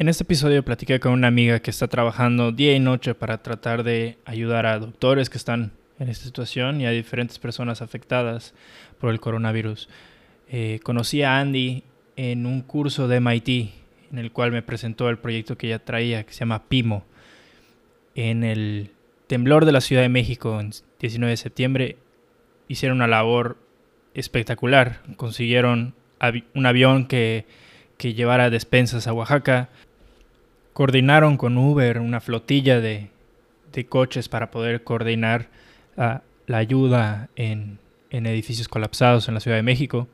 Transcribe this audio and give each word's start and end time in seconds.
En 0.00 0.08
este 0.08 0.22
episodio 0.24 0.64
platiqué 0.64 0.98
con 0.98 1.12
una 1.12 1.28
amiga 1.28 1.60
que 1.60 1.70
está 1.70 1.86
trabajando 1.86 2.52
día 2.52 2.74
y 2.74 2.80
noche 2.80 3.14
para 3.14 3.42
tratar 3.42 3.82
de 3.82 4.16
ayudar 4.24 4.64
a 4.64 4.78
doctores 4.78 5.28
que 5.28 5.36
están 5.36 5.72
en 5.98 6.08
esta 6.08 6.24
situación 6.24 6.80
y 6.80 6.86
a 6.86 6.90
diferentes 6.90 7.38
personas 7.38 7.82
afectadas 7.82 8.54
por 8.98 9.10
el 9.10 9.20
coronavirus. 9.20 9.90
Eh, 10.48 10.80
conocí 10.82 11.22
a 11.22 11.38
Andy 11.38 11.82
en 12.16 12.46
un 12.46 12.62
curso 12.62 13.08
de 13.08 13.20
MIT 13.20 13.72
en 14.10 14.18
el 14.18 14.32
cual 14.32 14.52
me 14.52 14.62
presentó 14.62 15.10
el 15.10 15.18
proyecto 15.18 15.58
que 15.58 15.66
ella 15.66 15.84
traía, 15.84 16.24
que 16.24 16.32
se 16.32 16.38
llama 16.38 16.64
PIMO. 16.66 17.04
En 18.14 18.42
el 18.42 18.92
temblor 19.26 19.66
de 19.66 19.72
la 19.72 19.82
Ciudad 19.82 20.00
de 20.00 20.08
México, 20.08 20.58
en 20.60 20.70
19 20.98 21.30
de 21.30 21.36
septiembre, 21.36 21.96
hicieron 22.68 22.96
una 22.96 23.06
labor 23.06 23.58
espectacular. 24.14 25.02
Consiguieron 25.18 25.92
un 26.54 26.64
avión 26.64 27.04
que, 27.06 27.44
que 27.98 28.14
llevara 28.14 28.48
despensas 28.48 29.06
a 29.06 29.12
Oaxaca, 29.12 29.68
coordinaron 30.80 31.36
con 31.36 31.58
Uber 31.58 31.98
una 31.98 32.22
flotilla 32.22 32.80
de, 32.80 33.10
coches 33.90 34.30
para 34.30 34.50
poder 34.50 34.82
coordinar 34.82 35.50
la 35.94 36.56
ayuda 36.56 37.28
en, 37.36 37.78
en, 38.08 38.24
edificios 38.24 38.66
colapsados 38.66 39.28
en 39.28 39.34
la 39.34 39.40
Ciudad 39.40 39.58
de 39.58 39.62
México 39.62 40.08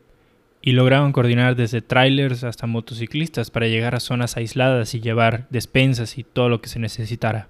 y 0.61 0.73
lograron 0.73 1.12
coordinar 1.12 1.55
desde 1.55 1.83
trailers 1.83 2.42
hasta 2.42 2.66
motociclistas 2.66 3.52
para 3.52 3.69
llegar 3.69 3.95
a 3.95 4.01
zonas 4.01 4.37
aisladas 4.37 4.92
y 4.97 5.01
llevar 5.01 5.47
despensas 5.51 6.19
y 6.19 6.25
todo 6.25 6.48
lo 6.48 6.61
que 6.61 6.69
se 6.69 6.80
necesitara. 6.80 7.47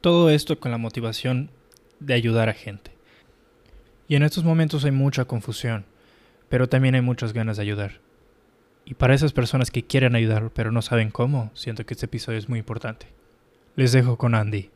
Todo 0.00 0.30
esto 0.30 0.60
con 0.60 0.70
la 0.70 0.78
motivación 0.78 1.50
de 1.98 2.14
ayudar 2.14 2.48
a 2.48 2.54
gente. 2.54 2.92
Y 4.06 4.14
en 4.14 4.22
estos 4.22 4.44
momentos 4.44 4.84
hay 4.84 4.92
mucha 4.92 5.24
confusión, 5.24 5.84
pero 6.48 6.68
también 6.68 6.94
hay 6.94 7.02
muchas 7.02 7.32
ganas 7.32 7.56
de 7.56 7.64
ayudar. 7.64 8.05
Y 8.88 8.94
para 8.94 9.14
esas 9.14 9.32
personas 9.32 9.72
que 9.72 9.82
quieren 9.82 10.14
ayudar 10.14 10.50
pero 10.54 10.70
no 10.70 10.80
saben 10.80 11.10
cómo, 11.10 11.50
siento 11.54 11.84
que 11.84 11.94
este 11.94 12.06
episodio 12.06 12.38
es 12.38 12.48
muy 12.48 12.60
importante. 12.60 13.08
Les 13.74 13.90
dejo 13.90 14.16
con 14.16 14.36
Andy. 14.36 14.70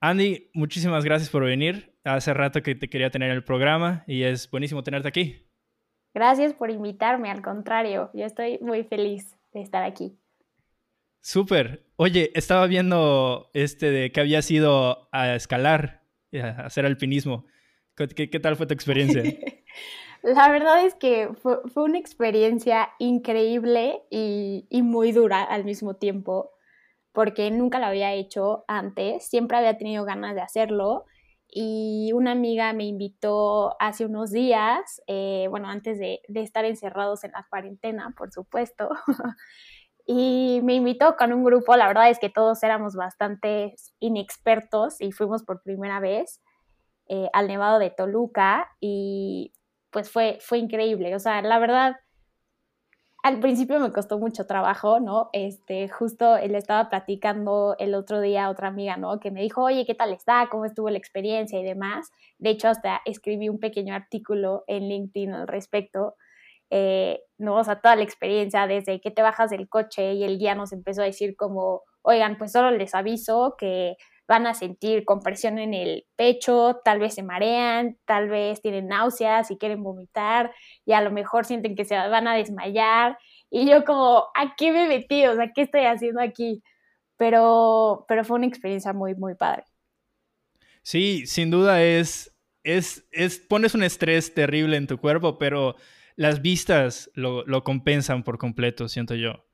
Andy, 0.00 0.50
muchísimas 0.54 1.04
gracias 1.04 1.30
por 1.30 1.42
venir. 1.42 1.92
Hace 2.04 2.34
rato 2.34 2.62
que 2.62 2.76
te 2.76 2.88
quería 2.88 3.10
tener 3.10 3.30
en 3.30 3.36
el 3.36 3.42
programa 3.42 4.04
y 4.06 4.22
es 4.22 4.48
buenísimo 4.48 4.84
tenerte 4.84 5.08
aquí. 5.08 5.44
Gracias 6.14 6.52
por 6.52 6.70
invitarme, 6.70 7.32
al 7.32 7.42
contrario, 7.42 8.10
yo 8.14 8.24
estoy 8.24 8.58
muy 8.60 8.84
feliz 8.84 9.36
de 9.52 9.62
estar 9.62 9.82
aquí. 9.82 10.16
Súper. 11.24 11.86
Oye, 11.96 12.30
estaba 12.34 12.66
viendo 12.66 13.48
este 13.54 13.90
de 13.90 14.12
que 14.12 14.20
había 14.20 14.40
ido 14.46 15.08
a 15.10 15.34
escalar, 15.34 16.02
a 16.34 16.66
hacer 16.66 16.84
alpinismo. 16.84 17.46
¿Qué, 17.96 18.40
tal 18.40 18.56
fue 18.56 18.66
tu 18.66 18.74
experiencia? 18.74 19.22
La 20.22 20.50
verdad 20.50 20.84
es 20.84 20.94
que 20.94 21.30
fue, 21.32 21.60
una 21.76 21.96
experiencia 21.96 22.90
increíble 22.98 24.02
y, 24.10 24.66
muy 24.82 25.12
dura 25.12 25.42
al 25.42 25.64
mismo 25.64 25.96
tiempo, 25.96 26.50
porque 27.12 27.50
nunca 27.50 27.78
lo 27.78 27.86
había 27.86 28.12
hecho 28.12 28.66
antes, 28.68 29.26
siempre 29.26 29.56
había 29.56 29.78
tenido 29.78 30.04
ganas 30.04 30.34
de 30.34 30.42
hacerlo 30.42 31.06
y 31.48 32.10
una 32.12 32.32
amiga 32.32 32.70
me 32.74 32.84
invitó 32.84 33.80
hace 33.80 34.04
unos 34.04 34.30
días, 34.30 35.00
eh, 35.06 35.46
bueno, 35.48 35.68
antes 35.68 35.98
de, 35.98 36.20
estar 36.34 36.66
encerrados 36.66 37.24
en 37.24 37.32
la 37.32 37.46
cuarentena, 37.48 38.12
por 38.14 38.30
supuesto, 38.30 38.90
y 40.06 40.60
me 40.62 40.74
invitó 40.74 41.16
con 41.16 41.32
un 41.32 41.44
grupo, 41.44 41.76
la 41.76 41.86
verdad 41.86 42.10
es 42.10 42.18
que 42.18 42.28
todos 42.28 42.62
éramos 42.62 42.94
bastante 42.94 43.74
inexpertos 44.00 45.00
y 45.00 45.12
fuimos 45.12 45.42
por 45.44 45.62
primera 45.62 45.98
vez 46.00 46.42
eh, 47.08 47.28
al 47.32 47.48
Nevado 47.48 47.78
de 47.78 47.90
Toluca 47.90 48.68
y 48.80 49.52
pues 49.90 50.10
fue, 50.10 50.38
fue 50.40 50.58
increíble, 50.58 51.14
o 51.14 51.18
sea, 51.18 51.40
la 51.40 51.58
verdad, 51.58 51.96
al 53.22 53.40
principio 53.40 53.80
me 53.80 53.92
costó 53.92 54.18
mucho 54.18 54.46
trabajo, 54.46 55.00
¿no? 55.00 55.30
Este, 55.32 55.88
justo 55.88 56.36
le 56.36 56.58
estaba 56.58 56.90
platicando 56.90 57.74
el 57.78 57.94
otro 57.94 58.20
día 58.20 58.44
a 58.44 58.50
otra 58.50 58.68
amiga, 58.68 58.98
¿no? 58.98 59.18
Que 59.18 59.30
me 59.30 59.40
dijo, 59.40 59.62
oye, 59.62 59.86
¿qué 59.86 59.94
tal 59.94 60.12
está? 60.12 60.48
¿Cómo 60.50 60.66
estuvo 60.66 60.90
la 60.90 60.98
experiencia 60.98 61.58
y 61.58 61.64
demás? 61.64 62.10
De 62.38 62.50
hecho, 62.50 62.68
hasta 62.68 63.00
escribí 63.06 63.48
un 63.48 63.60
pequeño 63.60 63.94
artículo 63.94 64.64
en 64.66 64.88
LinkedIn 64.90 65.32
al 65.32 65.48
respecto 65.48 66.16
eh, 66.68 67.22
¿no? 67.38 67.56
O 67.56 67.64
sea, 67.64 67.80
toda 67.80 67.96
la 67.96 68.04
experiencia 68.04 68.66
desde 68.66 69.00
que 69.00 69.10
te 69.10 69.22
bajas 69.22 69.50
del 69.50 69.68
coche 69.68 70.14
y 70.14 70.24
el 70.24 70.38
guía 70.38 70.54
nos 70.54 70.72
empezó 70.72 71.02
a 71.02 71.06
decir 71.06 71.36
como, 71.36 71.82
oigan, 72.02 72.38
pues 72.38 72.52
solo 72.52 72.70
les 72.70 72.94
aviso 72.94 73.56
que 73.58 73.96
van 74.26 74.46
a 74.46 74.54
sentir 74.54 75.04
compresión 75.04 75.58
en 75.58 75.74
el 75.74 76.06
pecho, 76.16 76.80
tal 76.84 76.98
vez 76.98 77.14
se 77.14 77.22
marean, 77.22 77.98
tal 78.06 78.28
vez 78.28 78.62
tienen 78.62 78.88
náuseas 78.88 79.50
y 79.50 79.58
quieren 79.58 79.82
vomitar 79.82 80.52
y 80.86 80.92
a 80.92 81.02
lo 81.02 81.10
mejor 81.10 81.44
sienten 81.44 81.74
que 81.74 81.84
se 81.84 81.96
van 81.96 82.26
a 82.26 82.34
desmayar 82.34 83.18
y 83.50 83.68
yo 83.68 83.84
como, 83.84 84.24
¿a 84.34 84.54
qué 84.56 84.72
me 84.72 84.88
metí? 84.88 85.26
O 85.26 85.34
sea, 85.36 85.52
¿qué 85.54 85.62
estoy 85.62 85.82
haciendo 85.82 86.20
aquí? 86.20 86.62
Pero, 87.16 88.04
pero 88.08 88.24
fue 88.24 88.36
una 88.36 88.46
experiencia 88.46 88.92
muy, 88.92 89.14
muy 89.14 89.34
padre. 89.34 89.64
Sí, 90.82 91.26
sin 91.26 91.50
duda 91.50 91.82
es, 91.82 92.34
es, 92.64 93.06
es, 93.12 93.38
pones 93.38 93.74
un 93.74 93.82
estrés 93.82 94.34
terrible 94.34 94.76
en 94.76 94.86
tu 94.86 94.98
cuerpo, 94.98 95.38
pero 95.38 95.76
las 96.16 96.42
vistas 96.42 97.10
lo, 97.14 97.64
compensan 97.64 98.22
por 98.22 98.38
completo, 98.38 98.88
siento 98.88 99.14
yo. 99.14 99.44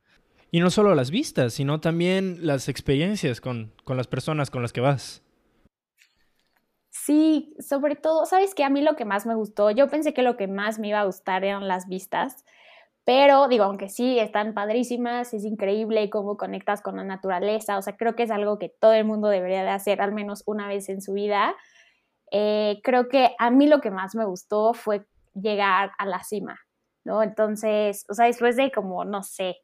Y 0.51 0.61
no 0.61 0.71
solo 0.71 0.95
las 0.95 1.11
vistas, 1.11 1.55
sino 1.55 1.81
también 1.81 2.39
las 2.47 2.69
experiencias 2.69 3.41
con, 3.41 3.73
las 3.87 4.09
personas 4.09 4.51
con 4.51 4.63
las 4.63 4.73
que 4.73 4.81
vas. 4.81 5.23
Sí, 6.91 7.55
sobre 7.61 7.95
todo, 7.97 8.27
¿sabes 8.27 8.55
qué? 8.55 8.65
A 8.65 8.71
mí 8.71 8.83
lo 8.83 8.97
que 8.97 9.05
más 9.05 9.27
me 9.27 9.35
gustó, 9.35 9.71
yo 9.71 9.89
pensé 9.89 10.13
que 10.13 10.23
lo 10.23 10.37
que 10.37 10.49
más 10.49 10.79
me 10.79 10.89
iba 10.89 11.01
a 11.01 11.05
gustar 11.05 11.45
eran 11.45 11.69
las 11.69 11.89
vistas, 11.89 12.45
pero 13.05 13.49
digo, 13.49 13.65
aunque 13.65 13.89
sí, 13.89 14.19
están 14.19 14.55
padrísimas, 14.55 15.33
es 15.33 15.45
increíble 15.45 16.11
cómo 16.11 16.37
conectas 16.37 16.83
con 16.83 16.97
la 16.97 17.05
naturaleza, 17.05 17.79
o 17.79 17.83
sea, 17.83 17.97
creo 17.97 18.17
que 18.17 18.25
es 18.25 18.31
algo 18.31 18.59
que 18.59 18.69
todo 18.69 18.93
el 18.93 19.05
mundo 19.05 19.29
debería 19.29 19.63
de 19.63 19.71
hacer 19.71 20.03
al 20.03 20.13
menos 20.13 20.43
una 20.47 20.69
vez 20.69 20.89
en 20.89 21.01
su 21.01 21.15
vida. 21.15 21.55
Eh, 22.33 22.81
creo 22.85 23.09
que 23.09 23.35
a 23.39 23.51
mí 23.51 23.67
lo 23.67 23.81
que 23.81 23.91
más 23.91 24.15
me 24.15 24.25
gustó 24.25 24.75
fue 24.75 25.07
llegar 25.43 25.93
a 25.99 26.07
la 26.07 26.23
cima, 26.23 26.61
¿no? 27.05 27.23
Entonces, 27.23 28.05
o 28.09 28.15
sea, 28.15 28.27
después 28.27 28.57
de 28.57 28.71
como, 28.71 29.05
no 29.05 29.23
sé, 29.23 29.57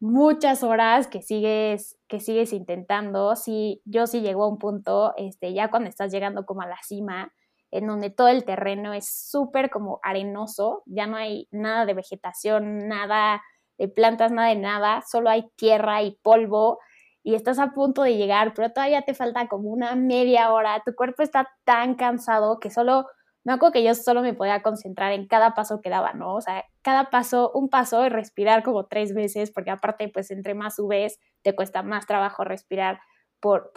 muchas 0.00 0.62
horas 0.62 1.08
que 1.08 1.22
sigues, 1.22 1.98
que 2.08 2.20
sigues 2.20 2.52
intentando, 2.52 3.36
sí, 3.36 3.80
yo 3.84 4.06
sí 4.06 4.20
llego 4.20 4.44
a 4.44 4.48
un 4.48 4.58
punto, 4.58 5.14
este, 5.16 5.54
ya 5.54 5.70
cuando 5.70 5.88
estás 5.88 6.12
llegando 6.12 6.44
como 6.44 6.62
a 6.62 6.66
la 6.66 6.78
cima, 6.82 7.32
en 7.70 7.86
donde 7.86 8.10
todo 8.10 8.28
el 8.28 8.44
terreno 8.44 8.92
es 8.92 9.08
súper 9.08 9.70
como 9.70 10.00
arenoso, 10.02 10.82
ya 10.86 11.06
no 11.06 11.16
hay 11.16 11.48
nada 11.50 11.86
de 11.86 11.94
vegetación, 11.94 12.86
nada 12.86 13.42
de 13.78 13.88
plantas, 13.88 14.30
nada 14.30 14.48
de 14.48 14.56
nada, 14.56 15.02
solo 15.10 15.30
hay 15.30 15.50
tierra 15.56 16.02
y 16.02 16.18
polvo 16.22 16.78
y 17.24 17.34
estás 17.34 17.58
a 17.58 17.72
punto 17.72 18.02
de 18.02 18.16
llegar, 18.16 18.52
pero 18.54 18.70
todavía 18.70 19.02
te 19.02 19.14
falta 19.14 19.48
como 19.48 19.70
una 19.70 19.96
media 19.96 20.52
hora, 20.52 20.82
tu 20.84 20.94
cuerpo 20.94 21.22
está 21.22 21.48
tan 21.64 21.94
cansado 21.94 22.60
que 22.60 22.70
solo 22.70 23.06
me 23.44 23.52
acuerdo 23.52 23.74
que 23.74 23.84
yo 23.84 23.94
solo 23.94 24.22
me 24.22 24.32
podía 24.32 24.62
concentrar 24.62 25.12
en 25.12 25.26
cada 25.26 25.54
paso 25.54 25.80
que 25.82 25.90
daba, 25.90 26.14
¿no? 26.14 26.34
O 26.34 26.40
sea, 26.40 26.64
cada 26.82 27.10
paso, 27.10 27.52
un 27.54 27.68
paso 27.68 28.04
y 28.04 28.08
respirar 28.08 28.62
como 28.62 28.86
tres 28.86 29.14
veces, 29.14 29.50
porque 29.50 29.70
aparte, 29.70 30.08
pues 30.08 30.30
entre 30.30 30.54
más 30.54 30.76
subes, 30.76 31.20
te 31.42 31.54
cuesta 31.54 31.82
más 31.82 32.06
trabajo 32.06 32.44
respirar 32.44 33.00
por, 33.40 33.70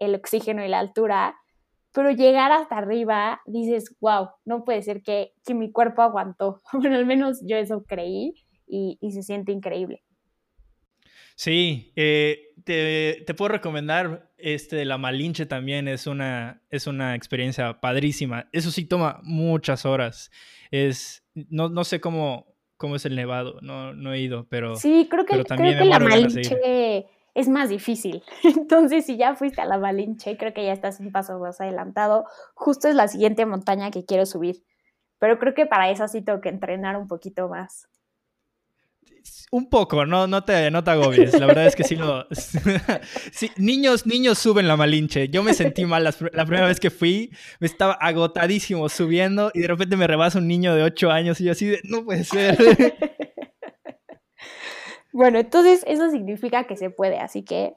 el 0.00 0.14
oxígeno 0.14 0.62
y 0.64 0.68
la 0.68 0.78
altura. 0.78 1.36
Pero 1.92 2.10
llegar 2.10 2.52
hasta 2.52 2.76
arriba, 2.76 3.40
dices, 3.46 3.96
wow, 4.00 4.28
no 4.44 4.64
puede 4.64 4.82
ser 4.82 5.02
que, 5.02 5.32
que 5.44 5.54
mi 5.54 5.72
cuerpo 5.72 6.02
aguantó. 6.02 6.60
Bueno, 6.72 6.96
al 6.96 7.06
menos 7.06 7.40
yo 7.46 7.56
eso 7.56 7.84
creí 7.86 8.34
y, 8.66 8.98
y 9.00 9.12
se 9.12 9.22
siente 9.22 9.52
increíble. 9.52 10.02
Sí, 11.34 11.92
eh, 11.96 12.54
te, 12.64 13.24
te, 13.26 13.34
puedo 13.34 13.48
recomendar 13.48 14.30
este 14.38 14.84
la 14.84 14.98
Malinche 14.98 15.46
también, 15.46 15.88
es 15.88 16.06
una, 16.06 16.62
es 16.70 16.86
una 16.86 17.14
experiencia 17.14 17.80
padrísima. 17.80 18.48
Eso 18.52 18.70
sí 18.70 18.84
toma 18.84 19.20
muchas 19.22 19.84
horas. 19.84 20.30
Es, 20.70 21.24
no, 21.34 21.68
no 21.68 21.84
sé 21.84 22.00
cómo, 22.00 22.54
cómo 22.76 22.96
es 22.96 23.04
el 23.04 23.16
nevado, 23.16 23.58
no, 23.62 23.94
no 23.94 24.12
he 24.12 24.20
ido, 24.20 24.46
pero... 24.48 24.76
Sí, 24.76 25.08
creo 25.10 25.24
que, 25.24 25.42
creo 25.44 25.78
que 25.78 25.84
la 25.84 25.98
Malinche 25.98 27.06
es 27.34 27.48
más 27.48 27.68
difícil. 27.68 28.22
Entonces, 28.44 29.06
si 29.06 29.16
ya 29.16 29.34
fuiste 29.34 29.60
a 29.60 29.66
la 29.66 29.78
Malinche, 29.78 30.36
creo 30.36 30.54
que 30.54 30.64
ya 30.64 30.72
estás 30.72 31.00
un 31.00 31.12
paso 31.12 31.38
más 31.38 31.60
adelantado. 31.60 32.26
Justo 32.54 32.88
es 32.88 32.94
la 32.94 33.08
siguiente 33.08 33.44
montaña 33.44 33.90
que 33.90 34.04
quiero 34.04 34.24
subir. 34.24 34.64
Pero 35.18 35.38
creo 35.38 35.54
que 35.54 35.66
para 35.66 35.90
eso 35.90 36.06
sí 36.08 36.22
tengo 36.22 36.40
que 36.40 36.48
entrenar 36.48 36.96
un 36.96 37.08
poquito 37.08 37.48
más. 37.48 37.88
Un 39.50 39.68
poco, 39.70 40.04
no, 40.04 40.26
no, 40.26 40.44
te, 40.44 40.70
no 40.70 40.82
te 40.82 40.90
agobies. 40.90 41.38
La 41.38 41.46
verdad 41.46 41.66
es 41.66 41.76
que 41.76 41.84
sí 41.84 41.96
lo. 41.96 42.26
niños, 43.56 44.04
niños 44.06 44.38
suben 44.38 44.66
la 44.66 44.76
Malinche. 44.76 45.28
Yo 45.28 45.42
me 45.42 45.54
sentí 45.54 45.84
mal 45.84 46.02
la, 46.04 46.12
primera 46.12 46.66
vez 46.66 46.80
que 46.80 46.90
fui. 46.90 47.30
Me 47.60 47.66
estaba 47.66 47.92
agotadísimo 47.94 48.88
subiendo 48.88 49.50
y 49.54 49.60
de 49.60 49.68
repente 49.68 49.96
me 49.96 50.06
rebasa 50.06 50.38
un 50.38 50.48
niño 50.48 50.74
de 50.74 50.82
8 50.82 51.10
años 51.10 51.40
y 51.40 51.44
yo 51.44 51.52
así 51.52 51.66
de. 51.66 51.80
No 51.84 52.04
puede 52.04 52.24
ser. 52.24 52.56
bueno, 55.12 55.38
entonces 55.38 55.84
eso 55.86 56.10
significa 56.10 56.64
que 56.64 56.76
se 56.76 56.90
puede, 56.90 57.18
así 57.18 57.44
que 57.44 57.74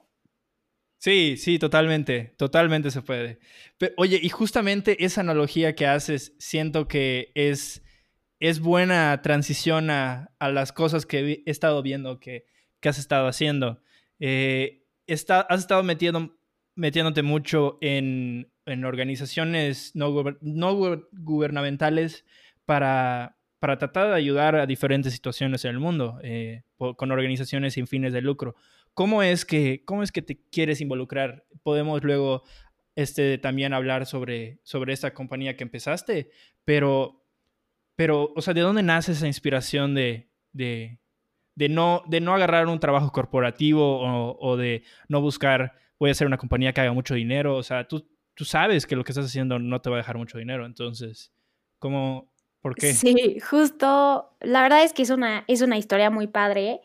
Sí, 0.98 1.36
sí, 1.36 1.60
totalmente, 1.60 2.34
totalmente 2.36 2.90
se 2.90 3.02
puede. 3.02 3.38
Pero, 3.78 3.94
oye, 3.96 4.18
y 4.20 4.28
justamente 4.30 5.04
esa 5.04 5.20
analogía 5.20 5.76
que 5.76 5.86
haces, 5.86 6.34
siento 6.38 6.88
que 6.88 7.30
es, 7.36 7.82
es 8.40 8.60
buena 8.60 9.20
transición 9.22 9.90
a, 9.90 10.30
las 10.40 10.72
cosas 10.72 11.06
que 11.06 11.42
he 11.44 11.50
estado 11.50 11.82
viendo 11.82 12.20
que, 12.20 12.46
has 12.82 12.98
estado 12.98 13.26
haciendo. 13.26 13.82
Eh, 14.20 14.84
has 15.06 15.60
estado 15.60 15.82
metiendo, 15.82 16.36
metiéndote 16.74 17.22
mucho 17.22 17.78
en, 17.80 18.50
organizaciones 18.84 19.92
no, 19.94 20.12
gubernamentales 21.12 22.24
para, 22.66 23.38
para 23.58 23.78
tratar 23.78 24.08
de 24.08 24.14
ayudar 24.14 24.56
a 24.56 24.66
diferentes 24.66 25.12
situaciones 25.12 25.64
en 25.64 25.70
el 25.72 25.80
mundo, 25.80 26.20
eh, 26.22 26.62
con 26.76 27.10
organizaciones 27.10 27.74
sin 27.74 27.86
fines 27.86 28.12
de 28.12 28.20
lucro. 28.20 28.54
¿Cómo 28.94 29.22
es 29.22 29.44
que, 29.44 29.84
cómo 29.84 30.02
es 30.02 30.12
que 30.12 30.22
te 30.22 30.40
quieres 30.50 30.80
involucrar? 30.80 31.44
Podemos 31.62 32.02
luego 32.02 32.42
este, 32.94 33.38
también 33.38 33.72
hablar 33.72 34.06
sobre, 34.06 34.58
sobre 34.64 34.92
esta 34.92 35.14
compañía 35.14 35.56
que 35.56 35.64
empezaste, 35.64 36.30
pero, 36.64 37.24
pero, 37.98 38.32
o 38.36 38.42
sea, 38.42 38.54
¿de 38.54 38.60
dónde 38.60 38.84
nace 38.84 39.10
esa 39.10 39.26
inspiración 39.26 39.92
de, 39.92 40.30
de, 40.52 41.00
de 41.56 41.68
no, 41.68 42.04
de 42.06 42.20
no 42.20 42.32
agarrar 42.32 42.68
un 42.68 42.78
trabajo 42.78 43.10
corporativo 43.10 43.98
o, 43.98 44.38
o, 44.38 44.56
de 44.56 44.84
no 45.08 45.20
buscar, 45.20 45.72
voy 45.98 46.10
a 46.10 46.12
hacer 46.12 46.28
una 46.28 46.38
compañía 46.38 46.72
que 46.72 46.80
haga 46.80 46.92
mucho 46.92 47.14
dinero? 47.14 47.56
O 47.56 47.62
sea, 47.64 47.88
tú, 47.88 48.08
tú 48.34 48.44
sabes 48.44 48.86
que 48.86 48.94
lo 48.94 49.02
que 49.02 49.10
estás 49.10 49.26
haciendo 49.26 49.58
no 49.58 49.80
te 49.80 49.90
va 49.90 49.96
a 49.96 49.98
dejar 49.98 50.16
mucho 50.16 50.38
dinero, 50.38 50.64
entonces, 50.64 51.32
¿cómo, 51.80 52.32
por 52.60 52.76
qué? 52.76 52.92
Sí, 52.92 53.40
justo, 53.40 54.30
la 54.42 54.62
verdad 54.62 54.84
es 54.84 54.92
que 54.92 55.02
es 55.02 55.10
una, 55.10 55.42
es 55.48 55.60
una 55.60 55.76
historia 55.76 56.08
muy 56.08 56.28
padre. 56.28 56.80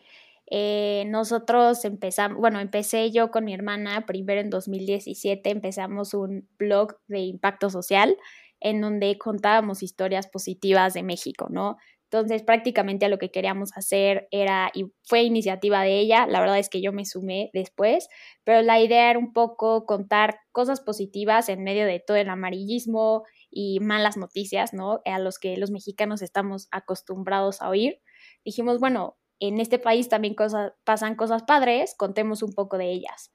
Eh, 0.50 1.04
nosotros 1.06 1.84
empezamos, 1.84 2.38
bueno, 2.38 2.58
empecé 2.58 3.12
yo 3.12 3.30
con 3.30 3.44
mi 3.44 3.54
hermana, 3.54 4.04
primero 4.04 4.40
en 4.40 4.50
2017 4.50 5.48
empezamos 5.48 6.12
un 6.12 6.48
blog 6.58 6.98
de 7.06 7.20
impacto 7.20 7.70
social 7.70 8.16
en 8.60 8.80
donde 8.80 9.18
contábamos 9.18 9.82
historias 9.82 10.26
positivas 10.28 10.94
de 10.94 11.02
México, 11.02 11.48
¿no? 11.50 11.76
Entonces 12.10 12.44
prácticamente 12.44 13.08
lo 13.08 13.18
que 13.18 13.30
queríamos 13.32 13.70
hacer 13.76 14.28
era, 14.30 14.70
y 14.72 14.84
fue 15.02 15.22
iniciativa 15.22 15.82
de 15.82 15.98
ella, 15.98 16.26
la 16.28 16.38
verdad 16.38 16.60
es 16.60 16.68
que 16.68 16.80
yo 16.80 16.92
me 16.92 17.04
sumé 17.04 17.50
después, 17.52 18.08
pero 18.44 18.62
la 18.62 18.80
idea 18.80 19.10
era 19.10 19.18
un 19.18 19.32
poco 19.32 19.84
contar 19.84 20.38
cosas 20.52 20.80
positivas 20.80 21.48
en 21.48 21.64
medio 21.64 21.86
de 21.86 21.98
todo 21.98 22.16
el 22.16 22.28
amarillismo 22.28 23.24
y 23.50 23.80
malas 23.80 24.16
noticias, 24.16 24.72
¿no? 24.72 25.00
A 25.04 25.18
los 25.18 25.40
que 25.40 25.56
los 25.56 25.72
mexicanos 25.72 26.22
estamos 26.22 26.68
acostumbrados 26.70 27.60
a 27.60 27.68
oír. 27.68 28.00
Dijimos, 28.44 28.78
bueno, 28.78 29.16
en 29.40 29.60
este 29.60 29.80
país 29.80 30.08
también 30.08 30.36
pasan 30.84 31.16
cosas 31.16 31.42
padres, 31.42 31.96
contemos 31.96 32.44
un 32.44 32.52
poco 32.52 32.78
de 32.78 32.92
ellas. 32.92 33.33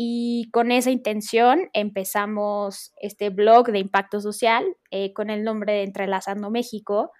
Y 0.00 0.48
con 0.52 0.70
esa 0.70 0.92
intención 0.92 1.70
empezamos 1.72 2.92
este 3.00 3.30
blog 3.30 3.72
de 3.72 3.80
impacto 3.80 4.20
social 4.20 4.64
eh, 4.92 5.12
con 5.12 5.28
el 5.28 5.42
nombre 5.42 5.72
de 5.72 5.82
Entrelazando 5.82 6.52
México. 6.52 7.10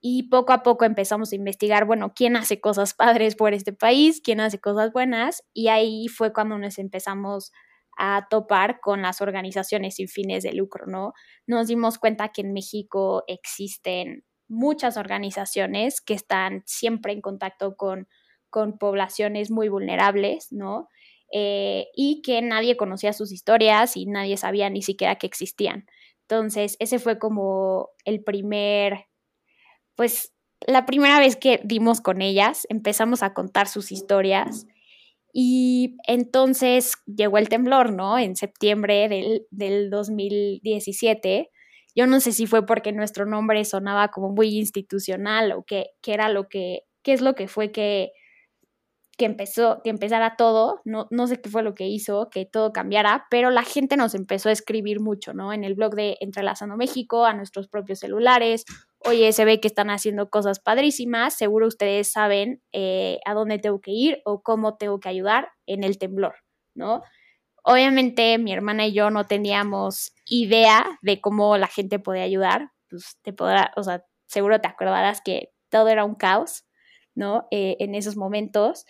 Y 0.00 0.28
poco 0.28 0.52
a 0.52 0.64
poco 0.64 0.84
empezamos 0.84 1.30
a 1.30 1.36
investigar, 1.36 1.84
bueno, 1.84 2.14
quién 2.16 2.34
hace 2.34 2.60
cosas 2.60 2.94
padres 2.94 3.36
por 3.36 3.54
este 3.54 3.72
país, 3.72 4.20
quién 4.24 4.40
hace 4.40 4.58
cosas 4.58 4.92
buenas. 4.92 5.44
Y 5.54 5.68
ahí 5.68 6.08
fue 6.08 6.32
cuando 6.32 6.58
nos 6.58 6.78
empezamos 6.80 7.52
a 7.96 8.26
topar 8.28 8.80
con 8.80 9.02
las 9.02 9.20
organizaciones 9.20 9.94
sin 9.94 10.08
fines 10.08 10.42
de 10.42 10.52
lucro, 10.52 10.86
¿no? 10.88 11.12
Nos 11.46 11.68
dimos 11.68 11.96
cuenta 11.96 12.30
que 12.30 12.40
en 12.40 12.52
México 12.52 13.22
existen 13.28 14.24
muchas 14.48 14.96
organizaciones 14.96 16.00
que 16.00 16.14
están 16.14 16.64
siempre 16.66 17.12
en 17.12 17.20
contacto 17.20 17.76
con, 17.76 18.08
con 18.50 18.78
poblaciones 18.78 19.52
muy 19.52 19.68
vulnerables, 19.68 20.48
¿no? 20.50 20.88
Eh, 21.32 21.88
y 21.94 22.22
que 22.22 22.40
nadie 22.42 22.76
conocía 22.76 23.12
sus 23.12 23.32
historias 23.32 23.96
y 23.96 24.06
nadie 24.06 24.36
sabía 24.36 24.70
ni 24.70 24.82
siquiera 24.82 25.16
que 25.16 25.26
existían. 25.26 25.86
Entonces, 26.22 26.76
ese 26.78 26.98
fue 26.98 27.18
como 27.18 27.90
el 28.04 28.22
primer, 28.22 29.06
pues, 29.96 30.32
la 30.66 30.86
primera 30.86 31.18
vez 31.18 31.36
que 31.36 31.60
dimos 31.64 32.00
con 32.00 32.22
ellas, 32.22 32.66
empezamos 32.70 33.22
a 33.22 33.34
contar 33.34 33.68
sus 33.68 33.92
historias 33.92 34.66
y 35.32 35.96
entonces 36.06 36.94
llegó 37.06 37.38
el 37.38 37.48
temblor, 37.48 37.92
¿no? 37.92 38.18
En 38.18 38.36
septiembre 38.36 39.08
del, 39.08 39.46
del 39.50 39.90
2017 39.90 41.50
yo 41.96 42.06
no 42.06 42.20
sé 42.20 42.32
si 42.32 42.46
fue 42.46 42.66
porque 42.66 42.92
nuestro 42.92 43.24
nombre 43.24 43.64
sonaba 43.64 44.08
como 44.08 44.28
muy 44.28 44.48
institucional 44.58 45.52
o 45.52 45.64
qué, 45.64 45.86
era 46.04 46.28
lo 46.28 46.46
que, 46.46 46.82
qué 47.02 47.14
es 47.14 47.22
lo 47.22 47.34
que 47.34 47.48
fue 47.48 47.72
que, 47.72 48.12
que 49.16 49.24
empezó, 49.24 49.80
que 49.82 49.90
empezara 49.90 50.36
todo, 50.36 50.80
no, 50.84 51.06
no 51.10 51.26
sé 51.26 51.40
qué 51.40 51.48
fue 51.48 51.62
lo 51.62 51.74
que 51.74 51.88
hizo 51.88 52.28
que 52.30 52.44
todo 52.44 52.72
cambiara, 52.72 53.26
pero 53.30 53.50
la 53.50 53.62
gente 53.62 53.96
nos 53.96 54.14
empezó 54.14 54.50
a 54.50 54.52
escribir 54.52 55.00
mucho, 55.00 55.32
¿no? 55.32 55.52
En 55.52 55.64
el 55.64 55.74
blog 55.74 55.94
de 55.94 56.18
Entrelazando 56.20 56.76
México, 56.76 57.24
a 57.24 57.32
nuestros 57.32 57.68
propios 57.68 58.00
celulares, 58.00 58.64
oye, 58.98 59.32
se 59.32 59.44
ve 59.46 59.60
que 59.60 59.68
están 59.68 59.88
haciendo 59.88 60.28
cosas 60.28 60.60
padrísimas, 60.60 61.34
seguro 61.34 61.66
ustedes 61.66 62.12
saben 62.12 62.62
eh, 62.72 63.18
a 63.24 63.32
dónde 63.32 63.58
tengo 63.58 63.80
que 63.80 63.92
ir 63.92 64.20
o 64.24 64.42
cómo 64.42 64.76
tengo 64.76 65.00
que 65.00 65.08
ayudar 65.08 65.48
en 65.64 65.82
el 65.82 65.98
temblor, 65.98 66.34
¿no? 66.74 67.02
Obviamente 67.64 68.36
mi 68.38 68.52
hermana 68.52 68.86
y 68.86 68.92
yo 68.92 69.10
no 69.10 69.26
teníamos 69.26 70.12
idea 70.26 70.98
de 71.00 71.20
cómo 71.22 71.56
la 71.56 71.68
gente 71.68 71.98
podía 71.98 72.22
ayudar, 72.22 72.70
pues 72.90 73.18
te 73.22 73.32
podrá, 73.32 73.72
o 73.76 73.82
sea, 73.82 74.04
seguro 74.26 74.60
te 74.60 74.68
acordarás 74.68 75.22
que 75.24 75.52
todo 75.70 75.88
era 75.88 76.04
un 76.04 76.14
caos, 76.14 76.65
¿no? 77.16 77.48
Eh, 77.50 77.76
en 77.80 77.96
esos 77.96 78.16
momentos. 78.16 78.86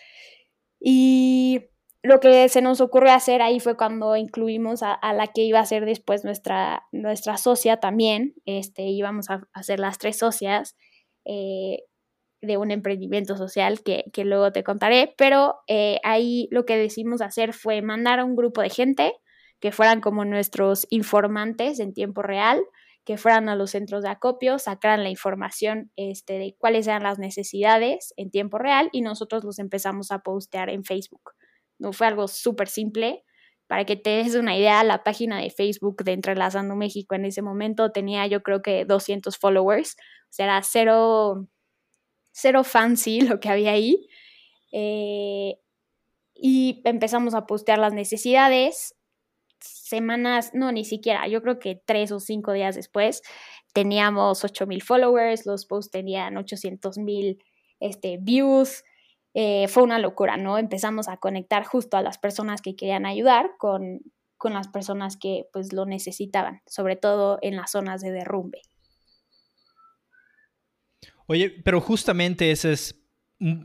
Y 0.79 1.61
lo 2.03 2.19
que 2.19 2.47
se 2.49 2.61
nos 2.61 2.79
ocurrió 2.81 3.11
hacer 3.13 3.41
ahí 3.41 3.59
fue 3.59 3.75
cuando 3.75 4.15
incluimos 4.15 4.83
a, 4.83 4.99
la 5.13 5.27
que 5.27 5.41
iba 5.41 5.59
a 5.59 5.65
ser 5.65 5.85
después 5.85 6.23
nuestra, 6.23 6.83
nuestra 6.91 7.37
socia 7.37 7.77
también, 7.77 8.35
este, 8.45 8.83
íbamos 8.83 9.31
a, 9.31 9.47
hacer 9.53 9.79
las 9.79 9.97
tres 9.97 10.17
socias. 10.19 10.75
Eh, 11.25 11.79
de 12.41 12.57
un 12.57 12.71
emprendimiento 12.71 13.35
social 13.35 13.81
que, 13.81 14.05
luego 14.23 14.51
te 14.51 14.63
contaré, 14.63 15.13
pero 15.17 15.55
eh, 15.67 15.99
ahí 16.03 16.47
lo 16.51 16.65
que 16.65 16.77
decidimos 16.77 17.21
hacer 17.21 17.53
fue 17.53 17.81
mandar 17.81 18.19
a 18.19 18.25
un 18.25 18.35
grupo 18.35 18.61
de 18.61 18.69
gente 18.69 19.13
que 19.59 19.71
fueran 19.71 20.01
como 20.01 20.23
nuestros 20.23 20.85
informantes 20.89 21.79
en 21.79 21.93
tiempo 21.93 22.21
real, 22.21 22.61
que 23.07 23.15
fueran 23.15 23.47
a 23.47 23.55
los 23.55 23.71
centros 23.71 24.03
de 24.03 24.09
acopio, 24.09 24.59
sacaran 24.59 25.01
la 25.01 25.09
información 25.09 25.93
este, 25.95 26.33
de 26.39 26.57
cuáles 26.59 26.87
eran 26.87 27.03
las 27.03 27.19
necesidades 27.19 28.13
en 28.17 28.31
tiempo 28.31 28.57
real 28.57 28.89
y 28.91 28.99
nosotros 28.99 29.45
los 29.45 29.59
empezamos 29.59 30.11
a 30.11 30.19
postear 30.19 30.69
en 30.69 30.83
Facebook. 30.83 31.31
No 31.79 31.93
fue 31.93 32.07
algo 32.07 32.27
súper 32.27 32.67
simple. 32.67 33.23
Para 33.65 33.85
que 33.85 33.95
te 33.95 34.09
des 34.09 34.35
una 34.35 34.57
idea, 34.57 34.83
la 34.83 35.05
página 35.05 35.39
de 35.39 35.49
Facebook 35.49 36.03
de 36.03 36.11
Entrelazando 36.11 36.75
México 36.75 37.15
en 37.15 37.23
ese 37.23 37.41
momento 37.41 37.93
tenía 37.93 38.27
yo 38.27 38.43
creo 38.43 38.61
que 38.61 38.83
200 38.83 39.37
followers, 39.37 39.95
o 40.23 40.33
sea, 40.33 40.45
era 40.47 40.61
cero, 40.63 41.47
cero 42.33 42.65
fancy 42.65 43.21
lo 43.21 43.39
que 43.39 43.47
había 43.47 43.71
ahí. 43.71 44.05
Eh, 44.73 45.61
y 46.35 46.81
empezamos 46.83 47.35
a 47.35 47.45
postear 47.45 47.77
las 47.77 47.93
necesidades. 47.93 48.96
Semanas, 49.59 50.51
no, 50.53 50.71
ni 50.71 50.85
siquiera, 50.85 51.27
yo 51.27 51.41
creo 51.41 51.59
que 51.59 51.81
tres 51.85 52.11
o 52.11 52.19
cinco 52.19 52.53
días 52.53 52.75
después 52.75 53.21
teníamos 53.73 54.43
8 54.43 54.65
mil 54.67 54.81
followers, 54.81 55.45
los 55.45 55.65
posts 55.65 55.91
tenían 55.91 56.37
800 56.37 56.97
mil 56.97 57.37
este, 57.79 58.17
views. 58.19 58.83
Eh, 59.33 59.67
fue 59.67 59.83
una 59.83 59.99
locura, 59.99 60.35
¿no? 60.37 60.57
Empezamos 60.57 61.07
a 61.07 61.17
conectar 61.17 61.63
justo 61.63 61.95
a 61.95 62.01
las 62.01 62.17
personas 62.17 62.61
que 62.61 62.75
querían 62.75 63.05
ayudar 63.05 63.51
con, 63.59 63.99
con 64.37 64.53
las 64.53 64.67
personas 64.67 65.17
que 65.17 65.45
pues 65.53 65.73
lo 65.73 65.85
necesitaban, 65.85 66.61
sobre 66.65 66.95
todo 66.95 67.37
en 67.41 67.55
las 67.55 67.71
zonas 67.71 68.01
de 68.01 68.11
derrumbe. 68.11 68.61
Oye, 71.27 71.49
pero 71.63 71.81
justamente 71.81 72.51
esa 72.51 72.71
es 72.71 72.95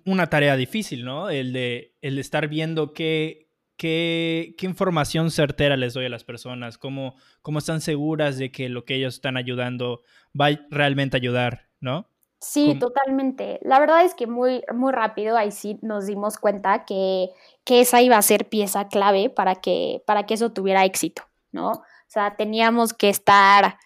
una 0.05 0.29
tarea 0.29 0.57
difícil, 0.57 1.05
¿no? 1.05 1.31
El 1.31 1.53
de, 1.53 1.95
el 2.03 2.19
estar 2.19 2.49
viendo 2.49 2.93
qué, 2.93 3.42
qué, 3.83 4.55
qué, 4.57 4.67
información 4.67 5.33
certera 5.33 5.77
les 5.77 5.93
doy 5.93 6.05
a 6.05 6.09
las 6.09 6.23
personas, 6.23 6.79
cómo, 6.79 7.17
cómo 7.43 7.59
están 7.59 7.81
seguras 7.81 8.39
de 8.39 8.53
que 8.53 8.69
lo 8.69 8.85
que 8.85 8.95
ellos 8.95 9.15
están 9.15 9.37
ayudando 9.37 10.03
va 10.41 10.51
realmente 10.71 11.17
a 11.17 11.19
ayudar, 11.19 11.67
¿no? 11.81 12.09
Sí, 12.39 12.77
totalmente. 12.79 13.59
La 13.63 13.81
verdad 13.81 14.05
es 14.05 14.15
que 14.15 14.29
muy, 14.29 14.63
muy 14.73 14.93
rápido 14.93 15.37
ahí 15.37 15.51
sí 15.51 15.81
nos 15.83 16.07
dimos 16.07 16.39
cuenta 16.39 16.85
que, 16.85 17.31
que 17.65 17.81
esa 17.81 18.01
iba 18.03 18.17
a 18.17 18.23
ser 18.23 18.49
pieza 18.49 18.87
clave 18.87 19.31
para 19.31 19.57
que, 19.57 20.05
para 20.07 20.27
que 20.27 20.35
eso 20.35 20.53
tuviera 20.53 20.85
éxito, 20.85 21.25
¿no? 21.51 21.71
O 21.71 21.85
sea, 22.07 22.37
teníamos 22.37 22.93
que 22.93 23.09
estar, 23.09 23.79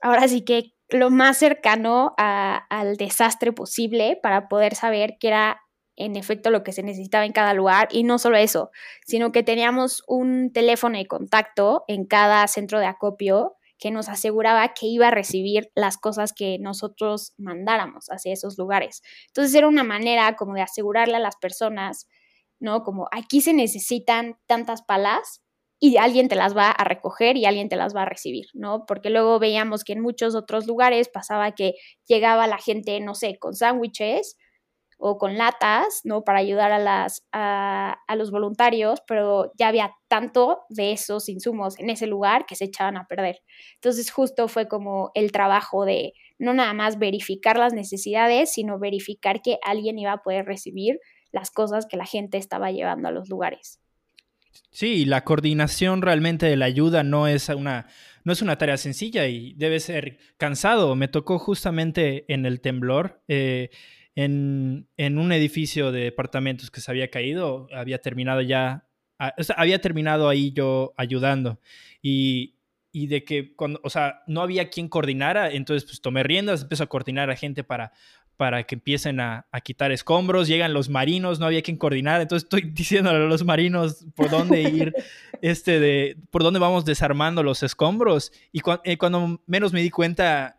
ahora 0.00 0.28
sí 0.28 0.42
que 0.42 0.74
lo 0.90 1.10
más 1.10 1.38
cercano 1.38 2.14
al 2.18 2.96
desastre 2.98 3.50
posible 3.50 4.16
para 4.22 4.48
poder 4.48 4.76
saber 4.76 5.16
qué 5.18 5.28
era 5.28 5.61
en 5.96 6.16
efecto 6.16 6.50
lo 6.50 6.62
que 6.62 6.72
se 6.72 6.82
necesitaba 6.82 7.24
en 7.26 7.32
cada 7.32 7.54
lugar 7.54 7.88
y 7.90 8.04
no 8.04 8.18
solo 8.18 8.36
eso, 8.36 8.70
sino 9.06 9.32
que 9.32 9.42
teníamos 9.42 10.02
un 10.06 10.52
teléfono 10.52 10.98
de 10.98 11.06
contacto 11.06 11.84
en 11.88 12.06
cada 12.06 12.46
centro 12.48 12.78
de 12.80 12.86
acopio 12.86 13.56
que 13.78 13.90
nos 13.90 14.08
aseguraba 14.08 14.74
que 14.74 14.86
iba 14.86 15.08
a 15.08 15.10
recibir 15.10 15.70
las 15.74 15.98
cosas 15.98 16.32
que 16.32 16.58
nosotros 16.60 17.34
mandáramos 17.36 18.06
hacia 18.10 18.32
esos 18.32 18.56
lugares. 18.56 19.02
Entonces 19.28 19.54
era 19.54 19.66
una 19.66 19.84
manera 19.84 20.36
como 20.36 20.54
de 20.54 20.62
asegurarle 20.62 21.16
a 21.16 21.20
las 21.20 21.36
personas 21.36 22.06
¿no? 22.62 22.84
Como 22.84 23.08
aquí 23.10 23.42
se 23.42 23.52
necesitan 23.52 24.38
tantas 24.46 24.82
palas 24.82 25.42
y 25.80 25.96
alguien 25.96 26.28
te 26.28 26.36
las 26.36 26.56
va 26.56 26.70
a 26.70 26.84
recoger 26.84 27.36
y 27.36 27.44
alguien 27.44 27.68
te 27.68 27.76
las 27.76 27.94
va 27.94 28.02
a 28.02 28.06
recibir, 28.06 28.46
¿no? 28.54 28.86
Porque 28.86 29.10
luego 29.10 29.40
veíamos 29.40 29.82
que 29.82 29.94
en 29.94 30.00
muchos 30.00 30.36
otros 30.36 30.66
lugares 30.66 31.08
pasaba 31.08 31.52
que 31.52 31.74
llegaba 32.06 32.46
la 32.46 32.58
gente, 32.58 32.98
no 33.00 33.14
sé, 33.16 33.36
con 33.38 33.54
sándwiches 33.54 34.36
o 35.04 35.18
con 35.18 35.36
latas, 35.36 36.02
¿no? 36.04 36.22
Para 36.22 36.38
ayudar 36.38 36.70
a, 36.70 36.78
las, 36.78 37.26
a, 37.32 37.96
los 38.16 38.30
voluntarios, 38.30 39.00
pero 39.08 39.50
ya 39.58 39.66
había 39.66 39.96
tanto 40.06 40.60
de 40.68 40.92
esos 40.92 41.28
insumos 41.28 41.76
en 41.80 41.90
ese 41.90 42.06
lugar 42.06 42.46
que 42.46 42.54
se 42.54 42.66
echaban 42.66 42.96
a 42.96 43.08
perder. 43.08 43.40
Entonces 43.74 44.12
justo 44.12 44.46
fue 44.46 44.68
como 44.68 45.10
el 45.14 45.32
trabajo 45.32 45.84
de 45.84 46.12
no 46.38 46.54
nada 46.54 46.72
más 46.72 47.00
verificar 47.00 47.58
las 47.58 47.72
necesidades, 47.72 48.52
sino 48.52 48.78
verificar 48.78 49.42
que 49.42 49.58
alguien 49.64 49.98
iba 49.98 50.12
a 50.12 50.22
poder 50.22 50.46
recibir 50.46 51.00
las 51.32 51.50
cosas 51.50 51.86
que 51.86 51.96
la 51.96 52.06
gente 52.06 52.38
estaba 52.38 52.70
llevando 52.70 53.08
a 53.08 53.10
los 53.10 53.28
lugares. 53.28 53.80
Sí, 54.70 55.04
la 55.04 55.24
coordinación 55.24 56.02
realmente 56.02 56.46
de 56.46 56.56
la 56.56 56.66
ayuda 56.66 57.02
no 57.02 57.26
es 57.26 57.48
una, 57.48 57.88
no 58.22 58.32
es 58.32 58.40
una 58.40 58.56
tarea 58.56 58.76
sencilla 58.76 59.26
y 59.26 59.54
debe 59.54 59.80
ser 59.80 60.18
cansado. 60.36 60.94
Me 60.94 61.08
tocó 61.08 61.40
justamente 61.40 62.24
en 62.32 62.46
el 62.46 62.60
temblor. 62.60 63.20
Eh, 63.26 63.70
en, 64.14 64.88
un 64.98 65.32
edificio 65.32 65.92
de 65.92 66.00
departamentos 66.04 66.70
que 66.70 66.80
se 66.80 66.90
había 66.90 67.10
caído, 67.10 67.68
había 67.72 67.98
terminado 67.98 68.40
ya, 68.40 68.86
o 69.38 69.42
sea, 69.42 69.56
había 69.56 69.80
terminado 69.80 70.28
ahí 70.28 70.52
yo 70.52 70.94
ayudando. 70.96 71.60
Y, 72.02 72.56
y 72.92 73.06
de 73.06 73.24
que, 73.24 73.54
cuando, 73.54 73.80
o 73.82 73.90
sea, 73.90 74.22
no 74.26 74.42
había 74.42 74.68
quien 74.68 74.88
coordinara, 74.88 75.50
entonces 75.50 75.84
pues 75.84 76.00
tomé 76.00 76.22
riendas, 76.22 76.62
empecé 76.62 76.82
a 76.82 76.86
coordinar 76.86 77.30
a 77.30 77.36
gente 77.36 77.64
para, 77.64 77.92
para 78.36 78.64
que 78.64 78.74
empiecen 78.74 79.20
a, 79.20 79.46
quitar 79.62 79.92
escombros, 79.92 80.48
llegan 80.48 80.74
los 80.74 80.88
marinos, 80.88 81.38
no 81.38 81.46
había 81.46 81.62
quien 81.62 81.76
coordinar, 81.76 82.20
entonces 82.20 82.44
estoy 82.44 82.62
diciéndole 82.74 83.24
a 83.24 83.28
los 83.28 83.44
marinos 83.44 84.04
por 84.14 84.30
dónde 84.30 84.62
ir, 84.62 84.92
este 85.42 85.80
de, 85.80 86.16
por 86.30 86.42
dónde 86.42 86.58
vamos 86.58 86.84
desarmando 86.84 87.42
los 87.42 87.62
escombros, 87.62 88.32
y 88.52 88.60
eh, 88.84 88.98
cuando 88.98 89.40
menos 89.46 89.72
me 89.72 89.80
di 89.80 89.90
cuenta, 89.90 90.58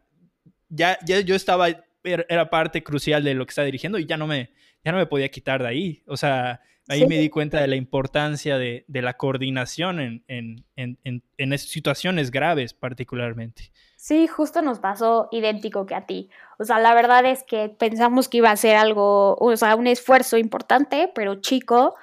ya, 0.69 0.97
ya 1.05 1.19
yo 1.19 1.35
estaba 1.35 1.67
era 2.03 2.49
parte 2.49 2.83
crucial 2.83 3.23
de 3.23 3.33
lo 3.33 3.45
que 3.45 3.51
estaba 3.51 3.65
dirigiendo 3.65 3.99
y 3.99 4.05
ya 4.05 4.17
no 4.17 4.27
me, 4.27 4.51
ya 4.83 4.91
no 4.91 4.97
me 4.97 5.05
podía 5.05 5.29
quitar 5.29 5.61
de 5.61 5.69
ahí. 5.69 6.03
O 6.07 6.17
sea, 6.17 6.61
ahí 6.87 7.05
me 7.07 7.17
di 7.17 7.29
cuenta 7.29 7.61
de 7.61 7.67
la 7.67 7.75
importancia 7.75 8.57
de, 8.57 8.85
la 8.87 9.13
coordinación 9.13 9.99
en, 9.99 10.23
en, 10.27 10.65
en, 10.75 11.23
en, 11.37 11.57
situaciones 11.57 12.31
graves 12.31 12.73
particularmente. 12.73 13.71
Sí, 13.95 14.27
justo 14.27 14.61
nos 14.61 14.79
pasó 14.79 15.29
idéntico 15.31 15.85
que 15.85 15.95
a 15.95 16.05
ti. 16.05 16.29
O 16.59 16.65
sea, 16.65 16.79
la 16.79 16.93
verdad 16.93 17.25
es 17.25 17.43
que 17.43 17.69
pensamos 17.69 18.27
que 18.27 18.37
iba 18.37 18.51
a 18.51 18.57
ser 18.57 18.75
algo, 18.75 19.35
o 19.35 19.55
sea, 19.55 19.75
un 19.75 19.87
esfuerzo 19.87 20.37
importante, 20.37 21.09
pero 21.15 21.39
chico, 21.39 21.95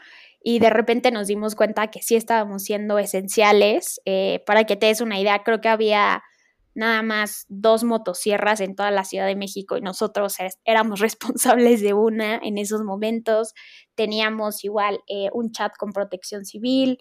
y 0.42 0.58
de 0.58 0.70
repente 0.70 1.10
nos 1.10 1.26
dimos 1.26 1.54
cuenta 1.54 1.88
que 1.88 2.00
sí 2.00 2.16
estábamos 2.16 2.64
siendo 2.64 2.98
esenciales. 2.98 4.00
Eh, 4.06 4.42
para 4.46 4.64
que 4.64 4.76
te 4.76 4.86
des 4.86 5.02
una 5.02 5.20
idea, 5.20 5.42
creo 5.42 5.60
que 5.60 5.68
había 5.68 6.22
nada 6.74 7.02
más 7.02 7.46
dos 7.48 7.84
motosierras 7.84 8.60
en 8.60 8.74
toda 8.74 8.90
la 8.90 9.04
Ciudad 9.04 9.26
de 9.26 9.36
México 9.36 9.76
y 9.76 9.80
nosotros 9.80 10.36
éramos 10.64 11.00
responsables 11.00 11.80
de 11.82 11.94
una 11.94 12.36
en 12.42 12.58
esos 12.58 12.82
momentos. 12.82 13.54
Teníamos 13.94 14.64
igual 14.64 15.00
eh, 15.08 15.28
un 15.32 15.52
chat 15.52 15.72
con 15.78 15.92
protección 15.92 16.44
civil. 16.44 16.98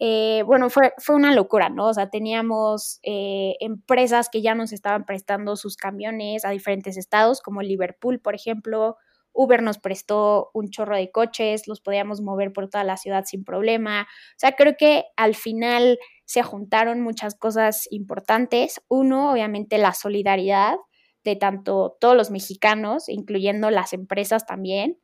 Eh, 0.00 0.42
bueno, 0.46 0.70
fue, 0.70 0.92
fue 0.98 1.16
una 1.16 1.34
locura, 1.34 1.70
¿no? 1.70 1.88
O 1.88 1.94
sea, 1.94 2.08
teníamos 2.08 3.00
eh, 3.02 3.56
empresas 3.60 4.28
que 4.28 4.42
ya 4.42 4.54
nos 4.54 4.72
estaban 4.72 5.04
prestando 5.04 5.56
sus 5.56 5.76
camiones 5.76 6.44
a 6.44 6.50
diferentes 6.50 6.96
estados, 6.96 7.40
como 7.40 7.62
Liverpool, 7.62 8.20
por 8.20 8.34
ejemplo. 8.34 8.96
Uber 9.38 9.62
nos 9.62 9.78
prestó 9.78 10.50
un 10.52 10.68
chorro 10.68 10.96
de 10.96 11.12
coches, 11.12 11.68
los 11.68 11.80
podíamos 11.80 12.20
mover 12.20 12.52
por 12.52 12.68
toda 12.68 12.82
la 12.82 12.96
ciudad 12.96 13.24
sin 13.24 13.44
problema. 13.44 14.02
O 14.02 14.34
sea, 14.36 14.56
creo 14.56 14.76
que 14.76 15.04
al 15.16 15.36
final 15.36 16.00
se 16.24 16.42
juntaron 16.42 17.02
muchas 17.02 17.36
cosas 17.36 17.86
importantes. 17.92 18.80
Uno, 18.88 19.30
obviamente, 19.30 19.78
la 19.78 19.94
solidaridad 19.94 20.74
de 21.22 21.36
tanto 21.36 21.96
todos 22.00 22.16
los 22.16 22.32
mexicanos, 22.32 23.08
incluyendo 23.08 23.70
las 23.70 23.92
empresas 23.92 24.44
también. 24.44 24.98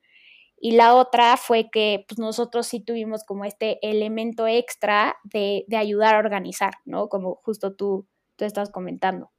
Y 0.58 0.72
la 0.72 0.96
otra 0.96 1.36
fue 1.36 1.70
que 1.70 2.04
pues, 2.08 2.18
nosotros 2.18 2.66
sí 2.66 2.80
tuvimos 2.80 3.22
como 3.22 3.44
este 3.44 3.78
elemento 3.88 4.48
extra 4.48 5.14
de, 5.22 5.64
ayudar 5.76 6.16
a 6.16 6.18
organizar, 6.18 6.74
¿no? 6.84 7.08
Como 7.08 7.36
justo 7.44 7.76
tú, 7.76 8.08
tú 8.34 8.44
estás 8.44 8.70
comentando. 8.70 9.30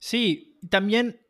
Sí, 0.00 0.58
también 0.70 1.21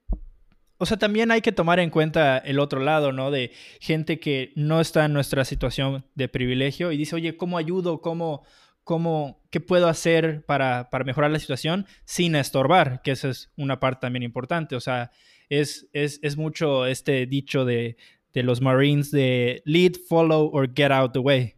o 0.83 0.87
sea, 0.87 0.97
también 0.97 1.31
hay 1.31 1.43
que 1.43 1.53
tomar 1.53 1.79
en 1.79 1.91
cuenta 1.91 2.39
el 2.39 2.59
otro 2.59 2.81
lado, 2.81 3.13
¿no? 3.13 3.31
De 3.31 3.53
gente 3.81 4.19
que 4.19 4.53
no 4.57 4.81
está 4.81 5.05
en 5.05 5.13
nuestra 5.13 5.45
situación 5.45 6.05
de 6.17 6.27
privilegio 6.27 6.91
y 6.91 6.97
dice, 6.97 7.15
oye, 7.15 7.37
¿cómo 7.37 7.57
ayudo? 7.57 8.01
¿Cómo, 8.01 8.43
cómo, 8.83 9.41
qué 9.51 9.61
puedo 9.61 9.87
hacer 9.87 10.45
para, 10.45 10.89
mejorar 11.05 11.31
la 11.31 11.39
situación 11.39 11.87
sin 12.05 12.35
estorbar, 12.35 13.01
que 13.03 13.13
esa 13.13 13.29
es 13.29 13.53
una 13.57 13.79
parte 13.79 14.01
también 14.01 14.25
importante. 14.25 14.75
O 14.75 14.81
sea, 14.81 15.13
es, 15.49 15.89
es, 15.93 16.37
mucho 16.37 16.85
este 16.87 17.27
dicho 17.27 17.65
de, 17.65 17.97
los 18.35 18.61
Marines 18.61 19.13
de 19.13 19.63
lead, 19.65 19.93
follow 20.09 20.51
or 20.53 20.69
get 20.75 20.91
out 20.91 21.13
the 21.13 21.21
way. 21.21 21.55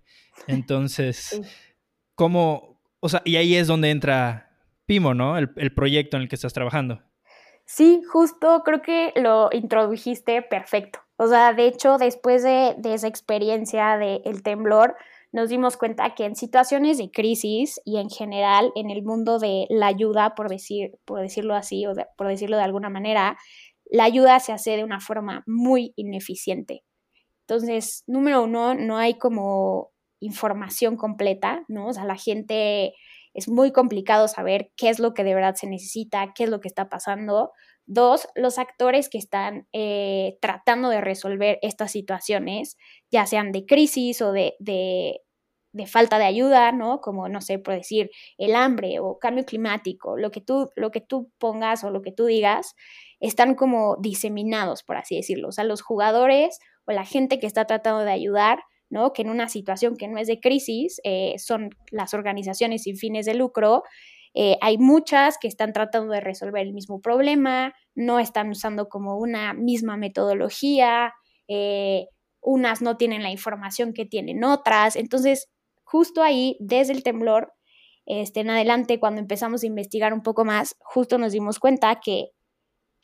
Entonces, 0.48 1.40
¿cómo? 2.14 2.78
O 3.00 3.08
sea, 3.08 3.22
y 3.24 3.36
ahí 3.36 3.54
es 3.54 3.68
donde 3.68 3.88
entra 3.88 4.50
Pimo, 4.84 5.14
¿no? 5.14 5.38
El, 5.38 5.72
proyecto 5.72 6.18
en 6.18 6.24
el 6.24 6.28
que 6.28 6.34
estás 6.34 6.52
trabajando. 6.52 7.02
Sí, 7.66 8.02
justo 8.10 8.62
creo 8.64 8.82
que 8.82 9.12
lo 9.16 9.48
introdujiste 9.52 10.42
perfecto. 10.42 11.00
O 11.16 11.26
sea, 11.28 11.52
de 11.54 11.66
hecho, 11.66 11.96
después 11.98 12.42
de, 12.42 12.74
de 12.78 12.94
esa 12.94 13.08
experiencia 13.08 13.96
del 13.96 14.42
temblor, 14.42 14.96
nos 15.32 15.48
dimos 15.48 15.76
cuenta 15.76 16.14
que 16.14 16.26
en 16.26 16.36
situaciones 16.36 16.98
de 16.98 17.10
crisis 17.10 17.80
y 17.84 17.98
en 17.98 18.08
general 18.10 18.70
en 18.76 18.90
el 18.90 19.02
mundo 19.02 19.38
de 19.38 19.66
la 19.70 19.86
ayuda, 19.88 20.34
por, 20.34 20.48
decir, 20.48 20.92
por 21.04 21.20
decirlo 21.20 21.54
así 21.54 21.86
o 21.86 21.92
por 22.16 22.28
decirlo 22.28 22.56
de 22.56 22.62
alguna 22.62 22.90
manera, 22.90 23.36
la 23.86 24.04
ayuda 24.04 24.38
se 24.40 24.52
hace 24.52 24.76
de 24.76 24.84
una 24.84 25.00
forma 25.00 25.42
muy 25.46 25.92
ineficiente. 25.96 26.84
Entonces, 27.46 28.04
número 28.06 28.44
uno, 28.44 28.74
no 28.74 28.96
hay 28.96 29.14
como 29.14 29.90
información 30.20 30.96
completa, 30.96 31.64
¿no? 31.68 31.88
O 31.88 31.92
sea, 31.92 32.04
la 32.04 32.16
gente 32.16 32.94
es 33.34 33.48
muy 33.48 33.72
complicado 33.72 34.28
saber 34.28 34.70
qué 34.76 34.88
es 34.88 34.98
lo 34.98 35.12
que 35.12 35.24
de 35.24 35.34
verdad 35.34 35.56
se 35.56 35.66
necesita, 35.66 36.32
qué 36.34 36.44
es 36.44 36.50
lo 36.50 36.60
que 36.60 36.68
está 36.68 36.88
pasando. 36.88 37.52
Dos, 37.86 38.28
los 38.34 38.58
actores 38.58 39.08
que 39.08 39.18
están 39.18 39.68
eh, 39.72 40.38
tratando 40.40 40.88
de 40.88 41.00
resolver 41.00 41.58
estas 41.60 41.92
situaciones, 41.92 42.78
ya 43.10 43.26
sean 43.26 43.52
de 43.52 43.66
crisis 43.66 44.22
o 44.22 44.32
de, 44.32 44.54
de 45.74 45.86
falta 45.86 46.18
de 46.18 46.24
ayuda, 46.24 46.70
¿no? 46.70 47.00
Como, 47.00 47.28
no 47.28 47.40
sé, 47.40 47.58
por 47.58 47.74
decir, 47.74 48.08
el 48.38 48.54
hambre 48.54 49.00
o 49.00 49.18
cambio 49.18 49.44
climático, 49.44 50.16
lo 50.16 50.30
que 50.30 50.40
tú, 50.40 50.70
lo 50.76 50.92
que 50.92 51.00
tú 51.00 51.32
pongas 51.38 51.82
o 51.82 51.90
lo 51.90 52.00
que 52.00 52.12
tú 52.12 52.26
digas, 52.26 52.76
están 53.18 53.56
como 53.56 53.96
diseminados, 54.00 54.84
por 54.84 54.96
así 54.96 55.16
decirlo. 55.16 55.48
O 55.48 55.52
sea, 55.52 55.64
los 55.64 55.82
jugadores 55.82 56.60
o 56.86 56.92
la 56.92 57.04
gente 57.04 57.40
que 57.40 57.48
está 57.48 57.64
tratando 57.64 58.04
de 58.04 58.12
ayudar, 58.12 58.60
¿no? 58.90 59.12
Que 59.12 59.22
en 59.22 59.30
una 59.30 59.48
situación 59.48 59.96
que 59.96 60.08
no 60.08 60.18
es 60.18 60.26
de 60.26 60.40
crisis, 60.40 61.00
eh, 61.04 61.34
son 61.38 61.70
las 61.90 62.14
organizaciones 62.14 62.82
sin 62.82 62.96
fines 62.96 63.26
de 63.26 63.34
lucro, 63.34 63.82
eh, 64.34 64.56
hay 64.60 64.78
muchas 64.78 65.38
que 65.38 65.46
están 65.46 65.72
tratando 65.72 66.12
de 66.12 66.20
resolver 66.20 66.62
el 66.66 66.72
mismo 66.72 67.00
problema, 67.00 67.72
no 67.94 68.18
están 68.18 68.50
usando 68.50 68.88
como 68.88 69.16
una 69.16 69.54
misma 69.54 69.96
metodología, 69.96 71.14
eh, 71.46 72.06
unas 72.40 72.82
no 72.82 72.96
tienen 72.96 73.22
la 73.22 73.30
información 73.30 73.92
que 73.92 74.04
tienen 74.04 74.42
otras. 74.42 74.96
Entonces, 74.96 75.48
justo 75.84 76.22
ahí, 76.22 76.56
desde 76.58 76.92
el 76.92 77.04
temblor, 77.04 77.52
este, 78.06 78.40
en 78.40 78.50
adelante, 78.50 78.98
cuando 78.98 79.20
empezamos 79.20 79.62
a 79.62 79.66
investigar 79.66 80.12
un 80.12 80.22
poco 80.22 80.44
más, 80.44 80.76
justo 80.80 81.16
nos 81.16 81.32
dimos 81.32 81.58
cuenta 81.60 82.00
que, 82.04 82.30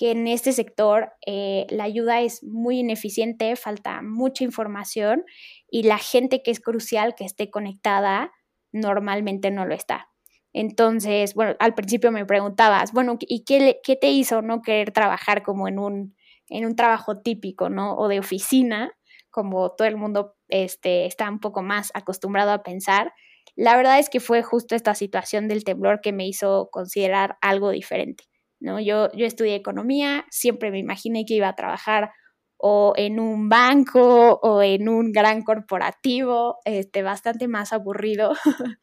que 0.01 0.13
en 0.13 0.27
este 0.29 0.53
sector 0.55 1.13
eh, 1.27 1.67
la 1.69 1.85
ayuda 1.85 2.23
es 2.23 2.43
muy 2.43 2.79
ineficiente, 2.79 3.55
falta 3.55 4.01
mucha 4.01 4.45
información 4.45 5.27
y 5.71 5.83
la 5.83 5.99
gente 5.99 6.43
que 6.43 6.51
es 6.51 6.59
crucial 6.59 7.15
que 7.15 7.27
esté 7.27 7.51
conectada 7.51 8.33
normalmente 8.73 9.51
no 9.51 9.67
lo 9.67 9.75
está. 9.75 10.09
Entonces, 10.55 11.35
bueno, 11.35 11.55
al 11.59 11.75
principio 11.75 12.13
me 12.13 12.25
preguntabas, 12.25 12.95
bueno, 12.95 13.19
¿y 13.21 13.45
qué, 13.45 13.81
qué 13.85 13.95
te 13.95 14.09
hizo 14.09 14.41
no 14.41 14.63
querer 14.63 14.91
trabajar 14.91 15.43
como 15.43 15.69
en 15.69 15.79
un, 15.79 16.17
en 16.49 16.65
un 16.65 16.77
trabajo 16.77 17.21
típico, 17.21 17.69
¿no? 17.69 17.95
O 17.97 18.09
de 18.09 18.21
oficina, 18.21 18.97
como 19.29 19.73
todo 19.73 19.87
el 19.87 19.99
mundo 19.99 20.35
este, 20.49 21.05
está 21.05 21.29
un 21.29 21.41
poco 21.41 21.61
más 21.61 21.91
acostumbrado 21.93 22.53
a 22.53 22.63
pensar. 22.63 23.13
La 23.55 23.77
verdad 23.77 23.99
es 23.99 24.09
que 24.09 24.21
fue 24.21 24.43
justo 24.43 24.75
esta 24.75 24.95
situación 24.95 25.47
del 25.47 25.63
temblor 25.63 26.01
que 26.01 26.15
me 26.15 26.27
hizo 26.27 26.71
considerar 26.73 27.37
algo 27.43 27.69
diferente. 27.69 28.30
¿No? 28.61 28.81
Yo, 28.81 29.11
yo 29.13 29.27
estudié 29.27 29.55
economía, 29.57 30.27
siempre 30.31 30.71
me 30.71 30.79
imaginé 30.79 31.25
que 31.25 31.35
iba 31.35 31.49
a 31.49 31.57
trabajar 31.57 32.11
o 32.57 32.93
en 32.97 33.19
un 33.19 33.49
banco 33.49 34.39
o 34.43 34.63
en 34.63 34.89
un 34.89 35.13
gran 35.13 35.43
corporativo, 35.43 36.59
este, 36.65 37.03
bastante 37.03 37.49
más 37.49 37.73
aburrido 37.73 38.33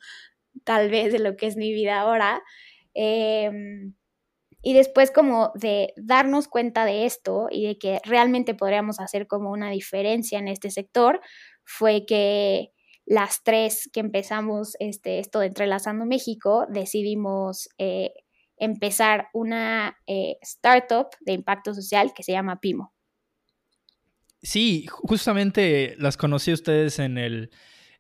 tal 0.64 0.90
vez 0.90 1.14
de 1.14 1.20
lo 1.20 1.36
que 1.38 1.48
es 1.48 1.56
mi 1.58 1.72
vida 1.74 2.00
ahora. 2.02 2.42
Em, 2.96 3.94
y 4.64 4.74
después 4.74 5.12
como 5.12 5.52
de 5.56 5.94
darnos 5.96 6.48
cuenta 6.48 6.86
de 6.86 7.06
esto 7.06 7.48
y 7.52 7.68
de 7.68 7.78
que 7.78 8.02
realmente 8.04 8.56
podríamos 8.56 9.00
hacer 9.00 9.28
como 9.28 9.52
una 9.52 9.70
diferencia 9.70 10.40
en 10.40 10.48
este 10.48 10.72
sector, 10.72 11.22
fue 11.64 12.06
que 12.06 12.72
las 13.06 13.44
tres 13.44 13.90
que 13.94 14.00
empezamos 14.02 14.76
este, 14.80 15.20
esto 15.20 15.40
de 15.40 15.48
Entrelazando 15.48 16.06
México, 16.06 16.66
decidimos 16.70 17.70
eh, 17.78 18.14
empezar 18.58 19.30
una 19.34 19.98
eh, 20.08 20.38
startup 20.42 21.08
de 21.22 21.34
impacto 21.34 21.74
social 21.74 22.14
que 22.16 22.24
se 22.24 22.32
llama 22.32 22.60
Pimo. 22.60 22.94
Sí, 24.42 24.86
justamente 24.88 25.96
las 25.98 26.18
conocí 26.18 26.54
ustedes 26.54 27.00
en 27.00 27.18
el, 27.18 27.52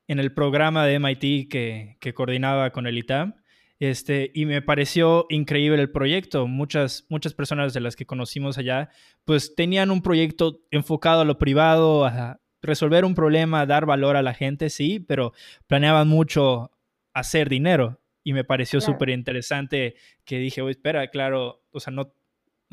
en 0.07 0.19
el 0.19 0.33
programa 0.33 0.85
de 0.85 0.99
MIT 0.99 1.49
que, 1.49 1.97
que 1.99 2.13
coordinaba 2.13 2.71
con 2.71 2.87
el 2.87 2.97
ITAM. 2.97 3.35
Este, 3.79 4.31
y 4.33 4.45
me 4.45 4.61
pareció 4.61 5.27
increíble 5.29 5.81
el 5.81 5.91
proyecto. 5.91 6.47
Muchas, 6.47 7.05
muchas 7.09 7.33
personas 7.33 7.73
de 7.73 7.81
las 7.81 7.95
que 7.95 8.05
conocimos 8.05 8.57
allá, 8.57 8.89
pues 9.25 9.55
tenían 9.55 9.91
un 9.91 10.01
proyecto 10.01 10.61
enfocado 10.71 11.21
a 11.21 11.25
lo 11.25 11.37
privado, 11.37 12.05
a 12.05 12.39
resolver 12.61 13.05
un 13.05 13.13
problema, 13.13 13.65
dar 13.65 13.85
valor 13.85 14.15
a 14.15 14.23
la 14.23 14.33
gente, 14.33 14.69
sí, 14.69 14.99
pero 14.99 15.33
planeaban 15.67 16.07
mucho 16.07 16.71
hacer 17.13 17.49
dinero. 17.49 17.99
Y 18.27 18.33
me 18.33 18.43
pareció 18.43 18.81
súper 18.81 19.09
interesante 19.09 19.95
que 20.25 20.39
dije, 20.39 20.61
oye, 20.61 20.71
espera, 20.71 21.07
claro, 21.09 21.63
o 21.71 21.79
sea, 21.79 21.93
no, 21.93 22.13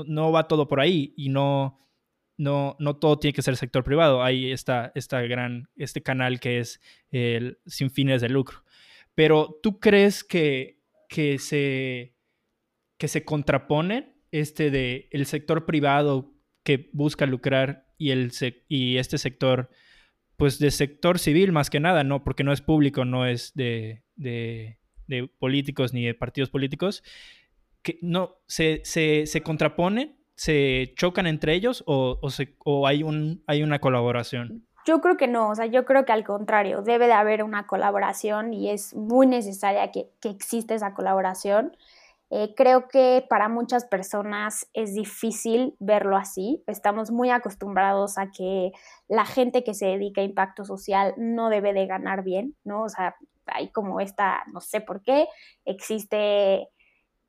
no 0.04 0.32
va 0.32 0.49
todo 0.49 0.66
por 0.66 0.80
ahí 0.80 1.14
y 1.16 1.28
no, 1.28 1.78
no, 2.37 2.76
no 2.80 2.96
todo 2.96 3.18
tiene 3.18 3.34
que 3.34 3.42
ser 3.42 3.56
sector 3.56 3.84
privado. 3.84 4.25
Hay 4.25 4.50
esta, 4.50 4.90
esta 4.96 5.20
gran, 5.23 5.68
este 5.76 6.02
canal 6.02 6.40
que 6.40 6.58
es 6.58 6.80
el 7.11 7.58
sin 7.66 7.90
fines 7.90 8.20
de 8.20 8.30
lucro. 8.30 8.64
Pero 9.14 9.61
¿tú 9.62 9.78
crees 9.78 10.25
que 10.25 10.82
que 11.14 11.38
se, 11.38 12.16
que 12.99 13.06
se 13.06 13.25
contraponen, 13.25 14.16
este 14.32 14.73
de 14.73 15.08
el 15.12 15.26
sector 15.26 15.64
privado 15.64 16.34
que 16.64 16.90
busca 16.92 17.25
lucrar 17.25 17.87
y, 17.99 18.11
el 18.11 18.32
y 18.66 18.96
este 18.96 19.18
sector, 19.18 19.70
pues 20.37 20.58
de 20.58 20.73
sector 20.73 21.20
civil 21.20 21.52
más 21.52 21.70
que 21.70 21.78
nada, 21.78 22.02
¿no? 22.02 22.25
Porque 22.25 22.42
no 22.42 22.52
es 22.52 22.62
público, 22.62 23.04
no 23.04 23.26
es 23.26 23.52
de, 23.54 24.02
de, 24.16 24.78
políticos 25.38 25.92
ni 25.92 26.04
de 26.04 26.14
partidos 26.14 26.50
políticos, 26.50 27.02
que 27.82 27.99
no, 28.02 28.37
se, 28.46 28.80
se, 28.84 29.26
se 29.26 29.42
contraponen, 29.42 30.16
se 30.37 30.92
chocan 30.96 31.26
entre 31.26 31.54
ellos 31.54 31.84
o, 31.87 32.18
o, 32.20 32.30
se, 32.30 32.56
o 32.64 32.87
hay, 32.87 33.02
un, 33.02 33.42
hay 33.46 33.62
una 33.62 33.78
colaboración. 33.78 34.66
Yo 34.87 35.00
creo 35.00 35.16
que 35.16 35.28
no, 35.28 35.50
o 35.50 35.54
sea, 35.54 35.66
yo 35.66 35.84
creo 35.84 36.04
que 36.04 36.12
al 36.12 36.25
contrario, 36.25 36.82
debe 36.82 37.06
de 37.06 37.12
haber 37.12 37.42
una 37.42 37.66
colaboración 37.66 38.52
y 38.52 38.70
es 38.70 38.94
muy 38.94 39.26
necesaria 39.26 39.90
que, 39.90 40.11
que 40.20 40.28
exista 40.28 40.75
esa 40.75 40.92
colaboración. 40.92 41.76
Eh, 42.30 42.54
creo 42.56 42.88
que 42.88 43.25
para 43.28 43.49
muchas 43.49 43.84
personas 43.84 44.68
es 44.75 44.94
difícil 44.94 45.75
verlo 45.78 46.16
así. 46.16 46.62
Estamos 46.66 47.11
muy 47.11 47.30
acostumbrados 47.30 48.18
a 48.18 48.30
que 48.30 48.73
la 49.08 49.25
gente 49.25 49.62
que 49.62 49.73
se 49.73 49.87
dedica 49.87 50.20
a 50.20 50.25
impacto 50.25 50.64
social 50.64 51.14
no 51.16 51.49
debe 51.49 51.73
de 51.73 51.87
ganar 51.87 52.25
bien, 52.25 52.56
¿no? 52.64 52.82
O 52.82 52.88
sea, 52.88 53.16
hay 53.47 53.71
como 53.71 54.01
esta, 54.01 54.43
no 54.53 54.61
sé 54.61 54.81
por 54.81 55.03
qué, 55.03 55.27
existe 55.65 56.69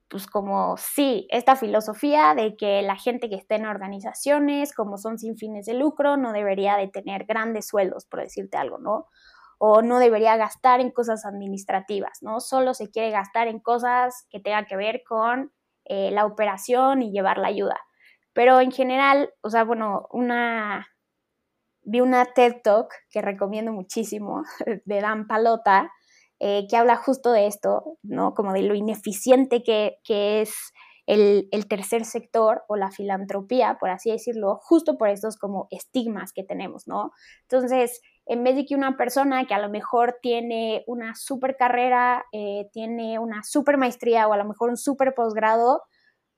pues 0.08 0.28
como 0.28 0.78
sí, 0.78 1.28
esta 1.30 1.56
filosofía 1.56 2.36
de 2.36 2.56
que 2.56 2.82
la 2.82 2.96
gente 2.96 3.30
que 3.30 3.36
está 3.36 3.56
en 3.56 3.66
organizaciones, 3.66 4.74
como 4.74 4.98
son 4.98 5.18
sin 5.18 5.36
fines 5.36 5.66
de 5.66 5.74
lucro, 5.74 6.16
no 6.18 6.32
debería 6.32 6.78
de 6.78 6.88
tener 6.88 7.26
grandes 7.26 7.68
sueldos, 7.68 8.06
por 8.06 8.22
decirte 8.22 8.58
algo, 8.58 8.78
¿no? 8.78 9.08
O 9.58 9.82
no 9.82 10.00
debería 10.00 10.38
gastar 10.38 10.80
en 10.80 10.92
cosas 10.92 11.26
administrativas, 11.26 12.20
¿no? 12.22 12.40
Solo 12.40 12.74
se 12.74 12.92
quiere 12.92 13.12
gastar 13.12 13.48
en 13.48 13.60
cosas 13.60 14.28
que 14.30 14.40
tengan 14.40 14.66
que 14.66 14.76
ver 14.76 15.02
con 15.08 15.52
eh, 15.86 16.12
la 16.12 16.26
operación 16.26 17.02
y 17.02 17.12
llevar 17.12 17.38
la 17.38 17.48
ayuda. 17.48 17.78
Pero 18.34 18.60
en 18.60 18.72
general, 18.72 19.34
o 19.42 19.50
sea, 19.50 19.64
bueno, 19.64 20.08
una... 20.12 20.88
Vi 21.88 22.02
una 22.02 22.26
TED 22.26 22.62
Talk 22.64 22.92
que 23.12 23.22
recomiendo 23.22 23.72
muchísimo 23.72 24.42
de 24.86 25.02
Dan 25.02 25.28
Palota, 25.28 25.92
eh, 26.40 26.68
que 26.70 26.76
habla 26.76 26.98
justo 26.98 27.32
de 27.32 27.48
esto, 27.48 27.98
¿no? 28.04 28.34
Como 28.34 28.52
de 28.52 28.62
lo 28.64 28.76
ineficiente 28.76 29.64
que, 29.64 30.00
es 30.42 30.74
el, 31.06 31.48
tercer 31.70 32.04
sector 32.04 32.64
o 32.68 32.76
la 32.76 32.92
filantropía, 32.92 33.78
por 33.80 33.90
así 33.90 34.12
decirlo, 34.12 34.60
justo 34.62 34.98
por 34.98 35.10
estos 35.10 35.38
como 35.38 35.68
estigmas 35.72 36.34
que 36.34 36.44
tenemos, 36.44 36.88
¿no? 36.88 37.12
Entonces, 37.44 38.02
en 38.26 38.44
vez 38.44 38.56
de 38.56 38.66
que 38.66 38.76
una 38.76 38.98
persona 38.98 39.46
que 39.46 39.54
a 39.54 39.60
lo 39.60 39.70
mejor 39.70 40.18
tiene 40.22 40.84
una 40.88 41.16
super 41.16 41.56
carrera, 41.56 42.26
eh, 42.34 42.68
tiene 42.74 43.18
una 43.20 43.44
super 43.44 43.78
maestría 43.78 44.28
o 44.28 44.34
a 44.34 44.38
lo 44.38 44.46
mejor 44.46 44.70
un 44.70 44.78
super 44.78 45.14
posgrado, 45.16 45.84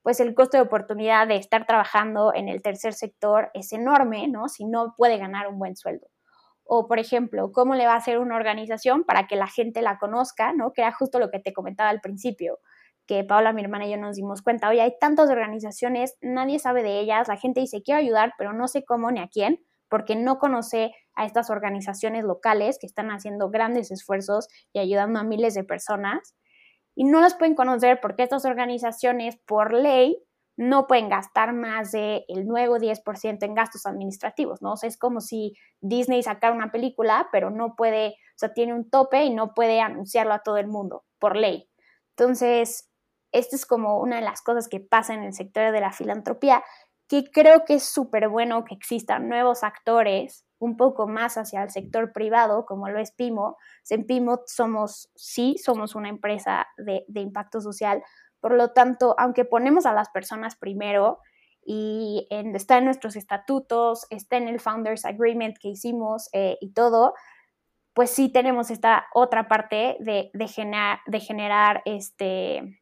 pues 0.04 0.19
el 0.19 0.36
costo 0.36 0.58
de 0.58 0.63
oportunidad 0.63 1.28
de 1.28 1.38
estar 1.38 1.65
trabajando 1.65 2.34
en 2.34 2.50
el 2.50 2.62
tercer 2.62 2.93
sector 2.93 3.50
es 3.54 3.74
enorme, 3.74 4.28
¿no? 4.28 4.48
Si 4.48 4.65
no 4.65 4.93
puede 4.95 5.17
ganar 5.17 5.48
un 5.48 5.60
buen 5.60 5.76
sueldo. 5.76 6.08
O, 6.67 6.88
por 6.88 6.99
ejemplo, 6.99 7.51
cómo 7.51 7.75
le 7.75 7.86
va 7.86 7.93
a 7.93 7.97
hacer 7.97 8.19
una 8.19 8.36
organización 8.36 9.03
para 9.03 9.27
que 9.27 9.36
la 9.36 9.47
gente 9.47 9.82
la 9.82 9.97
conozca, 9.97 10.53
¿no? 10.53 10.73
Que 10.73 10.82
era 10.82 10.91
justo 10.91 11.19
lo 11.19 11.30
que 11.30 11.39
te 11.39 11.53
comentaba 11.53 11.89
al 11.89 12.01
principio, 12.01 12.60
que 13.08 13.23
Paula, 13.23 13.53
mi 13.53 13.63
hermana 13.63 13.88
y 13.88 13.91
yo 13.91 13.97
nos 13.97 14.17
dimos 14.17 14.41
cuenta, 14.41 14.69
oye, 14.69 14.82
hay 14.82 14.93
tantas 14.99 15.30
organizaciones, 15.30 16.17
nadie 16.21 16.60
sabe 16.60 16.84
de 16.84 16.99
ellas, 16.99 17.27
la 17.27 17.38
gente 17.38 17.62
dice, 17.62 17.82
quiero 17.82 17.99
ayudar, 17.99 18.34
pero 18.38 18.53
no 18.53 18.67
sé 18.67 18.84
cómo 18.84 19.10
ni 19.12 19.21
a 19.21 19.30
quién, 19.30 19.63
porque 19.89 20.15
no 20.15 20.38
conoce 20.38 20.91
a 21.15 21.25
estas 21.25 21.49
organizaciones 21.49 22.25
locales 22.25 22.77
que 22.80 22.86
están 22.86 23.10
haciendo 23.10 23.49
grandes 23.49 23.89
esfuerzos 23.89 24.47
y 24.73 24.80
ayudando 24.80 25.19
a 25.19 25.23
miles 25.23 25.53
de 25.53 25.63
personas. 25.63 26.36
Y 26.95 27.06
no 27.06 27.21
las 27.21 27.36
pueden 27.36 27.56
conocer 27.56 27.99
porque 28.01 28.23
estas 28.23 28.43
organizaciones, 28.45 29.38
por 29.45 29.73
ley, 29.73 30.21
no 30.58 30.88
pueden 30.88 31.08
gastar 31.08 31.54
más 31.54 31.91
del 31.91 32.26
el 32.28 32.48
nuevo 32.48 32.78
10% 32.78 33.43
en 33.43 33.54
gastos 33.54 33.86
administrativos, 33.86 34.62
¿no? 34.62 34.74
O 34.74 34.78
es 34.82 34.98
como 34.98 35.22
si 35.22 35.54
Disney 35.82 36.24
sacara 36.24 36.54
una 36.54 36.72
película, 36.72 37.30
pero 37.32 37.52
no 37.52 37.76
puede, 37.76 38.10
o 38.10 38.38
sea, 38.38 38.54
tiene 38.54 38.74
un 38.74 38.89
tope 38.89 39.24
y 39.24 39.30
no 39.30 39.54
puede 39.54 39.80
anunciarlo 39.82 40.34
a 40.34 40.39
todo 40.39 40.58
el 40.58 40.67
mundo, 40.67 41.06
por 41.20 41.36
ley. 41.36 41.70
Entonces, 42.17 42.89
esta 43.32 43.56
es 43.56 43.67
como 43.67 44.00
una 44.00 44.15
de 44.17 44.24
las 44.24 44.41
cosas 44.41 44.67
que 44.67 44.80
pasa 44.80 45.13
en 45.13 45.24
el 45.24 45.34
sector 45.34 45.72
de 45.72 45.80
la 45.80 45.91
filantropía, 45.91 46.63
que 47.08 47.30
creo 47.32 47.63
que 47.63 47.76
es 47.76 47.84
súper 47.84 48.28
bueno 48.28 48.65
que 48.65 48.74
existan 48.74 49.30
nuevos 49.30 49.63
actores 49.63 50.43
un 50.60 50.76
poco 50.76 51.08
más 51.08 51.38
hacia 51.38 51.62
el 51.63 51.70
sector 51.70 52.12
privado, 52.12 52.65
como 52.65 52.89
lo 52.89 53.00
es 53.00 53.12
Pimo. 53.12 53.58
En 53.89 54.06
Pimo 54.06 54.41
somos, 54.48 55.10
sí, 55.15 55.56
somos 55.63 55.93
una 55.93 56.10
empresa 56.10 56.67
de, 56.78 57.06
de 57.08 57.22
impacto 57.22 57.62
social, 57.62 58.04
por 58.48 58.56
lo 58.56 58.70
tanto, 58.70 59.14
aunque 59.18 59.44
ponemos 59.44 59.86
a 59.86 59.94
las 59.94 60.08
personas 60.08 60.56
primero 60.56 61.20
y 61.66 62.30
está 62.32 62.78
en 62.78 62.86
nuestros 62.86 63.18
estatutos, 63.18 64.08
está 64.10 64.38
en 64.38 64.48
el 64.48 64.62
Founders 64.62 65.04
Agreement 65.04 65.58
que 65.58 65.68
hicimos 65.68 66.30
eh, 66.32 66.58
y 66.62 66.72
todo, 66.72 67.14
pues 67.92 68.10
sí 68.10 68.30
tenemos 68.30 68.72
esta 68.72 69.08
otra 69.14 69.50
parte 69.50 69.98
de, 70.00 70.32
generar, 70.48 71.00
de 71.08 71.20
generar, 71.20 71.82
este, 71.84 72.80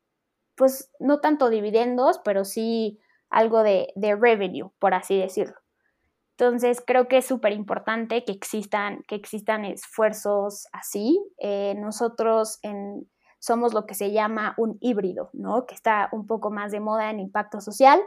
pues 0.53 0.91
no 0.99 1.19
tanto 1.19 1.49
dividendos, 1.49 2.21
pero 2.23 2.45
sí 2.45 2.99
algo 3.31 3.63
de, 3.63 3.91
revenue, 3.95 4.69
por 4.77 4.93
así 4.93 5.17
decirlo. 5.17 5.55
Entonces, 6.37 6.83
creo 6.85 7.07
que 7.07 7.17
es 7.17 7.25
súper 7.25 7.53
importante 7.53 8.23
que 8.23 8.33
existan, 8.33 9.01
que 9.07 9.15
existan 9.15 9.65
esfuerzos 9.65 10.67
así. 10.73 11.19
Eh, 11.39 11.73
nosotros 11.75 12.59
en, 12.61 13.09
somos 13.45 13.75
lo 13.75 13.85
que 13.85 13.93
se 13.93 14.11
llama 14.11 14.55
un 14.57 14.79
híbrido, 14.81 15.29
¿no? 15.33 15.67
Que 15.67 15.75
está 15.75 16.09
un 16.11 16.25
poco 16.25 16.49
más 16.49 16.71
de 16.71 16.79
moda 16.79 17.11
en 17.11 17.19
impacto 17.19 17.61
social. 17.61 17.99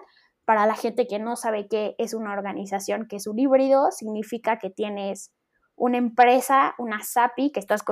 Para 0.44 0.66
la 0.66 0.74
gente 0.74 1.07
que 1.07 1.20
no 1.20 1.37
sabe 1.37 1.68
qué 1.68 1.94
es 1.98 2.12
una 2.12 2.33
organización 2.33 3.07
que 3.07 3.16
es 3.16 3.29
un 3.29 3.38
híbrido, 3.38 3.92
significa 3.92 4.59
que 4.59 4.68
tienes 4.68 5.33
una 5.77 5.96
empresa, 5.96 6.74
una 6.77 7.05
SAPI, 7.05 7.53
que 7.53 7.61
estás 7.61 7.85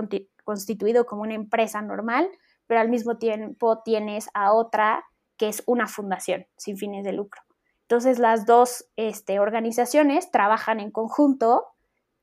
constituido 0.44 1.06
como 1.06 1.22
una 1.22 1.34
empresa 1.34 1.80
normal, 1.82 2.28
pero 2.66 2.80
al 2.80 2.88
mismo 2.88 3.16
tiempo 3.16 3.80
tienes 3.84 4.28
a 4.34 4.52
otra 4.52 5.04
que 5.36 5.48
es 5.48 5.62
una 5.66 5.86
fundación 5.86 6.46
sin 6.56 6.76
fines 6.76 7.04
de 7.04 7.12
lucro. 7.12 7.42
Entonces 7.82 8.18
las 8.18 8.44
dos 8.44 8.88
este, 8.96 9.38
organizaciones 9.38 10.32
trabajan 10.32 10.80
en 10.80 10.90
conjunto 10.90 11.64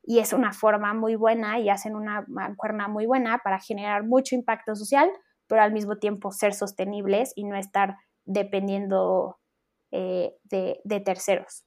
y 0.04 0.20
es 0.20 0.34
una 0.34 0.52
forma 0.52 0.94
muy 0.94 1.16
buena 1.16 1.60
y 1.60 1.70
hacen 1.70 1.96
una 1.96 2.26
mancuerna 2.28 2.88
muy 2.88 3.06
buena 3.06 3.39
para 3.44 3.60
generar 3.60 4.04
mucho 4.04 4.36
impacto 4.36 4.76
social, 4.76 5.10
pero 5.48 5.62
al 5.62 5.72
mismo 5.72 5.98
tiempo 5.98 6.32
ser 6.32 6.54
sostenibles 6.54 7.32
y 7.36 7.46
no 7.46 7.56
estar 7.56 7.98
dependiendo 8.26 9.39
eh, 9.92 10.34
de, 10.44 11.00
terceros. 11.00 11.63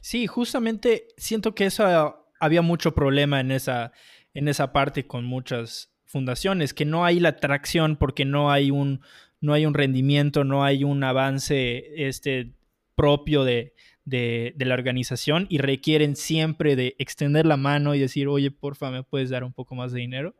Sí, 0.00 0.26
justamente 0.26 1.08
siento 1.16 1.54
que 1.54 1.66
eso 1.66 2.24
había 2.38 2.62
mucho 2.62 2.94
problema 2.94 3.40
en 3.40 3.50
esa, 3.50 3.92
en 4.32 4.48
esa 4.48 4.72
parte 4.72 5.06
con 5.06 5.24
muchas 5.24 5.92
fundaciones, 6.04 6.72
que 6.72 6.84
no 6.84 7.04
hay 7.04 7.20
la 7.20 7.30
atracción 7.30 7.96
porque 7.96 8.24
no 8.24 8.50
hay 8.50 8.70
un, 8.70 9.00
no 9.40 9.54
hay 9.54 9.66
un 9.66 9.74
rendimiento, 9.74 10.44
no 10.44 10.64
hay 10.64 10.84
un 10.84 11.02
avance 11.02 12.06
este, 12.06 12.54
propio 12.94 13.44
de, 13.44 13.74
de, 14.10 14.54
la 14.58 14.74
organización 14.74 15.46
y 15.48 15.58
requieren 15.58 16.16
siempre 16.16 16.76
de 16.76 16.96
extender 16.98 17.46
la 17.46 17.56
mano 17.56 17.94
y 17.94 18.00
decir, 18.00 18.28
oye, 18.28 18.50
porfa, 18.50 18.90
¿me 18.90 19.02
puedes 19.02 19.30
dar 19.30 19.44
un 19.44 19.52
poco 19.52 19.74
más 19.74 19.92
de 19.92 20.00
dinero? 20.00 20.34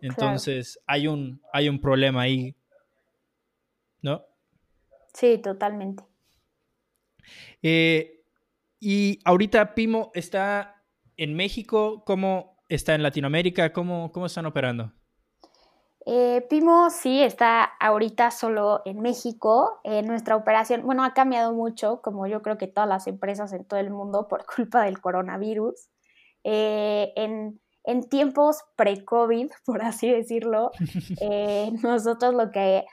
Entonces 0.00 0.80
hay, 0.86 1.06
un, 1.06 1.42
hay 1.52 1.68
un 1.68 1.78
problema 1.78 2.22
ahí, 2.22 2.56
¿no? 4.00 4.24
Sí, 5.12 5.38
totalmente. 5.38 6.02
Eh, 7.62 8.22
y 8.80 9.18
ahorita 9.24 9.74
Pimo 9.74 10.10
está 10.14 10.82
en 11.16 11.34
México, 11.34 12.02
¿cómo, 12.06 12.64
está 12.68 12.94
en 12.94 13.02
Latinoamérica? 13.02 13.72
¿Cómo, 13.72 14.10
cómo 14.10 14.26
están 14.26 14.46
operando? 14.46 14.92
Eh, 16.06 16.46
Pimo 16.48 16.88
sí 16.90 17.22
está 17.22 17.64
ahorita 17.78 18.30
solo 18.30 18.82
en 18.84 19.00
México. 19.00 19.80
Eh, 19.84 20.02
nuestra 20.02 20.36
operación, 20.36 20.82
bueno, 20.82 21.04
ha 21.04 21.12
cambiado 21.12 21.52
mucho, 21.52 22.00
como 22.02 22.26
yo 22.26 22.42
creo 22.42 22.56
que 22.58 22.66
todas 22.66 22.88
las 22.88 23.06
empresas 23.06 23.52
en 23.52 23.64
todo 23.64 23.80
el 23.80 23.90
mundo 23.90 24.26
por 24.28 24.44
culpa 24.56 24.84
del 24.84 25.00
coronavirus. 25.00 25.88
Eh, 26.44 27.12
en, 27.16 27.60
en, 27.84 28.08
tiempos 28.08 28.64
pre-COVID, 28.76 29.50
por 29.66 29.82
así 29.82 30.10
decirlo, 30.10 30.70
nosotros 31.82 32.34
lo 32.34 32.50
que 32.50 32.86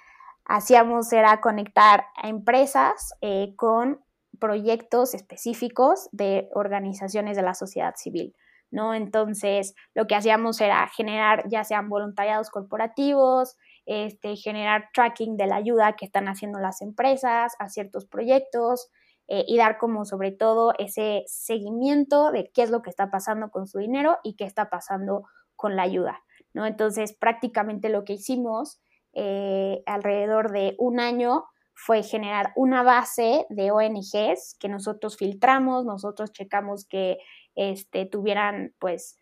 hacíamos 0.46 1.12
era 1.14 1.40
conectar 1.42 2.06
a 2.16 2.30
empresas 2.30 3.14
con 3.56 4.02
proyectos 4.40 5.14
específicos 5.14 6.08
de 6.12 6.48
organizaciones 6.54 7.36
de 7.36 7.44
la 7.44 7.54
sociedad 7.54 7.96
civil. 7.96 8.34
¿No? 8.72 8.94
Entonces, 8.94 9.76
lo 9.94 10.08
que 10.08 10.16
hacíamos 10.16 10.60
era 10.62 10.88
generar 10.96 11.48
ya 11.50 11.64
sean 11.64 11.90
voluntariados 11.90 12.50
corporativos, 12.50 13.56
este, 13.86 14.36
generar 14.36 14.90
tracking 14.94 15.38
de 15.38 15.48
la 15.48 15.56
ayuda 15.56 15.96
que 15.96 16.06
están 16.06 16.28
haciendo 16.28 16.60
las 16.60 16.82
empresas 16.82 17.54
a 17.60 17.70
ciertos 17.70 18.06
proyectos 18.06 18.90
eh, 19.30 19.46
y 19.48 19.58
dar 19.58 19.78
como 19.78 20.06
sobre 20.06 20.32
todo 20.32 20.74
ese 20.78 21.24
seguimiento 21.28 22.32
de 22.32 22.52
qué 22.54 22.64
es 22.64 22.70
lo 22.70 22.82
que 22.82 22.90
está 22.90 23.10
pasando 23.12 23.50
con 23.50 23.68
su 23.68 23.80
dinero 23.80 24.18
y 24.24 24.36
qué 24.36 24.46
está 24.46 24.70
pasando 24.70 25.24
con 25.56 25.76
la 25.76 25.84
ayuda, 25.84 26.22
¿no? 26.54 26.66
Entonces, 26.66 27.14
prácticamente 27.14 27.90
lo 27.90 28.04
que 28.04 28.14
hicimos 28.14 28.80
eh, 29.14 29.84
alrededor 29.86 30.52
de 30.52 30.76
un 30.78 31.00
año 31.00 31.46
fue 31.74 32.04
generar 32.04 32.54
una 32.56 32.84
base 32.84 33.46
de 33.50 33.72
ONGs 33.72 34.56
que 34.60 34.68
nosotros 34.68 35.16
filtramos, 35.16 35.86
nosotros 35.86 36.32
checamos 36.32 36.86
que 36.88 37.18
este, 37.58 38.06
tuvieran 38.06 38.74
pues 38.80 39.18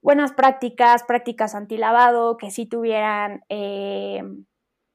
buenas 0.00 0.32
prácticas, 0.32 1.02
prácticas 1.02 1.54
antilavado, 1.56 2.36
que 2.36 2.50
sí 2.52 2.66
tuvieran 2.66 3.42
eh, 3.48 4.22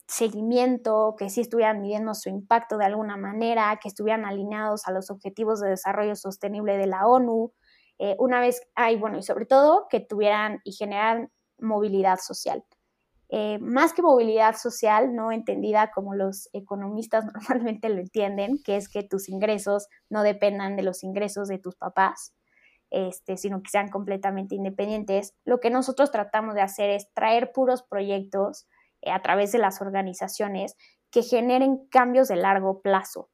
seguimiento, 0.08 1.16
que 1.18 1.30
sí 1.30 1.42
estuvieran 1.42 1.82
midiendo 1.82 2.14
su 2.14 2.30
impacto 2.30 2.78
de 2.78 2.86
alguna 2.86 3.18
manera, 3.18 3.78
que 3.82 3.90
estuvieran 3.90 4.26
alineados 4.26 4.88
a 4.88 4.92
los 4.92 5.12
objetivos 5.12 5.60
de 5.60 5.70
desarrollo 5.70 6.16
sostenible 6.16 6.78
de 6.78 6.88
la 6.88 7.08
ONU, 7.08 7.54
eh, 8.00 8.16
una 8.18 8.40
vez, 8.40 8.62
hay, 8.76 8.96
bueno, 8.96 9.18
y 9.18 9.24
sobre 9.24 9.46
todo 9.46 9.88
que 9.90 10.00
tuvieran 10.00 10.62
y 10.64 10.72
generaran 10.72 11.32
movilidad 11.60 12.18
social. 12.20 12.64
Eh, 13.32 13.60
más 13.60 13.94
que 13.94 14.02
movilidad 14.02 14.56
social, 14.56 15.14
no 15.14 15.32
entendida 15.32 15.92
como 15.92 16.16
los 16.16 16.50
economistas 16.54 17.26
normalmente 17.34 17.90
lo 17.90 18.00
entienden, 18.00 18.60
que 18.64 18.78
es 18.78 18.90
que 18.90 19.04
tus 19.04 19.30
ingresos 19.30 19.88
no 20.10 20.24
dependan 20.24 20.76
de 20.76 20.84
los 20.84 21.04
ingresos 21.04 21.48
de 21.50 21.60
tus 21.60 21.76
papás, 21.76 22.34
este, 22.92 23.38
sino 23.38 23.62
que 23.62 23.70
sean 23.70 23.90
completamente 23.90 24.56
independientes. 24.56 25.36
Lo 25.46 25.60
que 25.60 25.70
nosotros 25.70 26.12
tratamos 26.12 26.56
de 26.56 26.62
hacer 26.62 26.90
es 26.90 27.12
traer 27.14 27.52
puros 27.52 27.84
proyectos 27.84 28.68
eh, 29.02 29.12
a 29.12 29.22
través 29.22 29.52
de 29.52 29.60
las 29.60 29.82
organizaciones 29.82 30.76
que 31.12 31.24
generen 31.24 31.88
cambios 31.90 32.28
de 32.28 32.36
largo 32.36 32.82
plazo. 32.82 33.30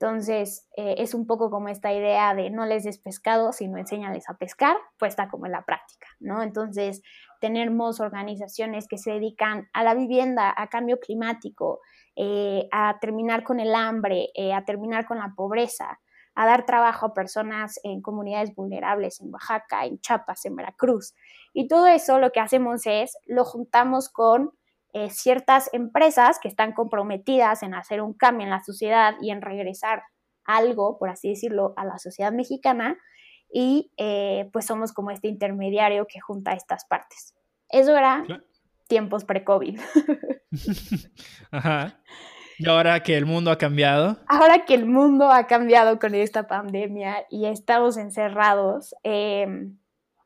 Entonces, 0.00 0.68
eh, 0.76 0.96
es 0.98 1.14
un 1.14 1.26
poco 1.26 1.50
como 1.50 1.68
esta 1.68 1.92
idea 1.92 2.34
de 2.34 2.50
no 2.50 2.66
les 2.66 2.84
des 2.84 2.98
pescado, 2.98 3.52
sino 3.52 3.78
enséñales 3.78 4.28
a 4.28 4.36
pescar, 4.36 4.76
puesta 4.98 5.28
como 5.28 5.46
en 5.46 5.52
la 5.52 5.64
práctica, 5.64 6.08
¿no? 6.18 6.42
Entonces, 6.42 7.00
tenemos 7.40 8.00
organizaciones 8.00 8.86
que 8.88 8.98
se 8.98 9.12
dedican 9.12 9.68
a 9.72 9.84
la 9.84 9.94
vivienda, 9.94 10.52
a 10.54 10.68
cambio 10.68 10.98
climático, 10.98 11.80
eh, 12.16 12.68
a 12.72 12.98
terminar 13.00 13.44
con 13.44 13.60
el 13.60 13.74
hambre, 13.74 14.28
a 14.52 14.64
terminar 14.64 15.06
con 15.06 15.18
la 15.18 15.32
pobreza, 15.36 16.00
a 16.34 16.46
dar 16.46 16.66
trabajo 16.66 17.06
a 17.06 17.14
personas 17.14 17.78
en 17.84 18.02
comunidades 18.02 18.54
vulnerables 18.54 19.20
en 19.20 19.32
Oaxaca, 19.32 19.84
en 19.84 20.00
Chiapas, 20.00 20.44
en 20.44 20.56
Veracruz. 20.56 21.14
Y 21.52 21.68
todo 21.68 21.86
eso 21.86 22.18
lo 22.18 22.30
que 22.32 22.40
hacemos 22.40 22.86
es 22.86 23.16
lo 23.26 23.44
juntamos 23.44 24.08
con 24.08 24.52
eh, 24.92 25.10
ciertas 25.10 25.70
empresas 25.72 26.38
que 26.40 26.48
están 26.48 26.72
comprometidas 26.72 27.62
en 27.62 27.74
hacer 27.74 28.00
un 28.00 28.14
cambio 28.14 28.44
en 28.44 28.50
la 28.50 28.62
sociedad 28.62 29.14
y 29.20 29.30
en 29.30 29.42
regresar 29.42 30.02
algo, 30.44 30.98
por 30.98 31.08
así 31.08 31.30
decirlo, 31.30 31.74
a 31.76 31.84
la 31.84 31.98
sociedad 31.98 32.32
mexicana 32.32 32.98
y 33.52 33.92
eh, 33.96 34.50
pues 34.52 34.66
somos 34.66 34.92
como 34.92 35.10
este 35.10 35.28
intermediario 35.28 36.06
que 36.06 36.20
junta 36.20 36.52
estas 36.52 36.84
partes. 36.84 37.34
Eso 37.68 37.96
era 37.96 38.24
tiempos 38.88 39.24
pre-COVID. 39.24 39.80
Ajá. 41.50 42.00
Y 42.58 42.68
ahora 42.68 43.00
que 43.00 43.16
el 43.16 43.26
mundo 43.26 43.50
ha 43.50 43.58
cambiado. 43.58 44.16
Ahora 44.28 44.64
que 44.64 44.74
el 44.74 44.86
mundo 44.86 45.30
ha 45.30 45.46
cambiado 45.46 45.98
con 45.98 46.14
esta 46.14 46.46
pandemia 46.46 47.26
y 47.30 47.46
estamos 47.46 47.96
encerrados 47.96 48.94
em, 49.02 49.76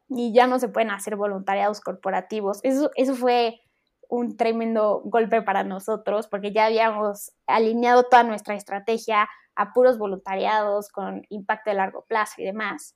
y 0.08 0.32
ya 0.32 0.46
no 0.46 0.58
se 0.58 0.68
pueden 0.68 0.90
hacer 0.90 1.16
voluntariados 1.16 1.80
corporativos, 1.80 2.60
eso, 2.62 2.90
eso 2.96 3.14
fue 3.14 3.60
un 4.08 4.36
tremendo 4.36 5.02
golpe 5.04 5.42
para 5.42 5.64
nosotros 5.64 6.28
porque 6.28 6.52
ya 6.52 6.66
habíamos 6.66 7.32
alineado 7.46 8.04
toda 8.04 8.22
nuestra 8.22 8.54
estrategia 8.54 9.28
a 9.54 9.72
puros 9.72 9.98
voluntariados 9.98 10.88
con 10.88 11.26
impacto 11.28 11.70
de 11.70 11.76
largo 11.76 12.04
plazo 12.06 12.34
y 12.38 12.44
demás. 12.44 12.94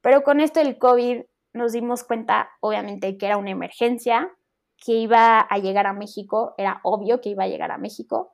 Pero 0.00 0.22
con 0.22 0.40
esto 0.40 0.60
del 0.60 0.78
COVID 0.78 1.22
nos 1.52 1.72
dimos 1.72 2.02
cuenta, 2.02 2.50
obviamente, 2.60 3.16
que 3.18 3.26
era 3.26 3.36
una 3.36 3.50
emergencia, 3.50 4.30
que 4.84 4.92
iba 4.92 5.38
a 5.38 5.58
llegar 5.58 5.86
a 5.86 5.92
México, 5.92 6.54
era 6.58 6.80
obvio 6.82 7.20
que 7.20 7.28
iba 7.28 7.44
a 7.44 7.48
llegar 7.48 7.70
a 7.70 7.78
México, 7.78 8.32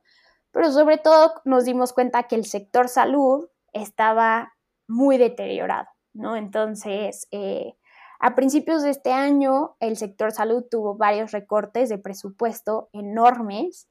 pero 0.51 0.71
sobre 0.71 0.97
todo 0.97 1.33
nos 1.45 1.65
dimos 1.65 1.93
cuenta 1.93 2.23
que 2.23 2.35
el 2.35 2.45
sector 2.45 2.87
salud 2.87 3.47
estaba 3.73 4.53
muy 4.87 5.17
deteriorado, 5.17 5.87
¿no? 6.13 6.35
Entonces, 6.35 7.27
eh, 7.31 7.75
a 8.19 8.35
principios 8.35 8.81
de 8.83 8.89
este 8.89 9.13
año, 9.13 9.77
el 9.79 9.95
sector 9.95 10.31
salud 10.31 10.65
tuvo 10.69 10.95
varios 10.95 11.31
recortes 11.31 11.89
de 11.89 11.97
presupuesto 11.97 12.89
enormes 12.91 13.87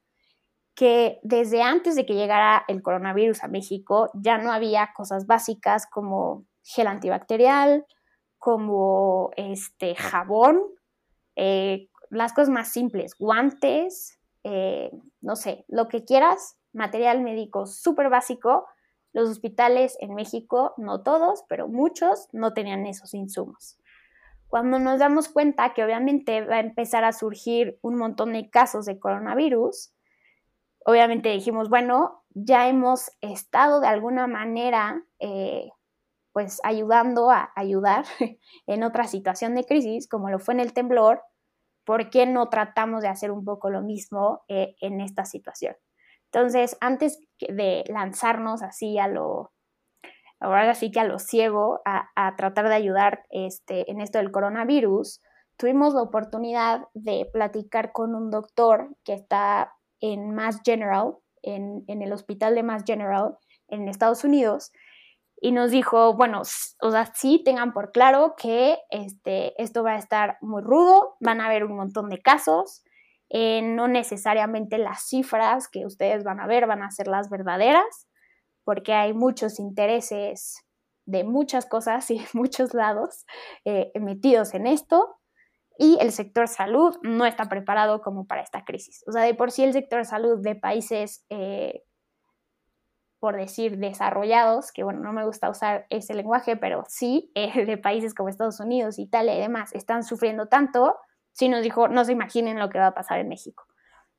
que 0.75 1.19
desde 1.23 1.63
antes 1.63 1.97
de 1.97 2.07
que 2.07 2.15
llegara 2.15 2.65
el 2.69 2.83
coronavirus 2.83 3.43
a 3.43 3.49
México 3.49 4.11
ya 4.15 4.39
no 4.39 4.53
había 4.53 4.93
cosas 4.95 5.27
básicas 5.27 5.87
como 5.87 6.45
gel 6.63 6.87
antibacterial, 6.87 7.87
como 8.39 9.31
este 9.37 9.95
jabón, 9.95 10.63
eh, 11.35 11.89
las 12.11 12.33
cosas 12.33 12.51
más 12.51 12.69
simples, 12.69 13.17
guantes, 13.19 14.18
eh, 14.51 14.91
no 15.21 15.37
sé, 15.37 15.67
lo 15.69 15.89
que 15.89 16.07
quieras, 16.07 16.57
material 16.73 17.21
médico 17.21 17.67
súper 17.67 18.09
básico, 18.09 18.67
los 19.13 19.29
hospitales 19.29 19.99
en 20.01 20.15
México, 20.15 20.73
no 20.79 21.03
todos, 21.03 21.45
pero 21.51 21.69
muchos, 21.69 22.29
no 22.33 22.55
tenían 22.55 22.87
esos 22.87 23.13
insumos. 23.13 23.79
Cuando 24.47 24.79
nos 24.79 25.01
damos 25.01 25.29
cuenta 25.29 25.75
que 25.75 25.85
obviamente 25.85 26.41
va 26.41 26.57
a 26.57 26.61
empezar 26.61 27.05
a 27.05 27.13
surgir 27.13 27.79
un 27.83 27.97
montón 27.97 28.33
de 28.33 28.49
casos 28.49 28.87
de 28.87 28.99
coronavirus, 28.99 29.93
obviamente 30.87 31.29
dijimos, 31.29 31.69
bueno, 31.69 32.25
ya 32.31 32.69
hemos 32.69 33.11
estado 33.21 33.81
de 33.81 33.89
alguna 33.89 34.27
manera 34.27 35.05
eh, 35.19 35.69
pues 36.33 36.59
ayudando 36.65 37.31
a 37.31 37.53
ayudar 37.55 38.07
en 38.67 38.83
otra 38.83 39.05
situación 39.05 39.55
de 39.55 39.67
crisis, 39.67 40.09
como 40.09 40.31
lo 40.31 40.39
fue 40.39 40.55
en 40.55 40.61
el 40.61 40.73
temblor, 40.73 41.21
¿por 41.89 42.11
qué 42.11 42.27
no 42.27 42.51
tratamos 42.51 43.01
de 43.01 43.09
hacer 43.09 43.31
un 43.31 43.47
poco 43.47 43.71
lo 43.71 43.81
mismo 43.81 44.43
eh, 44.47 44.77
en 44.83 45.01
esta 45.01 45.25
situación? 45.25 45.75
Entonces, 46.31 46.77
antes 46.83 47.19
de 47.41 47.83
lanzarnos 47.89 48.63
así 48.63 48.99
a 48.99 49.09
lo, 49.09 49.55
ahora 50.39 50.75
sí 50.75 50.91
que 50.91 51.01
a 51.01 51.05
lo 51.05 51.19
ciego, 51.19 51.81
a, 51.87 52.37
tratar 52.37 52.69
de 52.69 52.75
ayudar 52.75 53.25
este, 53.31 53.91
en 53.91 54.03
esto 54.03 54.19
del 54.19 54.31
coronavirus, 54.31 55.23
tuvimos 55.57 55.95
la 55.95 56.03
oportunidad 56.03 56.83
de 56.93 57.27
platicar 57.33 57.93
con 57.93 58.15
un 58.15 58.31
doctor 58.31 58.95
que 59.03 59.15
está 59.15 59.73
en 60.01 60.35
Mass 60.35 60.61
General, 60.63 61.15
en, 61.41 61.85
en 61.87 62.03
el 62.03 62.13
hospital 62.13 62.55
de 62.55 62.65
Mass 62.65 62.83
General 62.87 63.39
en 63.69 63.89
Estados 63.89 64.25
Unidos, 64.25 64.73
y 65.41 65.53
nos 65.53 65.71
dijo, 65.71 66.15
bueno, 66.15 66.43
o 66.81 66.91
sea, 66.91 67.13
sí 67.15 67.43
tengan 67.45 67.73
por 67.73 67.93
claro 67.93 68.35
que 68.37 68.79
este, 68.91 69.61
esto 69.63 69.83
va 69.83 69.93
a 69.93 69.99
estar 69.99 70.39
muy 70.41 70.63
rudo, 70.63 71.17
van 71.21 71.41
a 71.41 71.47
haber 71.47 71.65
un 71.65 71.77
montón 71.77 72.09
de 72.09 72.21
casos, 72.21 72.83
eh, 73.31 73.63
no 73.63 73.89
necesariamente 73.89 74.79
las 74.79 75.07
cifras 75.07 75.69
que 75.69 75.87
ustedes 75.87 76.25
van 76.25 76.41
a 76.41 76.47
ver 76.47 76.67
van 76.67 76.83
a 76.83 76.91
ser 76.91 77.09
las 77.09 77.31
verdaderas, 77.31 78.09
porque 78.65 78.95
hay 78.95 79.13
muchos 79.13 79.59
intereses 79.59 80.65
de 81.07 81.25
muchas 81.25 81.67
cosas 81.67 82.11
y 82.11 82.19
de 82.19 82.29
muchos 82.33 82.75
lados 82.75 83.25
eh, 83.65 83.93
metidos 84.01 84.55
en 84.55 84.67
esto, 84.67 85.19
y 85.79 85.97
el 86.01 86.11
sector 86.11 86.49
salud 86.49 86.97
no 87.03 87.25
está 87.25 87.49
preparado 87.49 88.03
como 88.03 88.27
para 88.27 88.43
esta 88.43 88.65
crisis. 88.65 89.05
O 89.07 89.13
sea, 89.13 89.23
de 89.23 89.35
por 89.35 89.53
sí 89.53 89.63
el 89.63 89.73
sector 89.73 90.05
salud 90.05 90.41
de 90.43 90.57
países 90.57 91.25
eh, 91.31 91.85
por 93.21 93.37
decir 93.37 93.79
desarrollados, 93.79 94.73
que 94.73 94.85
bueno, 94.85 95.01
no 95.01 95.13
me 95.13 95.25
gusta 95.25 95.51
usar 95.51 95.87
ese 95.91 96.15
lenguaje, 96.15 96.57
pero 96.57 96.85
sí, 96.89 97.31
eh, 97.35 97.65
de 97.67 97.79
países 97.79 98.15
como 98.15 98.29
Estados 98.29 98.61
Unidos, 98.61 98.99
Italia 98.99 99.37
y 99.37 99.41
demás, 99.41 99.75
están 99.75 100.05
sufriendo 100.05 100.47
tanto, 100.47 100.97
si 101.33 101.49
nos 101.49 101.63
dijo, 101.63 101.89
no 101.89 102.05
se 102.05 102.13
imaginen 102.13 102.59
lo 102.59 102.69
que 102.69 102.79
va 102.79 102.89
a 102.89 102.95
pasar 102.95 103.19
en 103.19 103.29
México. 103.29 103.65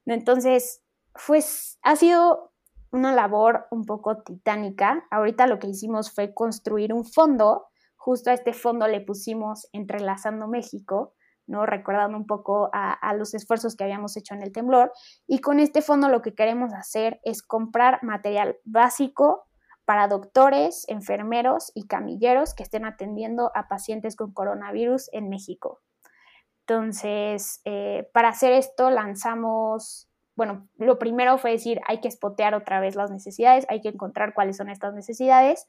Entonces, 0.06 0.82
pues 1.28 1.80
ha 1.82 1.96
sido 1.96 2.52
una 2.92 3.14
labor 3.14 3.68
un 3.72 3.86
poco 3.86 4.24
titánica. 4.24 5.06
Ahorita 5.12 5.48
lo 5.48 5.60
que 5.60 5.68
hicimos 5.68 6.12
fue 6.14 6.34
construir 6.34 6.94
un 6.94 7.06
fondo 7.06 7.68
justo 8.00 8.30
a 8.30 8.34
este 8.34 8.54
fondo 8.54 8.88
le 8.88 9.02
pusimos 9.02 9.68
Entrelazando 9.74 10.48
México, 10.48 11.14
¿no? 11.50 11.66
Recordando 11.66 12.16
un 12.18 12.28
poco 12.28 12.70
a, 12.72 13.14
los 13.16 13.34
esfuerzos 13.34 13.76
que 13.76 13.84
habíamos 13.84 14.16
hecho 14.16 14.36
en 14.36 14.44
el 14.44 14.52
temblor. 14.52 14.94
Y 15.28 15.40
con 15.40 15.60
este 15.60 15.82
fondo 15.82 16.08
lo 16.08 16.22
que 16.22 16.36
queremos 16.36 16.74
hacer 16.74 17.20
es 17.24 17.42
comprar 17.42 18.02
material 18.04 18.58
básico 18.64 19.46
para 19.84 20.08
doctores, 20.08 20.86
enfermeros 20.88 21.72
y 21.74 21.88
camilleros 21.88 22.54
que 22.54 22.64
estén 22.64 22.86
atendiendo 22.86 23.52
a 23.56 23.68
pacientes 23.68 24.16
con 24.16 24.32
coronavirus 24.32 25.10
en 25.12 25.30
México. 25.30 25.82
Entonces, 26.68 27.62
eh, 27.66 28.08
para 28.14 28.30
hacer 28.30 28.54
esto 28.54 28.92
lanzamos, 28.92 30.08
bueno, 30.36 30.70
lo 30.76 31.00
primero 31.00 31.40
fue 31.40 31.52
decir, 31.52 31.82
hay 31.88 32.00
que 32.00 32.08
espotear 32.08 32.54
otra 32.54 32.80
vez 32.80 32.96
las 32.96 33.10
necesidades, 33.10 33.66
hay 33.70 33.82
que 33.82 33.90
encontrar 33.90 34.36
cuáles 34.36 34.58
son 34.58 34.70
estas 34.70 34.94
necesidades. 34.94 35.68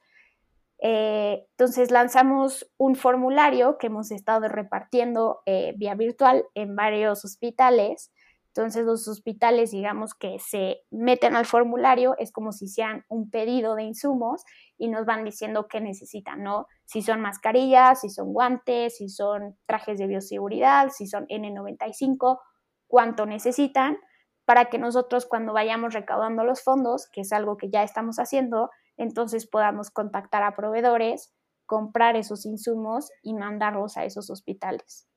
Eh, 0.82 1.46
entonces 1.50 1.90
lanzamos 1.90 2.70
un 2.78 2.94
formulario 2.94 3.76
que 3.78 3.88
hemos 3.88 4.10
estado 4.10 4.48
repartiendo 4.48 5.40
eh, 5.44 5.74
vía 5.76 5.94
virtual 5.94 6.46
en 6.54 6.74
varios 6.74 7.24
hospitales 7.24 8.10
entonces 8.54 8.84
los 8.84 9.06
hospitales, 9.06 9.70
digamos 9.70 10.12
que 10.14 10.38
se 10.40 10.82
meten 10.90 11.36
al 11.36 11.46
formulario, 11.46 12.16
es 12.18 12.32
como 12.32 12.50
si 12.50 12.64
hicieran 12.64 13.04
un 13.08 13.30
pedido 13.30 13.76
de 13.76 13.84
insumos 13.84 14.42
y 14.76 14.88
nos 14.88 15.06
van 15.06 15.24
diciendo 15.24 15.68
qué 15.68 15.80
necesitan, 15.80 16.42
¿no? 16.42 16.66
Si 16.84 17.00
son 17.00 17.20
mascarillas, 17.20 18.00
si 18.00 18.10
son 18.10 18.32
guantes, 18.32 18.96
si 18.96 19.08
son 19.08 19.56
trajes 19.66 19.98
de 19.98 20.08
bioseguridad, 20.08 20.88
si 20.90 21.06
son 21.06 21.26
N95, 21.28 22.40
cuánto 22.88 23.24
necesitan, 23.24 23.96
para 24.44 24.64
que 24.64 24.78
nosotros 24.78 25.26
cuando 25.26 25.52
vayamos 25.52 25.94
recaudando 25.94 26.42
los 26.42 26.64
fondos, 26.64 27.08
que 27.12 27.20
es 27.20 27.32
algo 27.32 27.56
que 27.56 27.70
ya 27.70 27.84
estamos 27.84 28.16
haciendo, 28.16 28.70
entonces 29.00 29.46
podamos 29.46 29.90
contactar 29.90 30.42
a 30.42 30.54
proveedores, 30.54 31.32
comprar 31.64 32.16
esos 32.16 32.44
insumos 32.44 33.10
y 33.22 33.32
mandarlos 33.32 33.96
a 33.96 34.04
esos 34.04 34.28
hospitales. 34.28 35.08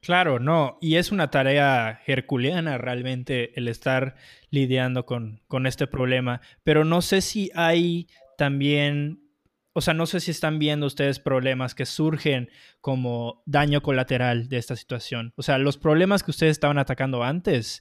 Claro, 0.00 0.40
no, 0.40 0.78
y 0.80 0.96
es 0.96 1.12
una 1.12 1.30
tarea 1.30 2.00
herculeana 2.06 2.76
realmente 2.76 3.56
el 3.58 3.68
estar 3.68 4.16
lidiando 4.50 5.06
con, 5.06 5.42
con 5.46 5.66
este 5.66 5.86
problema, 5.86 6.40
pero 6.64 6.84
no 6.84 7.02
sé 7.02 7.20
si 7.20 7.50
hay 7.54 8.08
también 8.36 9.24
o 9.74 9.80
sea, 9.80 9.94
no 9.94 10.06
sé 10.06 10.18
si 10.18 10.32
están 10.32 10.58
viendo 10.58 10.86
ustedes 10.86 11.20
problemas 11.20 11.76
que 11.76 11.86
surgen 11.86 12.50
como 12.80 13.44
daño 13.46 13.80
colateral 13.80 14.48
de 14.48 14.56
esta 14.56 14.74
situación. 14.74 15.32
O 15.36 15.42
sea, 15.42 15.58
los 15.58 15.78
problemas 15.78 16.24
que 16.24 16.32
ustedes 16.32 16.52
estaban 16.52 16.78
atacando 16.78 17.22
antes 17.22 17.80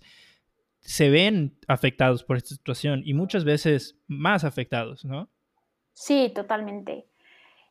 se 0.82 1.10
ven 1.10 1.58
afectados 1.68 2.24
por 2.24 2.38
esta 2.38 2.56
situación 2.56 3.02
y 3.06 3.14
muchas 3.14 3.44
veces 3.44 4.00
más 4.08 4.44
afectados, 4.44 5.04
¿no? 5.06 5.30
Sí, 5.94 6.32
totalmente. 6.34 7.08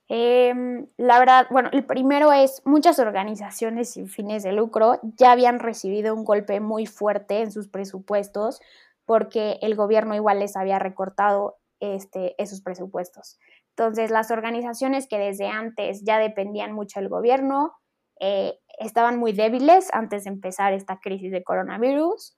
Em, 0.08 0.86
la 0.96 1.18
verdad, 1.18 1.46
bueno, 1.50 1.68
el 1.72 1.84
primero 1.84 2.32
es 2.32 2.62
muchas 2.64 2.98
organizaciones 2.98 3.90
sin 3.90 4.08
fines 4.08 4.44
de 4.44 4.52
lucro 4.52 5.00
ya 5.02 5.32
habían 5.32 5.58
recibido 5.58 6.14
un 6.14 6.24
golpe 6.24 6.60
muy 6.60 6.86
fuerte 6.86 7.40
en 7.40 7.50
sus 7.50 7.68
presupuestos 7.68 8.60
porque 9.04 9.58
el 9.62 9.74
gobierno 9.74 10.14
igual 10.14 10.40
les 10.40 10.56
había 10.56 10.78
recortado 10.78 11.56
este, 11.80 12.40
esos 12.40 12.60
presupuestos. 12.62 13.38
Entonces, 13.70 14.10
las 14.10 14.30
organizaciones 14.30 15.06
que 15.08 15.18
desde 15.18 15.48
antes 15.48 16.02
ya 16.04 16.18
dependían 16.18 16.72
mucho 16.72 17.00
del 17.00 17.08
gobierno 17.08 17.72
eh, 18.20 18.58
estaban 18.78 19.18
muy 19.18 19.32
débiles 19.32 19.92
antes 19.92 20.24
de 20.24 20.30
empezar 20.30 20.72
esta 20.72 20.98
crisis 21.00 21.30
de 21.30 21.44
coronavirus. 21.44 22.36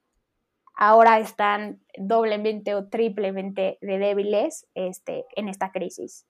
Ahora 0.80 1.18
están 1.18 1.82
doblemente 1.96 2.76
o 2.76 2.88
triplemente 2.88 3.78
de 3.80 3.98
débiles 3.98 4.64
este, 4.74 5.24
en 5.34 5.48
esta 5.48 5.72
crisis. 5.72 6.24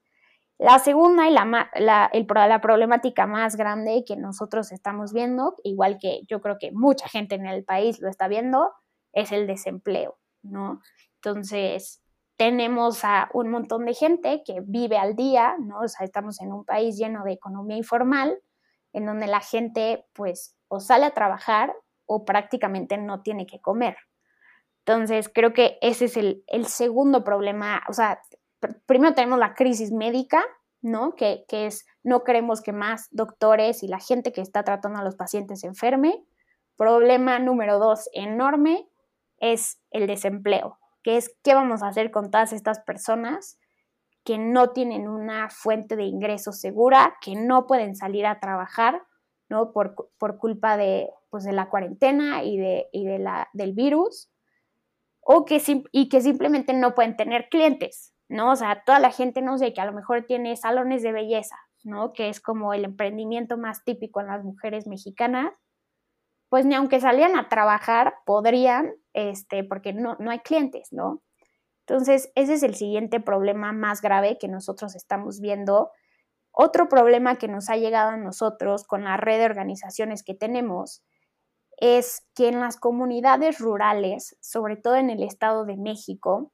La 0.56 0.78
segunda 0.78 1.28
y 1.28 1.32
la, 1.32 1.70
la, 1.74 2.10
la, 2.10 2.60
problemática 2.62 3.26
más 3.26 3.56
grande 3.56 4.04
que 4.06 4.16
nosotros 4.16 4.72
estamos 4.72 5.12
viendo, 5.12 5.56
igual 5.64 5.98
que 6.00 6.22
yo 6.26 6.40
creo 6.40 6.56
que 6.58 6.72
mucha 6.72 7.06
gente 7.10 7.34
en 7.34 7.44
el 7.44 7.62
país 7.62 8.00
lo 8.00 8.08
está 8.08 8.26
viendo, 8.26 8.72
es 9.12 9.32
el 9.32 9.46
desempleo, 9.46 10.16
¿no? 10.42 10.80
Entonces, 11.16 12.02
tenemos 12.38 13.04
a 13.04 13.28
un 13.34 13.50
montón 13.50 13.84
de 13.84 13.92
gente 13.92 14.42
que 14.46 14.62
vive 14.64 14.96
al 14.96 15.14
día, 15.14 15.56
¿no? 15.60 15.80
O 15.80 15.88
sea, 15.88 16.06
estamos 16.06 16.40
en 16.40 16.54
un 16.54 16.64
país 16.64 16.96
lleno 16.96 17.22
de 17.22 17.32
economía 17.32 17.76
informal, 17.76 18.38
en 18.94 19.04
donde 19.04 19.26
la 19.26 19.40
gente, 19.40 20.06
pues, 20.14 20.56
o 20.68 20.80
sale 20.80 21.04
a 21.04 21.14
trabajar 21.14 21.74
o 22.06 22.24
prácticamente 22.24 22.96
no 22.96 23.20
tiene 23.20 23.46
que 23.46 23.60
comer. 23.60 23.96
Entonces, 24.88 25.28
creo 25.28 25.52
que 25.52 25.76
ese 25.82 26.06
es 26.06 26.16
el, 26.16 26.42
el 26.46 26.64
segundo 26.64 27.22
problema, 27.22 27.82
o 27.90 27.92
sea, 27.92 28.22
primero 28.86 29.12
tenemos 29.12 29.38
la 29.38 29.52
crisis 29.52 29.92
médica, 29.92 30.42
¿no? 30.80 31.14
Que, 31.14 31.44
es, 31.50 31.84
no 32.02 32.24
queremos 32.24 32.62
que 32.62 32.72
más 32.72 33.06
doctores 33.10 33.82
y 33.82 33.88
la 33.88 33.98
gente 33.98 34.32
que 34.32 34.40
está 34.40 34.64
tratando 34.64 34.98
a 34.98 35.04
los 35.04 35.14
pacientes 35.14 35.60
se 35.60 35.66
enferme. 35.66 36.24
Problema 36.78 37.38
número 37.38 37.78
dos, 37.78 38.08
enorme, 38.14 38.88
es 39.36 39.78
el 39.90 40.06
desempleo, 40.06 40.78
que 41.02 41.18
es 41.18 41.36
qué 41.44 41.52
vamos 41.52 41.82
a 41.82 41.88
hacer 41.88 42.10
con 42.10 42.30
todas 42.30 42.54
estas 42.54 42.80
personas 42.80 43.58
que 44.24 44.38
no 44.38 44.70
tienen 44.70 45.06
una 45.06 45.50
fuente 45.50 45.96
de 45.96 46.04
ingreso 46.04 46.52
segura, 46.52 47.18
que 47.20 47.34
no 47.34 47.66
pueden 47.66 47.94
salir 47.94 48.24
a 48.24 48.40
trabajar, 48.40 49.02
¿no? 49.50 49.70
Por, 49.70 49.94
culpa 50.38 50.78
de, 50.78 51.10
pues, 51.28 51.44
de 51.44 51.52
la 51.52 51.68
cuarentena 51.68 52.42
y, 52.42 52.56
de, 52.56 52.88
y 52.90 53.04
de 53.04 53.18
la, 53.18 53.50
del 53.52 53.74
virus, 53.74 54.30
o 55.30 55.44
que, 55.44 55.60
y 55.92 56.08
que 56.08 56.22
simplemente 56.22 56.72
no 56.72 56.94
pueden 56.94 57.14
tener 57.14 57.50
clientes, 57.50 58.14
¿no? 58.30 58.52
O 58.52 58.56
sea, 58.56 58.82
toda 58.86 58.98
la 58.98 59.10
gente, 59.10 59.42
no 59.42 59.58
sé, 59.58 59.74
que 59.74 59.80
a 59.82 59.84
lo 59.84 59.92
mejor 59.92 60.24
tiene 60.24 60.56
salones 60.56 61.02
de 61.02 61.12
belleza, 61.12 61.56
¿no? 61.84 62.14
Que 62.14 62.30
es 62.30 62.40
como 62.40 62.72
el 62.72 62.86
emprendimiento 62.86 63.58
más 63.58 63.84
típico 63.84 64.22
en 64.22 64.28
las 64.28 64.42
mujeres 64.42 64.86
mexicanas, 64.86 65.52
pues 66.48 66.64
ni 66.64 66.74
aunque 66.74 66.98
salían 66.98 67.36
a 67.36 67.50
trabajar, 67.50 68.14
podrían, 68.24 68.94
este, 69.12 69.64
porque 69.64 69.92
no, 69.92 70.16
no 70.18 70.30
hay 70.30 70.38
clientes, 70.38 70.88
¿no? 70.92 71.20
Entonces, 71.86 72.32
ese 72.34 72.54
es 72.54 72.62
el 72.62 72.74
siguiente 72.74 73.20
problema 73.20 73.74
más 73.74 74.00
grave 74.00 74.38
que 74.40 74.48
nosotros 74.48 74.96
estamos 74.96 75.42
viendo. 75.42 75.90
Otro 76.52 76.88
problema 76.88 77.36
que 77.36 77.48
nos 77.48 77.68
ha 77.68 77.76
llegado 77.76 78.12
a 78.12 78.16
nosotros 78.16 78.82
con 78.84 79.04
la 79.04 79.18
red 79.18 79.40
de 79.40 79.44
organizaciones 79.44 80.22
que 80.22 80.34
tenemos 80.34 81.02
es 81.80 82.26
que 82.34 82.48
en 82.48 82.60
las 82.60 82.76
comunidades 82.76 83.58
rurales, 83.58 84.36
sobre 84.40 84.76
todo 84.76 84.96
en 84.96 85.10
el 85.10 85.22
Estado 85.22 85.64
de 85.64 85.76
México, 85.76 86.52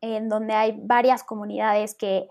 en 0.00 0.28
donde 0.28 0.54
hay 0.54 0.78
varias 0.80 1.24
comunidades 1.24 1.96
que, 1.96 2.28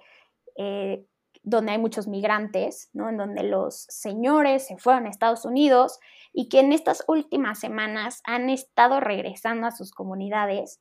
eh, 0.55 1.05
donde 1.41 1.73
hay 1.73 1.77
muchos 1.77 2.07
migrantes, 2.07 2.89
¿no? 2.93 3.09
en 3.09 3.17
donde 3.17 3.43
los 3.43 3.85
señores 3.89 4.67
se 4.67 4.77
fueron 4.77 5.05
a 5.05 5.09
Estados 5.09 5.43
Unidos 5.43 5.99
y 6.31 6.47
que 6.47 6.61
en 6.61 6.71
estas 6.71 7.03
últimas 7.07 7.59
semanas 7.59 8.21
han 8.25 8.49
estado 8.49 9.01
regresando 9.01 9.67
a 9.67 9.71
sus 9.71 9.91
comunidades 9.91 10.79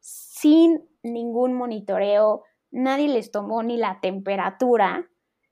sin 0.00 0.86
ningún 1.02 1.54
monitoreo, 1.54 2.42
nadie 2.70 3.08
les 3.08 3.30
tomó 3.30 3.62
ni 3.62 3.78
la 3.78 4.00
temperatura. 4.00 5.08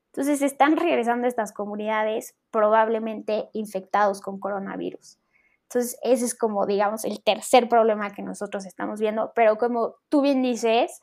Entonces 0.07 0.41
están 0.41 0.75
regresando 0.77 1.25
a 1.25 1.29
estas 1.29 1.53
comunidades 1.53 2.35
probablemente 2.51 3.49
infectados 3.53 4.21
con 4.21 4.39
coronavirus. 4.39 5.17
Entonces, 5.63 5.97
ese 6.03 6.25
es 6.25 6.35
como, 6.35 6.65
digamos, 6.65 7.05
el 7.05 7.23
tercer 7.23 7.69
problema 7.69 8.11
que 8.11 8.21
nosotros 8.21 8.65
estamos 8.65 8.99
viendo, 8.99 9.31
pero 9.33 9.57
como 9.57 9.95
tú 10.09 10.21
bien 10.21 10.41
dices, 10.41 10.99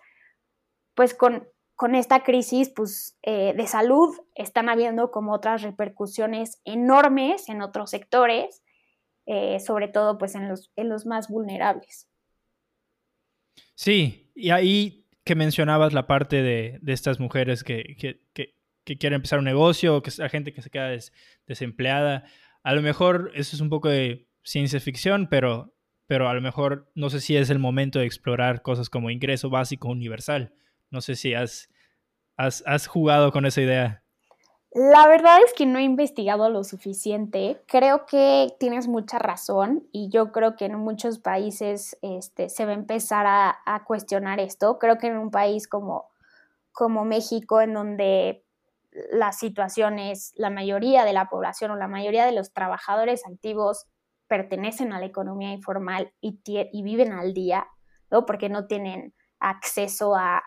pues 0.94 1.14
con, 1.14 1.48
con 1.74 1.94
esta 1.94 2.22
crisis 2.22 2.70
pues, 2.74 3.16
eh, 3.22 3.54
de 3.56 3.66
salud 3.66 4.14
están 4.34 4.68
habiendo 4.68 5.10
como 5.10 5.32
otras 5.32 5.62
repercusiones 5.62 6.60
enormes 6.64 7.48
en 7.48 7.62
otros 7.62 7.90
sectores, 7.90 8.62
eh, 9.26 9.60
sobre 9.60 9.88
todo 9.88 10.18
pues 10.18 10.34
en 10.34 10.48
los, 10.48 10.70
en 10.76 10.88
los 10.88 11.06
más 11.06 11.28
vulnerables. 11.28 12.08
Sí, 13.74 14.32
y 14.34 14.50
ahí 14.50 15.06
que 15.24 15.34
mencionabas 15.34 15.92
la 15.92 16.06
parte 16.06 16.42
de, 16.42 16.78
de 16.82 16.92
estas 16.92 17.20
mujeres 17.20 17.62
que, 17.62 17.96
que, 17.98 18.22
que, 18.32 18.57
que, 18.88 18.98
quieren 18.98 19.16
empezar 19.16 19.38
un 19.38 19.44
negocio, 19.44 20.02
que 20.02 20.10
la 20.16 20.28
gente 20.28 20.52
que 20.52 20.62
se 20.62 20.70
queda 20.70 20.90
desempleada, 21.46 22.24
a 22.62 22.74
lo 22.74 22.82
mejor 22.82 23.30
eso 23.34 23.54
es 23.54 23.60
un 23.60 23.68
poco 23.68 23.88
de 23.88 24.26
ciencia 24.42 24.80
ficción, 24.80 25.28
pero, 25.28 25.74
pero 26.06 26.28
a 26.28 26.34
lo 26.34 26.40
mejor 26.40 26.90
no 26.94 27.10
sé 27.10 27.20
si 27.20 27.36
es 27.36 27.50
el 27.50 27.58
momento 27.58 27.98
de 27.98 28.06
explorar 28.06 28.62
cosas 28.62 28.88
como 28.88 29.10
ingreso 29.10 29.50
básico 29.50 29.88
universal. 29.88 30.54
No 30.90 31.02
sé 31.02 31.16
si 31.16 31.34
has, 31.34 31.68
has, 32.36 32.62
has 32.66 32.86
jugado 32.86 33.30
con 33.30 33.44
esa 33.44 33.60
idea. 33.60 34.02
La 34.72 35.06
verdad 35.06 35.38
es 35.44 35.54
que 35.54 35.66
no 35.66 35.78
he 35.78 35.82
investigado 35.82 36.50
lo 36.50 36.62
suficiente. 36.64 37.62
Creo 37.66 38.06
que 38.06 38.54
tienes 38.58 38.86
mucha 38.86 39.18
razón 39.18 39.86
y 39.92 40.10
yo 40.10 40.30
creo 40.32 40.56
que 40.56 40.66
en 40.66 40.76
muchos 40.76 41.18
países 41.18 41.96
este, 42.02 42.48
se 42.48 42.64
va 42.64 42.72
a 42.72 42.74
empezar 42.74 43.26
a, 43.26 43.58
a, 43.64 43.84
cuestionar 43.84 44.40
esto. 44.40 44.78
Creo 44.78 44.98
que 44.98 45.06
en 45.06 45.16
un 45.16 45.30
país 45.30 45.68
como, 45.68 46.10
como 46.72 47.04
México, 47.04 47.62
en 47.62 47.74
donde 47.74 48.44
la 49.10 49.32
situación 49.32 49.98
es 49.98 50.32
la 50.36 50.50
mayoría 50.50 51.04
de 51.04 51.12
la 51.12 51.28
población 51.28 51.70
o 51.70 51.76
la 51.76 51.88
mayoría 51.88 52.24
de 52.24 52.32
los 52.32 52.52
trabajadores 52.52 53.26
activos 53.26 53.86
pertenecen 54.28 54.92
a 54.92 55.00
la 55.00 55.06
economía 55.06 55.52
informal 55.52 56.12
y, 56.20 56.40
viven 56.82 57.12
al 57.12 57.34
día, 57.34 57.66
¿no? 58.10 58.26
Porque 58.26 58.48
no 58.48 58.66
tienen 58.66 59.14
acceso 59.40 60.14
a, 60.14 60.42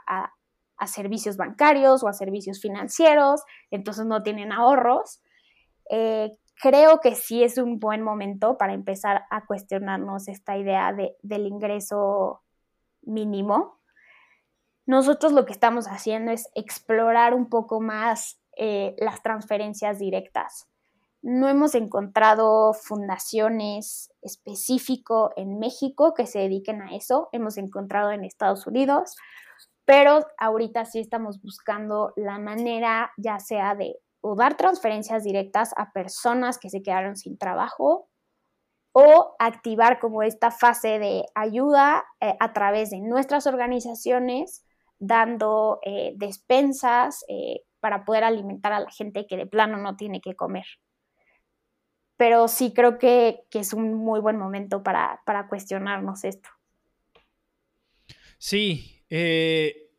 servicios 0.88 1.38
bancarios 1.38 2.04
o 2.04 2.08
a 2.08 2.14
servicios 2.14 2.60
financieros, 2.60 3.44
entonces 3.70 4.06
no 4.08 4.24
tienen 4.24 4.52
ahorros. 4.52 5.22
Eh, 5.92 6.32
creo 6.56 7.00
que 7.02 7.14
sí 7.14 7.44
es 7.44 7.60
un 7.60 7.80
buen 7.80 8.02
momento 8.02 8.58
para 8.58 8.74
empezar 8.74 9.26
a 9.30 9.46
cuestionarnos 9.46 10.28
esta 10.28 10.58
idea 10.58 10.92
de, 10.92 11.16
del 11.22 11.46
ingreso 11.46 12.42
mínimo. 13.04 13.80
Nosotros 14.88 15.34
lo 15.34 15.46
que 15.46 15.54
estamos 15.54 15.86
haciendo 15.86 16.32
es 16.32 16.50
explorar 16.56 17.36
un 17.36 17.48
poco 17.48 17.80
más 17.80 18.41
eh, 18.58 18.96
las 18.98 19.22
transferencias 19.22 20.00
directas. 20.00 20.68
No 21.22 21.48
hemos 21.48 21.76
encontrado 21.76 22.74
fundaciones 22.74 24.12
específico 24.22 25.32
en 25.36 25.60
México 25.60 26.14
que 26.16 26.26
se 26.26 26.40
dediquen 26.40 26.82
a 26.82 26.96
eso. 26.96 27.30
Hemos 27.32 27.58
encontrado 27.58 28.12
en 28.12 28.24
Estados 28.24 28.66
Unidos, 28.66 29.16
pero 29.86 30.26
ahorita 30.40 30.86
sí 30.86 31.00
estamos 31.00 31.42
buscando 31.42 32.14
la 32.16 32.40
manera 32.40 33.12
ya 33.18 33.40
sea 33.40 33.76
de 33.76 33.98
dar 34.36 34.58
transferencias 34.58 35.24
directas 35.24 35.74
a 35.78 35.92
personas 35.92 36.58
que 36.58 36.70
se 36.70 36.82
quedaron 36.82 37.16
sin 37.16 37.38
trabajo 37.38 38.08
o 38.94 39.36
activar 39.40 40.00
como 40.00 40.24
esta 40.24 40.52
fase 40.52 41.00
de 41.00 41.24
ayuda 41.34 42.04
eh, 42.20 42.36
a 42.40 42.54
través 42.54 42.90
de 42.90 43.00
nuestras 43.00 43.48
organizaciones, 43.48 44.66
dando 45.00 45.80
eh, 45.84 46.14
despensas 46.18 47.24
para 47.82 48.06
poder 48.06 48.24
alimentar 48.24 48.72
a 48.72 48.80
la 48.80 48.92
gente 48.92 49.28
que 49.28 49.36
de 49.36 49.48
plano 49.48 49.78
no 49.78 49.98
tiene 49.98 50.22
que 50.22 50.36
comer. 50.36 50.66
Pero 52.16 52.48
sí 52.48 52.72
creo 52.74 53.00
que, 53.00 53.42
que 53.50 53.60
es 53.60 53.74
un 53.74 53.96
muy 53.96 54.20
buen 54.22 54.38
momento 54.38 54.84
para, 54.84 55.22
para 55.26 55.48
cuestionarnos 55.50 56.24
esto. 56.24 56.50
Sí, 58.38 59.04
eh, 59.10 59.90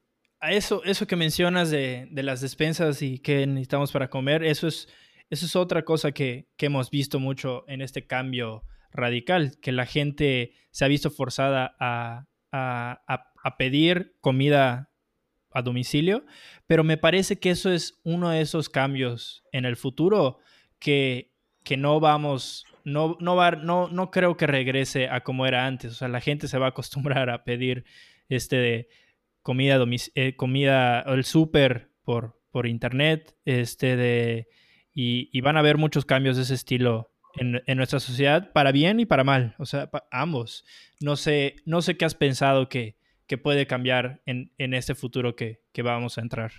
eso, 0.40 0.82
eso 0.84 1.06
que 1.06 1.16
mencionas 1.16 1.70
de, 1.70 2.08
de, 2.10 2.22
las 2.22 2.40
despensas 2.40 3.02
y 3.02 3.18
qué 3.18 3.46
necesitamos 3.46 3.92
para 3.92 4.08
comer, 4.08 4.44
eso 4.44 4.66
es, 4.68 4.88
eso 5.30 5.46
es 5.46 5.56
otra 5.56 5.84
cosa 5.84 6.12
que, 6.12 6.48
que, 6.56 6.66
hemos 6.66 6.90
visto 6.90 7.20
mucho 7.20 7.64
en 7.68 7.82
este 7.82 8.06
cambio 8.06 8.64
radical, 8.90 9.58
que 9.60 9.72
la 9.72 9.86
gente 9.86 10.52
se 10.70 10.84
ha 10.84 10.88
visto 10.88 11.10
forzada 11.10 11.76
a, 11.78 12.26
a, 12.52 13.02
a 13.06 13.56
pedir 13.56 14.16
comida 14.20 14.91
a 15.54 15.62
domicilio, 15.62 16.24
pero 16.66 16.84
me 16.84 16.96
parece 16.96 17.38
que 17.38 17.50
eso 17.50 17.72
es 17.72 18.00
uno 18.04 18.30
de 18.30 18.40
esos 18.40 18.68
cambios 18.68 19.44
en 19.52 19.64
el 19.64 19.76
futuro 19.76 20.38
que, 20.78 21.32
que 21.64 21.76
no 21.76 22.00
vamos, 22.00 22.64
no, 22.84 23.16
no, 23.20 23.36
va, 23.36 23.52
no, 23.52 23.88
no 23.88 24.10
creo 24.10 24.36
que 24.36 24.46
regrese 24.46 25.08
a 25.08 25.22
como 25.22 25.46
era 25.46 25.66
antes, 25.66 25.92
o 25.92 25.94
sea, 25.94 26.08
la 26.08 26.20
gente 26.20 26.48
se 26.48 26.58
va 26.58 26.66
a 26.66 26.70
acostumbrar 26.70 27.30
a 27.30 27.44
pedir 27.44 27.84
este 28.28 28.56
de 28.56 28.88
comida, 29.42 29.82
eh, 30.14 30.36
comida, 30.36 31.00
el 31.00 31.24
súper 31.24 31.90
por, 32.04 32.40
por 32.50 32.66
internet, 32.66 33.36
este 33.44 33.96
de, 33.96 34.48
y, 34.94 35.28
y, 35.32 35.40
van 35.40 35.56
a 35.56 35.60
haber 35.60 35.78
muchos 35.78 36.04
cambios 36.04 36.36
de 36.36 36.42
ese 36.42 36.54
estilo 36.54 37.12
en, 37.34 37.62
en 37.66 37.76
nuestra 37.76 38.00
sociedad, 38.00 38.52
para 38.52 38.72
bien 38.72 39.00
y 39.00 39.06
para 39.06 39.24
mal, 39.24 39.54
o 39.58 39.66
sea, 39.66 39.90
ambos. 40.10 40.64
No 41.00 41.16
sé, 41.16 41.56
no 41.64 41.82
sé 41.82 41.96
qué 41.96 42.04
has 42.04 42.14
pensado 42.14 42.68
que, 42.68 42.96
que 43.32 43.38
puede 43.38 43.66
cambiar 43.66 44.20
en, 44.26 44.52
en 44.58 44.74
este 44.74 44.94
futuro 44.94 45.34
que, 45.36 45.62
que, 45.72 45.80
vamos 45.80 46.18
a 46.18 46.20
entrar. 46.20 46.52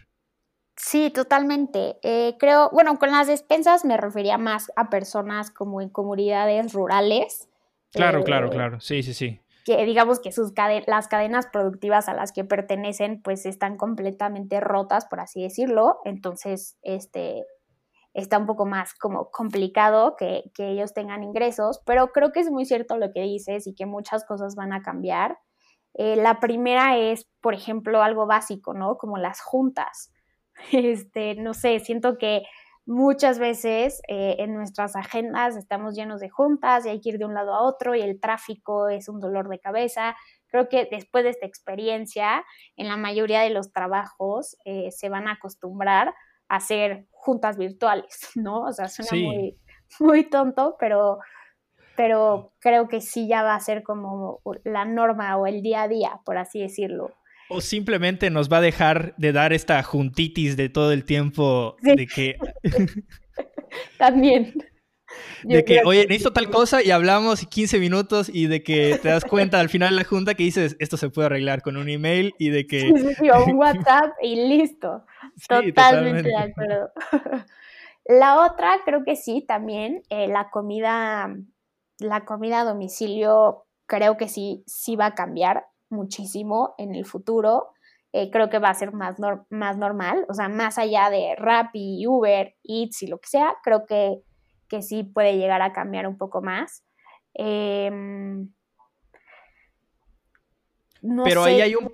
Sí, 0.76 1.12
totalmente. 1.12 2.00
Eh, 2.02 2.36
creo, 2.40 2.72
bueno, 2.74 2.98
con 2.98 3.12
las 3.12 3.28
despensas 3.28 3.86
me 3.86 3.96
refería 3.96 4.40
más 4.40 4.72
a 4.76 4.90
personas 4.90 5.52
como 5.52 5.82
en 5.82 5.90
comunidades 5.90 6.74
rurales. 6.74 7.48
Claro, 7.92 8.22
eh, 8.22 8.24
claro, 8.24 8.50
claro. 8.50 8.80
Sí, 8.80 9.04
sí, 9.04 9.14
sí 9.14 9.40
que 9.66 9.86
digamos 9.86 10.20
que 10.20 10.32
sus 10.32 10.52
las 10.88 11.08
cadenas 11.08 11.46
productivas 11.46 12.10
a 12.10 12.16
las 12.16 12.32
que 12.32 12.44
pertenecen 12.44 13.22
pues 13.22 13.46
están 13.46 13.78
completamente 13.78 14.60
rotas, 14.60 15.06
por 15.06 15.20
así 15.20 15.44
decirlo, 15.44 16.00
entonces 16.04 16.78
este, 16.82 17.46
está 18.14 18.40
un 18.40 18.48
poco 18.48 18.66
más 18.66 18.96
como 18.96 19.30
complicado 19.30 20.16
que, 20.18 20.52
que, 20.56 20.72
ellos 20.72 20.94
tengan 20.94 21.24
ingresos, 21.24 21.82
pero 21.86 22.08
creo 22.08 22.32
que 22.32 22.40
es 22.40 22.50
muy 22.50 22.66
cierto 22.66 22.98
lo 22.98 23.14
que 23.14 23.22
dices 23.22 23.68
y 23.68 23.76
que 23.76 23.86
muchas 23.86 24.26
cosas 24.26 24.56
van 24.56 24.74
a 24.74 24.82
cambiar. 24.82 25.38
Eh, 25.96 26.16
la 26.16 26.40
primera 26.40 26.98
es, 26.98 27.28
por 27.42 27.54
ejemplo, 27.54 28.02
algo 28.02 28.26
básico, 28.26 28.74
¿no? 28.74 28.98
Como 28.98 29.18
las 29.18 29.42
juntas. 29.42 30.12
Este, 30.72 31.34
no 31.36 31.56
sé, 31.56 31.80
siento 31.80 32.18
que 32.20 32.44
Muchas 32.86 33.40
veces 33.40 34.02
eh, 34.10 34.36
en 34.40 34.54
nuestras 34.54 34.98
agendas 34.98 35.56
estamos 35.56 35.96
llenos 35.96 36.20
de 36.20 36.30
juntas 36.30 36.86
y 36.86 36.90
hay 36.90 37.00
que 37.00 37.10
ir 37.12 37.18
de 37.18 37.24
un 37.24 37.34
lado 37.34 37.54
a 37.54 37.62
otro 37.62 37.96
y 37.96 38.02
el 38.02 38.20
tráfico 38.20 38.90
es 38.90 39.08
un 39.08 39.22
dolor 39.22 39.48
de 39.48 39.60
cabeza. 39.60 40.18
Creo 40.48 40.68
que 40.68 40.90
después 40.92 41.24
de 41.24 41.30
esta 41.30 41.46
experiencia, 41.46 42.44
en 42.76 42.90
la 42.90 42.98
mayoría 42.98 43.40
de 43.40 43.52
los 43.52 43.72
trabajos 43.72 44.58
eh, 44.66 44.92
se 44.92 45.08
van 45.08 45.30
a 45.30 45.34
acostumbrar 45.34 46.10
a 46.50 46.56
hacer 46.58 47.08
juntas 47.12 47.58
virtuales, 47.58 48.32
¿no? 48.36 48.64
O 48.64 48.74
sea, 48.74 48.90
suena 48.90 49.12
muy, 49.28 49.58
muy 50.02 50.30
tonto, 50.30 50.76
pero, 50.78 51.20
pero 51.96 52.54
creo 52.60 52.88
que 52.88 53.02
sí 53.02 53.28
ya 53.28 53.44
va 53.44 53.56
a 53.56 53.60
ser 53.60 53.84
como 53.84 54.42
la 54.64 54.86
norma 54.86 55.38
o 55.38 55.48
el 55.48 55.62
día 55.62 55.84
a 55.84 55.88
día, 55.88 56.20
por 56.26 56.38
así 56.38 56.60
decirlo. 56.60 57.12
O 57.50 57.62
simplemente 57.62 58.30
nos 58.30 58.52
va 58.52 58.58
a 58.58 58.62
dejar 58.62 59.14
de 59.18 59.32
dar 59.32 59.54
esta 59.54 59.82
juntitis 59.84 60.58
de 60.58 60.70
todo 60.70 60.92
el 60.92 61.06
tiempo 61.06 61.76
sí. 61.84 61.96
de 61.96 62.08
que... 62.08 62.38
También. 63.98 64.54
De 65.44 65.64
que, 65.64 65.82
oye, 65.86 66.08
necesito 66.08 66.34
tal 66.34 66.50
cosa 66.50 66.82
y 66.82 66.92
hablamos 66.92 67.46
15 67.46 67.78
minutos 67.80 68.32
y 68.34 68.48
de 68.48 68.64
que 68.64 68.98
te 69.02 69.10
das 69.10 69.26
cuenta 69.26 69.60
al 69.60 69.70
final 69.70 69.92
de 69.92 69.98
la 69.98 70.04
junta 70.06 70.34
que 70.34 70.44
dices, 70.44 70.76
esto 70.80 70.98
se 70.98 71.10
puede 71.10 71.28
arreglar 71.28 71.62
con 71.62 71.78
un 71.78 71.90
email 71.90 72.34
y 72.40 72.50
de 72.50 72.66
que... 72.66 72.80
Sí, 72.80 72.94
sí, 72.98 73.16
sí, 73.16 73.30
o 73.30 73.46
un 73.46 73.54
WhatsApp 73.58 74.14
y 74.22 74.48
listo. 74.48 75.06
Totalmente, 75.48 76.30
de 76.30 76.36
acuerdo. 76.36 76.92
La 78.06 78.46
otra, 78.46 78.80
creo 78.86 79.04
que 79.06 79.16
sí, 79.16 79.46
también, 79.48 80.04
eh, 80.10 80.28
la 80.28 80.50
comida, 80.50 81.36
la 82.04 82.26
comida 82.26 82.62
a 82.62 82.66
domicilio, 82.66 83.66
creo 83.86 84.18
que 84.18 84.28
sí, 84.28 84.64
sí 84.68 84.96
va 84.96 85.08
a 85.08 85.16
cambiar 85.16 85.66
muchísimo 85.90 86.76
en 86.78 86.96
el 86.96 87.06
futuro. 87.06 87.70
Eh, 88.12 88.30
creo 88.30 88.50
que 88.50 88.60
va 88.60 88.70
a 88.70 88.74
ser 88.76 88.94
más, 88.94 89.20
nor 89.20 89.46
más 89.50 89.78
normal, 89.78 90.26
o 90.30 90.34
sea, 90.34 90.48
más 90.48 90.78
allá 90.78 91.10
de 91.10 91.36
Rappi, 91.36 92.06
Uber, 92.06 92.56
Eats 92.64 93.02
y 93.02 93.08
lo 93.08 93.18
que 93.18 93.28
sea, 93.28 93.56
creo 93.64 93.86
que, 93.88 94.22
que 94.68 94.84
sí 94.84 95.04
puede 95.04 95.38
llegar 95.38 95.64
a 95.64 95.74
cambiar 95.74 96.08
un 96.08 96.18
poco 96.18 96.42
más. 96.42 96.86
Eh, 97.34 97.90
no 101.02 101.24
Pero 101.24 101.44
sé. 101.44 101.50
ahí 101.50 101.62
hay 101.62 101.76
un, 101.76 101.90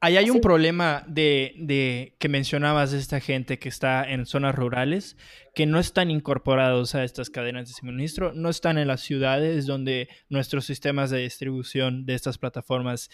ahí 0.00 0.16
hay 0.16 0.30
un 0.30 0.40
problema 0.40 1.04
de, 1.06 1.54
de, 1.58 2.16
que 2.18 2.28
mencionabas 2.28 2.92
de 2.92 2.98
esta 2.98 3.20
gente 3.20 3.58
que 3.58 3.68
está 3.68 4.04
en 4.04 4.26
zonas 4.26 4.54
rurales, 4.54 5.16
que 5.54 5.66
no 5.66 5.78
están 5.78 6.10
incorporados 6.10 6.94
a 6.94 7.04
estas 7.04 7.30
cadenas 7.30 7.68
de 7.68 7.74
suministro, 7.74 8.32
no 8.32 8.48
están 8.48 8.78
en 8.78 8.88
las 8.88 9.00
ciudades 9.00 9.66
donde 9.66 10.08
nuestros 10.28 10.64
sistemas 10.64 11.10
de 11.10 11.18
distribución 11.18 12.06
de 12.06 12.14
estas 12.14 12.38
plataformas 12.38 13.10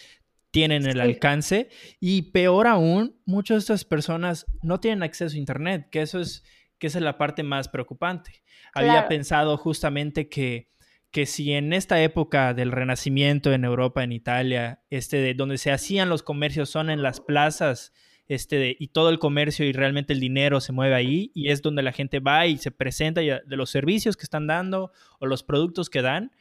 tienen 0.51 0.85
el 0.85 0.93
sí. 0.93 0.99
alcance 0.99 1.69
y 1.99 2.31
peor 2.31 2.67
aún, 2.67 3.19
muchas 3.25 3.55
de 3.55 3.59
estas 3.59 3.83
personas 3.83 4.45
no 4.61 4.79
tienen 4.79 5.03
acceso 5.03 5.35
a 5.35 5.39
Internet, 5.39 5.89
que 5.91 6.01
eso 6.01 6.19
es, 6.19 6.43
que 6.77 6.87
esa 6.87 6.99
es 6.99 7.03
la 7.03 7.17
parte 7.17 7.43
más 7.43 7.67
preocupante. 7.67 8.43
Claro. 8.71 8.89
Había 8.89 9.07
pensado 9.07 9.57
justamente 9.57 10.29
que, 10.29 10.69
que 11.15 11.25
si 11.25 11.53
en 11.53 11.71
esta 11.71 12.03
época 12.03 12.53
del 12.53 12.73
Renacimiento 12.73 13.53
en 13.53 13.63
Europa, 13.63 14.03
en 14.03 14.11
Italia, 14.11 14.81
este, 14.89 15.15
de 15.15 15.33
donde 15.33 15.57
se 15.57 15.71
hacían 15.71 16.09
los 16.09 16.23
comercios 16.23 16.69
son 16.69 16.89
en 16.89 17.01
las 17.01 17.21
plazas, 17.21 17.93
este, 18.27 18.57
de, 18.57 18.75
y 18.77 18.89
todo 18.89 19.09
el 19.11 19.17
comercio 19.17 19.65
y 19.65 19.71
realmente 19.71 20.11
el 20.11 20.19
dinero 20.19 20.59
se 20.59 20.73
mueve 20.73 20.93
ahí 20.93 21.31
y 21.33 21.51
es 21.51 21.61
donde 21.61 21.83
la 21.83 21.93
gente 21.93 22.19
va 22.19 22.47
y 22.47 22.57
se 22.57 22.69
presenta 22.69 23.21
de 23.21 23.41
los 23.47 23.69
servicios 23.69 24.17
que 24.17 24.23
están 24.23 24.45
dando 24.45 24.91
o 25.21 25.25
los 25.25 25.41
productos 25.41 25.89
que 25.89 26.01
dan, 26.01 26.33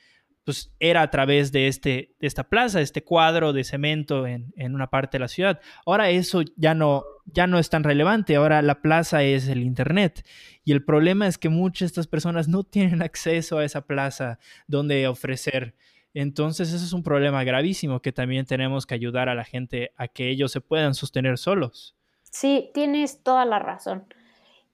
pues 0.45 0.73
era 0.79 1.03
a 1.03 1.11
través 1.11 1.53
de, 1.53 1.69
este, 1.69 2.15
de 2.21 2.27
esta 2.27 2.45
plaza, 2.45 2.81
este 2.81 3.03
cuadro 3.03 3.53
de 3.53 3.65
cemento 3.65 4.27
en, 4.27 4.53
en, 4.57 4.75
una 4.75 4.89
parte 4.89 5.17
de 5.17 5.21
la 5.21 5.29
ciudad. 5.29 5.61
Ahora 5.87 6.11
eso 6.11 6.43
ya 6.57 6.75
no, 6.75 7.05
ya 7.25 7.47
no 7.47 7.59
es 7.59 7.71
tan 7.71 7.83
relevante, 7.83 8.37
ahora 8.37 8.61
la 8.63 8.83
plaza 8.83 9.23
es 9.23 9.49
el 9.49 9.63
Internet. 9.63 10.27
Y 10.63 10.73
el 10.73 10.85
problema 10.85 11.27
es 11.27 11.39
que 11.39 11.49
muchas 11.49 11.81
de 11.81 11.87
estas 11.87 12.07
personas 12.07 12.49
no 12.49 12.63
tienen 12.63 13.03
acceso 13.03 13.59
a 13.59 13.65
esa 13.65 13.87
plaza 13.87 14.39
donde 14.67 15.09
ofrecer. 15.09 15.75
Entonces 16.13 16.73
ese 16.73 16.85
es 16.85 16.93
un 16.93 17.03
problema 17.03 17.43
gravísimo 17.43 18.01
que 18.01 18.13
también 18.13 18.47
tenemos 18.47 18.87
que 18.87 18.95
ayudar 18.95 19.29
a 19.29 19.35
la 19.35 19.45
gente 19.45 19.93
a 19.97 20.09
que 20.09 20.31
ellos 20.31 20.53
se 20.53 20.61
puedan 20.61 20.95
sostener 20.95 21.39
solos. 21.39 21.97
Sí, 22.23 22.71
tienes 22.73 23.23
toda 23.23 23.45
la 23.45 23.59
razón. 23.59 24.05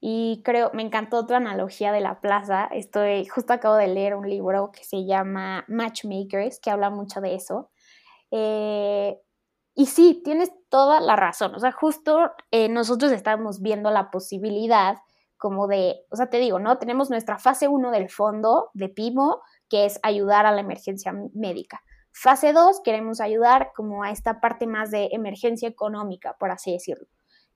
Y 0.00 0.40
creo, 0.44 0.70
me 0.72 0.82
encantó 0.82 1.26
tu 1.26 1.34
analogía 1.34 1.92
de 1.92 2.00
la 2.00 2.20
plaza. 2.20 2.64
Estoy, 2.72 3.26
justo 3.26 3.52
acabo 3.52 3.76
de 3.76 3.88
leer 3.88 4.14
un 4.14 4.28
libro 4.28 4.72
que 4.72 4.82
se 4.82 5.04
llama 5.04 5.64
Matchmakers, 5.68 6.58
que 6.58 6.70
habla 6.70 6.88
mucho 6.88 7.20
de 7.20 7.34
eso. 7.34 7.70
Eh, 8.30 9.18
y 9.74 9.86
sí, 9.86 10.22
tienes 10.24 10.50
toda 10.70 11.00
la 11.00 11.16
razón. 11.16 11.54
O 11.54 11.58
sea, 11.58 11.72
justo 11.72 12.32
eh, 12.50 12.70
nosotros 12.70 13.12
estamos 13.12 13.60
viendo 13.60 13.90
la 13.90 14.10
posibilidad 14.10 14.96
como 15.36 15.66
de, 15.68 15.96
o 16.10 16.16
sea, 16.16 16.30
te 16.30 16.38
digo, 16.38 16.58
¿no? 16.58 16.78
Tenemos 16.78 17.10
nuestra 17.10 17.38
fase 17.38 17.68
1 17.68 17.90
del 17.90 18.10
fondo 18.10 18.70
de 18.74 18.88
PIMO, 18.88 19.40
que 19.68 19.86
es 19.86 19.98
ayudar 20.02 20.46
a 20.46 20.52
la 20.52 20.60
emergencia 20.60 21.14
médica. 21.34 21.82
Fase 22.12 22.52
2, 22.52 22.80
queremos 22.84 23.20
ayudar 23.20 23.72
como 23.74 24.02
a 24.02 24.10
esta 24.10 24.40
parte 24.40 24.66
más 24.66 24.90
de 24.90 25.08
emergencia 25.12 25.68
económica, 25.68 26.36
por 26.38 26.50
así 26.50 26.72
decirlo 26.72 27.06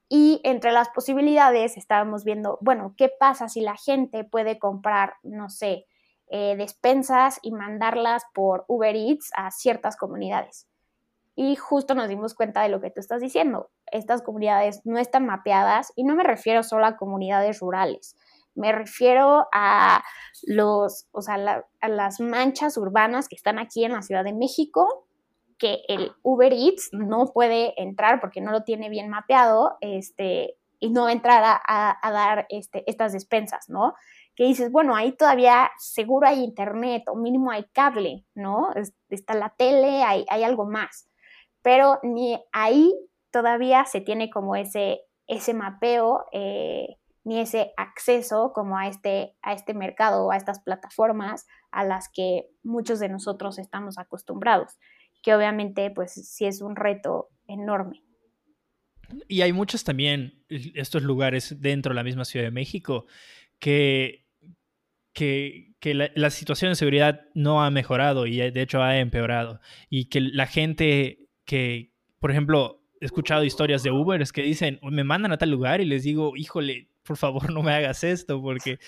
Y 0.09 0.41
entre 0.45 0.73
las 0.73 0.91
posibilidades 0.91 1.77
estábamos 1.77 2.25
viendo, 2.25 2.59
bueno, 2.61 2.95
¿qué 2.97 3.09
pasa 3.09 3.49
si 3.49 3.61
la 3.61 3.77
gente 3.77 4.25
puede 4.25 4.59
comprar, 4.59 5.15
no 5.23 5.49
sé, 5.49 5.87
eh, 6.29 6.57
despensas 6.57 7.39
y 7.43 7.53
mandarlas 7.53 8.25
por 8.35 8.65
Uber 8.69 8.95
Eats 8.95 9.31
a 9.37 9.51
ciertas 9.51 9.97
comunidades? 9.97 10.69
Y 11.37 11.57
justo 11.57 11.95
nos 11.95 12.09
dimos 12.09 12.35
cuenta 12.35 12.63
de 12.63 12.69
lo 12.69 12.81
que 12.81 12.91
tú 12.91 13.01
estás 13.01 13.21
diciendo. 13.21 13.71
Estas 13.91 14.23
comunidades 14.23 14.83
no 14.85 14.99
están 14.99 15.27
mapeadas 15.27 15.93
y 15.97 16.05
no 16.05 16.15
me 16.15 16.23
refiero 16.23 16.63
solo 16.63 16.87
a 16.87 16.97
comunidades 16.97 17.59
rurales. 17.61 18.17
Me 18.55 18.71
refiero 18.71 19.49
a 19.53 20.05
los, 20.47 21.09
o 21.11 21.23
sea, 21.23 21.65
a 21.81 21.89
las 21.89 22.21
manchas 22.21 22.77
urbanas 22.77 23.29
que 23.29 23.35
están 23.35 23.59
aquí 23.59 23.85
en 23.85 23.93
la 23.93 24.03
Ciudad 24.03 24.23
de 24.23 24.33
México, 24.33 25.07
que 25.59 25.83
el 25.89 26.13
Uber 26.23 26.53
Eats 26.53 26.91
no 26.93 27.27
puede 27.33 27.81
entrar 27.81 28.21
porque 28.21 28.41
no 28.41 28.51
lo 28.53 28.63
tiene 28.63 28.89
bien 28.89 29.09
mapeado, 29.09 29.77
este, 29.81 30.57
y 30.81 30.91
no 30.91 31.09
entrar 31.09 31.43
a, 31.45 31.99
a, 32.03 32.13
dar 32.13 32.47
este, 32.51 32.85
estas 32.87 33.13
despensas, 33.13 33.69
¿no? 33.69 33.95
Que 34.35 34.45
dices, 34.45 34.71
bueno, 34.71 34.95
ahí 34.97 35.13
todavía 35.13 35.71
seguro 35.79 36.27
hay 36.27 36.43
internet 36.43 37.05
o 37.09 37.17
mínimo 37.17 37.51
hay 37.51 37.65
cable, 37.73 38.27
¿no? 38.35 38.69
Está 39.09 39.35
la 39.35 39.51
tele, 39.51 40.03
hay, 40.03 40.27
hay 40.29 40.43
algo 40.43 40.67
más 40.67 41.09
pero 41.65 41.99
ni 42.03 42.39
ahí 42.53 42.95
todavía 43.33 43.87
se 43.87 44.03
tiene 44.03 44.29
como 44.29 44.55
ese, 44.55 45.01
ese 45.27 45.55
mapeo 45.55 46.27
eh, 46.31 46.99
ni 47.25 47.41
ese 47.41 47.73
acceso 47.79 48.53
como 48.55 48.77
a 48.77 48.87
este, 48.87 49.35
a 49.41 49.55
este 49.55 49.73
mercado 49.73 50.27
o 50.27 50.31
a 50.31 50.37
estas 50.37 50.61
plataformas 50.61 51.47
a 51.71 51.83
las 51.83 52.11
que 52.13 52.51
muchos 52.63 53.01
de 53.01 53.09
nosotros 53.09 53.59
estamos 53.59 53.97
acostumbrados, 53.97 54.79
que 55.25 55.35
obviamente 55.35 55.91
pues 55.91 56.13
sí 56.13 56.45
es 56.45 56.61
un 56.61 56.77
reto 56.77 57.31
enorme. 57.49 58.03
Y 59.27 59.41
hay 59.41 59.53
muchos 59.53 59.83
también, 59.83 60.45
estos 60.49 61.03
lugares 61.03 61.61
dentro 61.61 61.91
de 61.91 61.97
la 61.97 62.05
misma 62.05 62.25
Ciudad 62.25 62.45
de 62.45 62.51
México, 62.51 63.07
que, 63.59 64.27
que, 65.13 65.73
que 65.81 65.95
la, 65.95 66.31
situación 66.31 66.71
de 66.71 66.77
seguridad 66.77 67.23
no 67.35 67.65
ha 67.65 67.71
mejorado 67.71 68.27
y 68.27 68.37
de 68.37 68.63
hecho 68.63 68.83
ha 68.83 68.99
empeorado. 68.99 69.61
Y 69.89 70.07
que 70.07 70.21
la 70.21 70.47
gente 70.47 71.27
que, 71.45 71.93
por 72.19 72.31
ejemplo, 72.31 72.83
he 73.01 73.07
escuchado 73.07 73.45
historias 73.45 73.83
de 73.83 73.93
Ubers 73.93 74.33
que 74.33 74.43
dicen, 74.43 74.79
me 74.83 75.05
mandan 75.05 75.33
a 75.33 75.39
tal 75.39 75.51
lugar 75.51 75.81
y 75.81 75.87
les 75.87 76.03
digo, 76.03 76.37
híjole, 76.37 76.89
por 77.05 77.17
favor 77.17 77.51
no 77.53 77.63
me 77.63 77.73
hagas 77.73 78.03
esto 78.05 78.43
porque 78.43 78.79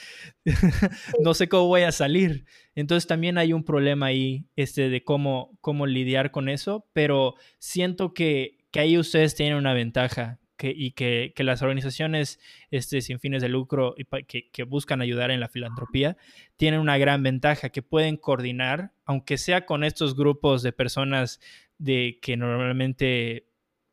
no 1.23 1.35
sé 1.35 1.49
cómo 1.49 1.69
voy 1.69 1.83
a 1.83 1.93
salir. 1.93 2.45
Entonces 2.75 3.07
también 3.07 3.39
hay 3.39 3.53
un 3.53 3.65
problema 3.65 4.07
ahí 4.07 4.47
este, 4.57 4.89
de 4.89 5.05
cómo, 5.05 5.57
cómo 5.61 5.87
lidiar 5.87 6.31
con 6.31 6.49
eso, 6.49 6.87
pero 6.93 7.35
siento 7.59 8.13
que, 8.13 8.59
que 8.71 8.81
ahí 8.81 8.99
ustedes 8.99 9.35
tienen 9.35 9.57
una 9.57 9.75
ventaja 9.75 10.41
que, 10.57 10.73
y 10.75 10.93
que, 10.93 11.35
que, 11.37 11.45
las 11.45 11.61
organizaciones 11.61 12.41
este, 12.71 13.03
sin 13.03 13.21
fines 13.21 13.43
de 13.43 13.51
lucro 13.51 13.95
y 13.97 14.05
que, 14.25 14.51
que, 14.51 14.63
buscan 14.63 15.03
ayudar 15.03 15.31
en 15.31 15.41
la 15.41 15.49
filantropía 15.49 16.17
tienen 16.57 16.81
una 16.81 16.97
gran 16.97 17.23
ventaja, 17.23 17.69
que 17.69 17.83
pueden 17.83 18.17
coordinar, 18.17 18.93
aunque 19.05 19.37
sea 19.37 19.67
con 19.67 19.85
estos 19.85 20.17
grupos 20.17 20.63
de 20.63 20.73
personas 20.73 21.41
de 21.77 22.19
que 22.23 22.39
normalmente 22.39 23.49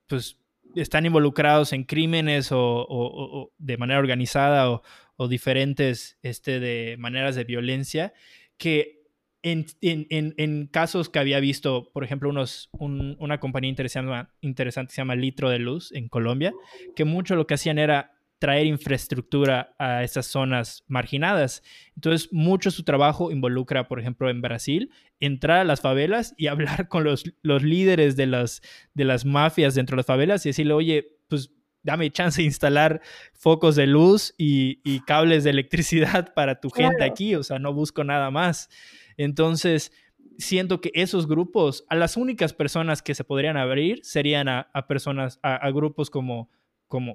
pues 0.08 0.38
están 0.76 1.06
involucrados 1.06 1.74
en 1.74 1.84
crímenes 1.84 2.50
o, 2.52 3.52
de 3.58 3.78
manera 3.78 4.00
organizada 4.00 4.70
o, 4.70 5.28
diferentes 5.28 6.18
este, 6.22 6.60
de 6.60 6.98
maneras 6.98 7.36
de 7.36 7.46
violencia, 7.46 8.14
que 8.58 9.04
en, 9.42 9.66
en, 9.82 10.68
casos 10.68 11.10
que 11.10 11.20
había 11.20 11.40
visto, 11.40 11.90
por 11.94 12.04
ejemplo, 12.04 12.30
unos, 12.30 12.70
una 12.74 13.40
compañía 13.40 13.70
interesante, 13.70 14.30
interesante 14.42 14.94
se 14.94 15.02
llama 15.02 15.16
Litro 15.16 15.50
de 15.50 15.60
Luz 15.60 15.92
en 15.94 16.10
Colombia, 16.10 16.54
que 16.96 17.06
mucho 17.06 17.36
lo 17.36 17.48
que 17.48 17.54
hacían 17.54 17.78
era 17.78 18.14
traer 18.44 18.66
infraestructura 18.66 19.74
a 19.80 20.04
esas 20.04 20.26
zonas 20.26 20.84
marginadas. 20.90 21.64
Entonces, 21.96 22.28
mucho 22.34 22.72
su 22.72 22.84
trabajo 22.84 23.32
involucra, 23.32 23.88
por 23.88 24.02
ejemplo, 24.02 24.30
en 24.30 24.42
Brasil, 24.42 24.92
entrar 25.22 25.60
a 25.60 25.64
las 25.64 25.80
favelas 25.80 26.36
y 26.36 26.48
hablar 26.48 26.90
con 26.90 27.06
los, 27.06 27.24
los 27.42 27.64
líderes 27.64 28.18
de 28.18 28.28
las, 28.28 28.62
de 28.96 29.06
las 29.06 29.24
mafias 29.24 29.76
dentro 29.76 29.96
de 29.96 30.00
las 30.00 30.08
favelas 30.08 30.46
y 30.46 30.50
decirle, 30.50 30.74
oye, 30.74 31.08
pues 31.30 31.52
dame 31.84 32.12
chance 32.12 32.42
de 32.42 32.46
instalar 32.46 33.00
focos 33.32 33.78
de 33.78 33.88
luz 33.88 34.36
y, 34.38 34.82
y 34.84 35.00
cables 35.06 35.46
de 35.46 35.52
electricidad 35.52 36.34
para 36.36 36.60
tu 36.60 36.70
gente 36.70 37.06
aquí, 37.06 37.36
o 37.36 37.44
sea, 37.44 37.60
no 37.60 37.74
busco 37.74 38.04
nada 38.04 38.30
más. 38.30 38.68
Entonces, 39.16 39.94
siento 40.38 40.82
que 40.82 40.92
esos 40.96 41.28
grupos, 41.30 41.86
a 41.88 41.96
las 41.96 42.18
únicas 42.18 42.52
personas 42.52 43.02
que 43.02 43.16
se 43.16 43.24
podrían 43.24 43.56
abrir 43.56 44.02
serían 44.04 44.50
a, 44.50 44.70
a 44.74 44.86
personas, 44.86 45.40
a, 45.44 45.56
a 45.56 45.72
grupos 45.72 46.10
como 46.10 46.50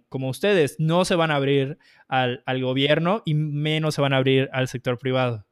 como, 0.08 0.28
ustedes, 0.28 0.76
no 0.80 1.04
se 1.04 1.14
van 1.14 1.30
a 1.30 1.36
abrir 1.36 1.78
al, 2.08 2.42
gobierno 2.60 3.22
y 3.24 3.34
menos 3.34 3.94
se 3.94 4.00
van 4.00 4.12
a 4.12 4.16
abrir 4.16 4.50
al 4.52 4.66
sector 4.66 4.98
privado. 4.98 5.44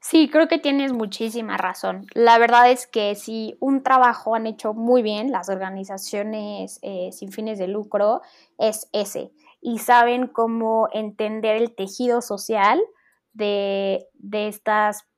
Sí, 0.00 0.28
creo 0.28 0.48
que 0.48 0.58
tienes 0.58 0.92
muchísima 0.92 1.56
razón. 1.56 2.06
La 2.12 2.36
verdad 2.36 2.70
es 2.70 2.86
que 2.86 3.14
si 3.14 3.56
un 3.60 3.82
trabajo 3.82 4.34
han 4.34 4.46
hecho 4.46 4.74
muy 4.74 5.02
bien 5.02 5.32
las 5.32 5.48
organizaciones 5.48 6.78
eh, 6.82 7.08
sin 7.10 7.32
fines 7.32 7.58
de 7.58 7.68
lucro, 7.68 8.20
es 8.58 8.90
ese. 8.92 9.30
Y 9.62 9.78
saben 9.78 10.26
cómo 10.26 10.90
entender 10.92 11.56
el 11.56 11.74
tejido 11.74 12.20
social 12.20 12.82
de, 13.32 14.06
estas, 14.30 15.08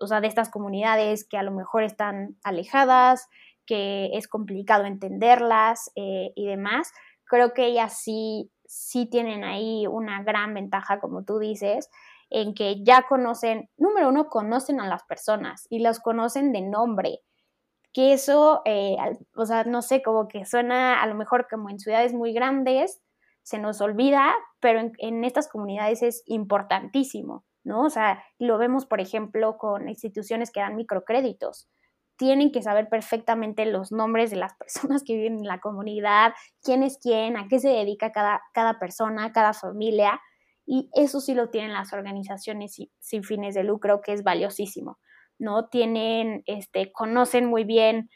o 0.00 0.06
sea, 0.06 0.22
de 0.22 0.28
estas 0.28 0.48
comunidades 0.48 1.28
que 1.28 1.36
a 1.36 1.42
lo 1.42 1.50
mejor 1.50 1.82
están 1.82 2.38
alejadas, 2.42 3.28
que 3.66 4.08
es 4.14 4.26
complicado 4.26 4.86
entenderlas 4.86 5.92
eh, 5.96 6.32
y 6.34 6.46
demás 6.46 6.92
creo 7.30 7.54
que 7.54 7.66
ellas 7.66 7.98
sí, 8.02 8.50
sí 8.66 9.06
tienen 9.06 9.44
ahí 9.44 9.86
una 9.86 10.22
gran 10.24 10.52
ventaja, 10.52 10.98
como 11.00 11.24
tú 11.24 11.38
dices, 11.38 11.88
en 12.28 12.54
que 12.54 12.82
ya 12.82 13.06
conocen, 13.08 13.70
número 13.76 14.08
uno, 14.08 14.28
conocen 14.28 14.80
a 14.80 14.88
las 14.88 15.04
personas 15.04 15.66
y 15.70 15.78
las 15.78 16.00
conocen 16.00 16.52
de 16.52 16.62
nombre. 16.62 17.20
Que 17.92 18.12
eso, 18.12 18.62
eh, 18.64 18.96
o 19.36 19.46
sea, 19.46 19.64
no 19.64 19.80
sé, 19.80 20.02
como 20.02 20.28
que 20.28 20.44
suena 20.44 21.00
a 21.02 21.06
lo 21.06 21.14
mejor 21.14 21.46
como 21.48 21.70
en 21.70 21.78
ciudades 21.78 22.12
muy 22.12 22.32
grandes, 22.32 23.00
se 23.42 23.58
nos 23.58 23.80
olvida, 23.80 24.34
pero 24.60 24.80
en, 24.80 24.92
en 24.98 25.24
estas 25.24 25.48
comunidades 25.48 26.02
es 26.02 26.22
importantísimo, 26.26 27.44
¿no? 27.64 27.84
O 27.84 27.90
sea, 27.90 28.24
lo 28.38 28.58
vemos, 28.58 28.86
por 28.86 29.00
ejemplo, 29.00 29.56
con 29.56 29.88
instituciones 29.88 30.50
que 30.50 30.60
dan 30.60 30.76
microcréditos 30.76 31.68
tienen 32.20 32.52
que 32.52 32.60
saber 32.60 32.90
perfectamente 32.90 33.64
los 33.64 33.92
nombres 33.92 34.30
de 34.30 34.36
las 34.36 34.52
personas 34.54 35.02
que 35.02 35.14
viven 35.14 35.38
en 35.38 35.46
la 35.46 35.58
comunidad, 35.58 36.34
quién 36.62 36.82
es 36.82 36.98
quién, 37.02 37.38
a 37.38 37.48
qué 37.48 37.58
se 37.58 37.70
dedica 37.70 38.12
cada, 38.12 38.42
cada 38.52 38.78
persona, 38.78 39.32
cada 39.32 39.54
familia. 39.54 40.20
Y 40.66 40.90
eso 40.92 41.22
sí 41.22 41.32
lo 41.32 41.48
tienen 41.48 41.72
las 41.72 41.94
organizaciones 41.94 42.76
sin 42.98 43.24
fines 43.24 43.54
de 43.54 43.64
lucro, 43.64 44.02
que 44.02 44.12
es 44.12 44.22
valiosísimo. 44.22 44.98
¿no? 45.38 45.68
Tienen, 45.68 46.42
este, 46.44 46.92
conocen 46.92 47.46
muy 47.46 47.64
bien 47.64 48.10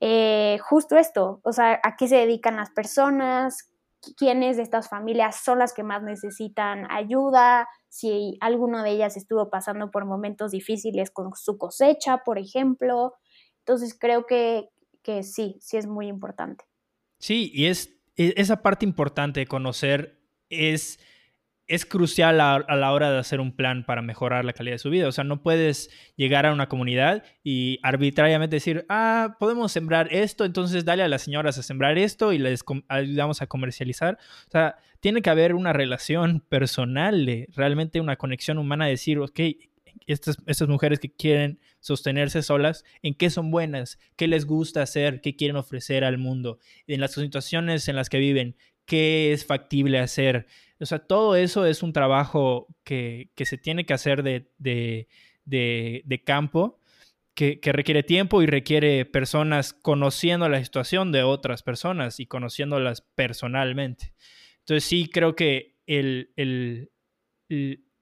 eh, 0.00 0.58
justo 0.60 0.98
esto, 0.98 1.40
o 1.42 1.52
sea, 1.52 1.80
a 1.82 1.96
qué 1.96 2.06
se 2.06 2.16
dedican 2.16 2.56
las 2.56 2.70
personas, 2.70 3.72
quiénes 4.18 4.58
de 4.58 4.62
estas 4.62 4.90
familias 4.90 5.42
son 5.42 5.58
las 5.58 5.72
que 5.72 5.82
más 5.82 6.02
necesitan 6.02 6.86
ayuda, 6.90 7.66
si 7.88 8.36
alguna 8.42 8.84
de 8.84 8.90
ellas 8.90 9.16
estuvo 9.16 9.48
pasando 9.48 9.90
por 9.90 10.04
momentos 10.04 10.50
difíciles 10.50 11.10
con 11.10 11.32
su 11.34 11.56
cosecha, 11.56 12.18
por 12.18 12.38
ejemplo, 12.38 13.14
entonces 13.68 13.94
creo 13.98 14.24
que, 14.24 14.70
que 15.02 15.22
sí, 15.22 15.58
sí 15.60 15.76
es 15.76 15.86
muy 15.86 16.06
importante. 16.06 16.64
Sí, 17.18 17.50
y 17.52 17.66
es 17.66 18.00
e, 18.16 18.32
esa 18.38 18.62
parte 18.62 18.86
importante 18.86 19.40
de 19.40 19.46
conocer 19.46 20.22
es, 20.48 20.98
es 21.66 21.84
crucial 21.84 22.40
a, 22.40 22.54
a, 22.54 22.76
la 22.76 22.92
hora 22.94 23.10
de 23.10 23.18
hacer 23.18 23.40
un 23.40 23.54
plan 23.54 23.84
para 23.84 24.00
mejorar 24.00 24.46
la 24.46 24.54
calidad 24.54 24.76
de 24.76 24.78
su 24.78 24.88
vida. 24.88 25.06
O 25.06 25.12
sea, 25.12 25.24
no 25.24 25.42
puedes 25.42 25.90
llegar 26.16 26.46
a 26.46 26.52
una 26.54 26.70
comunidad 26.70 27.24
y 27.44 27.78
arbitrariamente 27.82 28.56
decir, 28.56 28.86
ah, 28.88 29.36
podemos 29.38 29.70
sembrar 29.70 30.08
esto, 30.14 30.46
entonces 30.46 30.86
dale 30.86 31.02
a 31.02 31.08
las 31.08 31.20
señoras 31.20 31.58
a 31.58 31.62
sembrar 31.62 31.98
esto 31.98 32.32
y 32.32 32.38
les 32.38 32.64
ayudamos 32.88 33.42
a 33.42 33.48
comercializar. 33.48 34.16
O 34.46 34.50
sea, 34.50 34.76
tiene 35.00 35.20
que 35.20 35.28
haber 35.28 35.54
una 35.54 35.74
relación 35.74 36.40
personal, 36.40 37.46
realmente 37.54 38.00
una 38.00 38.16
conexión 38.16 38.56
humana, 38.56 38.86
de 38.86 38.92
decir, 38.92 39.18
ok, 39.18 39.40
estas, 40.06 40.36
estas 40.46 40.68
mujeres 40.68 41.00
que 41.00 41.12
quieren 41.12 41.60
sostenerse 41.80 42.42
solas, 42.42 42.84
en 43.02 43.14
qué 43.14 43.30
son 43.30 43.50
buenas, 43.50 43.98
qué 44.16 44.28
les 44.28 44.46
gusta 44.46 44.82
hacer, 44.82 45.20
qué 45.20 45.36
quieren 45.36 45.56
ofrecer 45.56 46.04
al 46.04 46.18
mundo, 46.18 46.58
en 46.86 47.00
las 47.00 47.12
situaciones 47.12 47.88
en 47.88 47.96
las 47.96 48.08
que 48.08 48.18
viven, 48.18 48.56
qué 48.84 49.32
es 49.32 49.46
factible 49.46 49.98
hacer. 49.98 50.46
O 50.80 50.86
sea, 50.86 50.98
todo 50.98 51.36
eso 51.36 51.66
es 51.66 51.82
un 51.82 51.92
trabajo 51.92 52.66
que, 52.84 53.30
que 53.34 53.44
se 53.44 53.58
tiene 53.58 53.84
que 53.86 53.94
hacer 53.94 54.22
de, 54.22 54.50
de, 54.58 55.08
de, 55.44 56.24
campo, 56.24 56.80
que, 57.34 57.60
que, 57.60 57.72
requiere 57.72 58.02
tiempo 58.02 58.42
y 58.42 58.46
requiere 58.46 59.04
personas 59.04 59.72
conociendo 59.72 60.48
la 60.48 60.62
situación 60.62 61.12
de 61.12 61.22
otras 61.22 61.62
personas 61.62 62.20
y 62.20 62.26
conociéndolas 62.26 63.02
personalmente. 63.02 64.14
Entonces 64.60 64.84
sí 64.84 65.08
creo 65.12 65.34
que 65.36 65.76
el, 65.86 66.32
el 66.36 66.90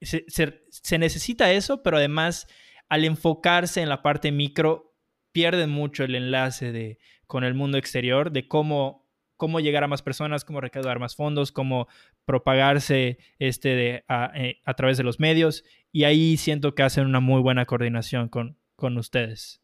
se, 0.00 0.98
necesita 0.98 1.52
eso, 1.52 1.82
pero 1.82 1.96
además 1.96 2.46
al 2.88 3.04
enfocarse 3.04 3.80
en 3.80 3.88
la 3.88 4.02
parte 4.02 4.30
micro, 4.30 4.94
pierden 5.32 5.70
mucho 5.70 6.04
el 6.04 6.14
enlace 6.14 6.72
de, 6.72 6.98
con 7.26 7.44
el 7.44 7.54
mundo 7.54 7.78
exterior, 7.78 8.30
de 8.30 8.46
cómo 8.48 9.06
cómo 9.36 9.60
llegar 9.60 9.84
a 9.84 9.88
más 9.88 10.02
personas, 10.02 10.44
cómo 10.44 10.60
recaudar 10.60 10.98
más 10.98 11.14
fondos, 11.14 11.52
cómo 11.52 11.88
propagarse 12.24 13.18
este 13.38 14.04
eh, 14.08 14.62
a, 14.64 14.74
través 14.74 14.96
de 14.96 15.04
los 15.04 15.20
medios. 15.20 15.64
Y 15.92 16.04
ahí 16.04 16.36
siento 16.36 16.74
que 16.74 16.82
hacen 16.82 17.04
una 17.04 17.20
muy 17.20 17.40
buena 17.40 17.66
coordinación 17.66 18.28
con, 18.28 18.58
con 18.74 18.96
ustedes. 18.98 19.62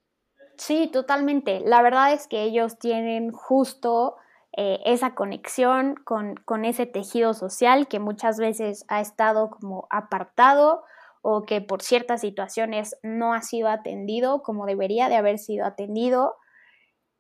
Sí, 0.59 0.89
totalmente. 0.93 1.61
La 1.65 1.83
verdad 1.83 2.13
es 2.13 2.29
que 2.29 2.43
ellos 2.43 2.79
tienen 2.79 3.33
justo 3.33 4.17
eh, 4.57 4.81
esa 4.85 5.15
conexión 5.15 5.95
con, 6.05 6.35
con, 6.45 6.65
ese 6.65 6.85
tejido 6.85 7.33
social 7.33 7.89
que 7.89 8.01
muchas 8.01 8.39
veces 8.39 8.85
ha 8.89 9.01
estado 9.01 9.49
como 9.51 9.87
apartado 9.89 10.83
o 11.23 11.43
que 11.43 11.61
por 11.63 11.83
ciertas 11.83 12.21
situaciones 12.21 12.97
no 13.03 13.33
ha 13.33 13.41
sido 13.43 13.69
atendido 13.69 14.43
como 14.43 14.67
debería 14.67 15.09
de 15.09 15.17
haber 15.17 15.39
sido 15.39 15.65
atendido. 15.65 16.35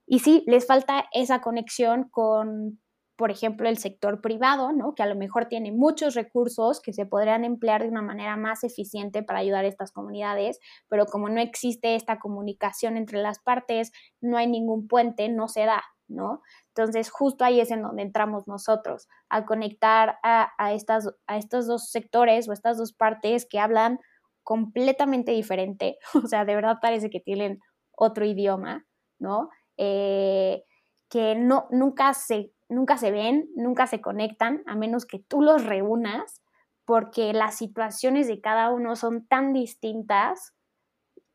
Y 0.06 0.18
sí, 0.18 0.44
les 0.46 0.66
falta 0.66 1.06
esa 1.12 1.40
conexión 1.40 2.08
con, 2.10 2.80
por 3.16 3.30
ejemplo, 3.30 3.68
el 3.68 3.78
sector 3.78 4.20
privado, 4.20 4.72
¿no? 4.72 4.94
que 4.94 5.02
a 5.04 5.06
lo 5.06 5.14
mejor 5.14 5.46
tiene 5.46 5.70
muchos 5.72 6.14
recursos 6.14 6.80
que 6.80 6.92
se 6.92 7.06
podrían 7.06 7.44
emplear 7.44 7.82
de 7.82 7.88
una 7.88 8.02
manera 8.02 8.36
más 8.36 8.64
eficiente 8.64 9.22
para 9.22 9.38
ayudar 9.38 9.64
a 9.64 9.68
estas 9.68 9.92
comunidades, 9.92 10.58
pero 10.88 11.06
como 11.06 11.28
no 11.28 11.40
existe 11.40 11.94
esta 11.94 12.18
comunicación 12.18 12.96
entre 12.96 13.22
las 13.22 13.38
partes, 13.38 13.92
no 14.20 14.36
hay 14.36 14.48
ningún 14.48 14.88
puente, 14.88 15.28
no 15.28 15.46
se 15.46 15.64
da, 15.64 15.82
¿no? 16.08 16.42
Entonces, 16.68 17.10
justo 17.10 17.44
ahí 17.44 17.60
es 17.60 17.70
en 17.70 17.82
donde 17.82 18.02
entramos 18.02 18.48
nosotros, 18.48 19.08
a 19.28 19.44
conectar 19.44 20.18
a, 20.22 20.72
estas, 20.72 21.08
a 21.26 21.36
estos 21.36 21.66
dos 21.66 21.90
sectores 21.90 22.48
o 22.48 22.52
estas 22.52 22.78
dos 22.78 22.92
partes 22.92 23.46
que 23.48 23.58
hablan 23.58 23.98
completamente 24.42 25.32
diferente, 25.32 25.98
o 26.14 26.26
sea, 26.26 26.44
de 26.44 26.54
verdad 26.54 26.78
parece 26.80 27.10
que 27.10 27.20
tienen 27.20 27.60
otro 27.96 28.24
idioma, 28.24 28.86
¿no? 29.18 29.50
Eh, 29.76 30.64
que 31.08 31.34
no, 31.34 31.66
nunca, 31.70 32.14
se, 32.14 32.52
nunca 32.68 32.96
se 32.96 33.10
ven, 33.10 33.48
nunca 33.54 33.86
se 33.86 34.00
conectan, 34.00 34.62
a 34.66 34.74
menos 34.74 35.04
que 35.04 35.18
tú 35.18 35.42
los 35.42 35.64
reúnas, 35.64 36.40
porque 36.84 37.32
las 37.32 37.56
situaciones 37.56 38.26
de 38.26 38.40
cada 38.40 38.70
uno 38.70 38.96
son 38.96 39.26
tan 39.26 39.52
distintas 39.52 40.54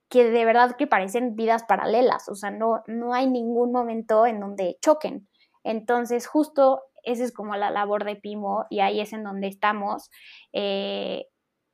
que 0.09 0.29
de 0.29 0.45
verdad 0.45 0.75
que 0.77 0.87
parecen 0.87 1.35
vidas 1.35 1.63
paralelas, 1.63 2.29
o 2.29 2.35
sea, 2.35 2.51
no, 2.51 2.83
no 2.87 3.13
hay 3.13 3.27
ningún 3.27 3.71
momento 3.71 4.25
en 4.25 4.39
donde 4.39 4.77
choquen. 4.81 5.27
Entonces, 5.63 6.27
justo 6.27 6.83
esa 7.03 7.23
es 7.23 7.33
como 7.33 7.55
la 7.55 7.71
labor 7.71 8.03
de 8.03 8.15
Pimo 8.15 8.65
y 8.69 8.79
ahí 8.79 8.99
es 8.99 9.13
en 9.13 9.23
donde 9.23 9.47
estamos. 9.47 10.09
Eh, 10.53 11.27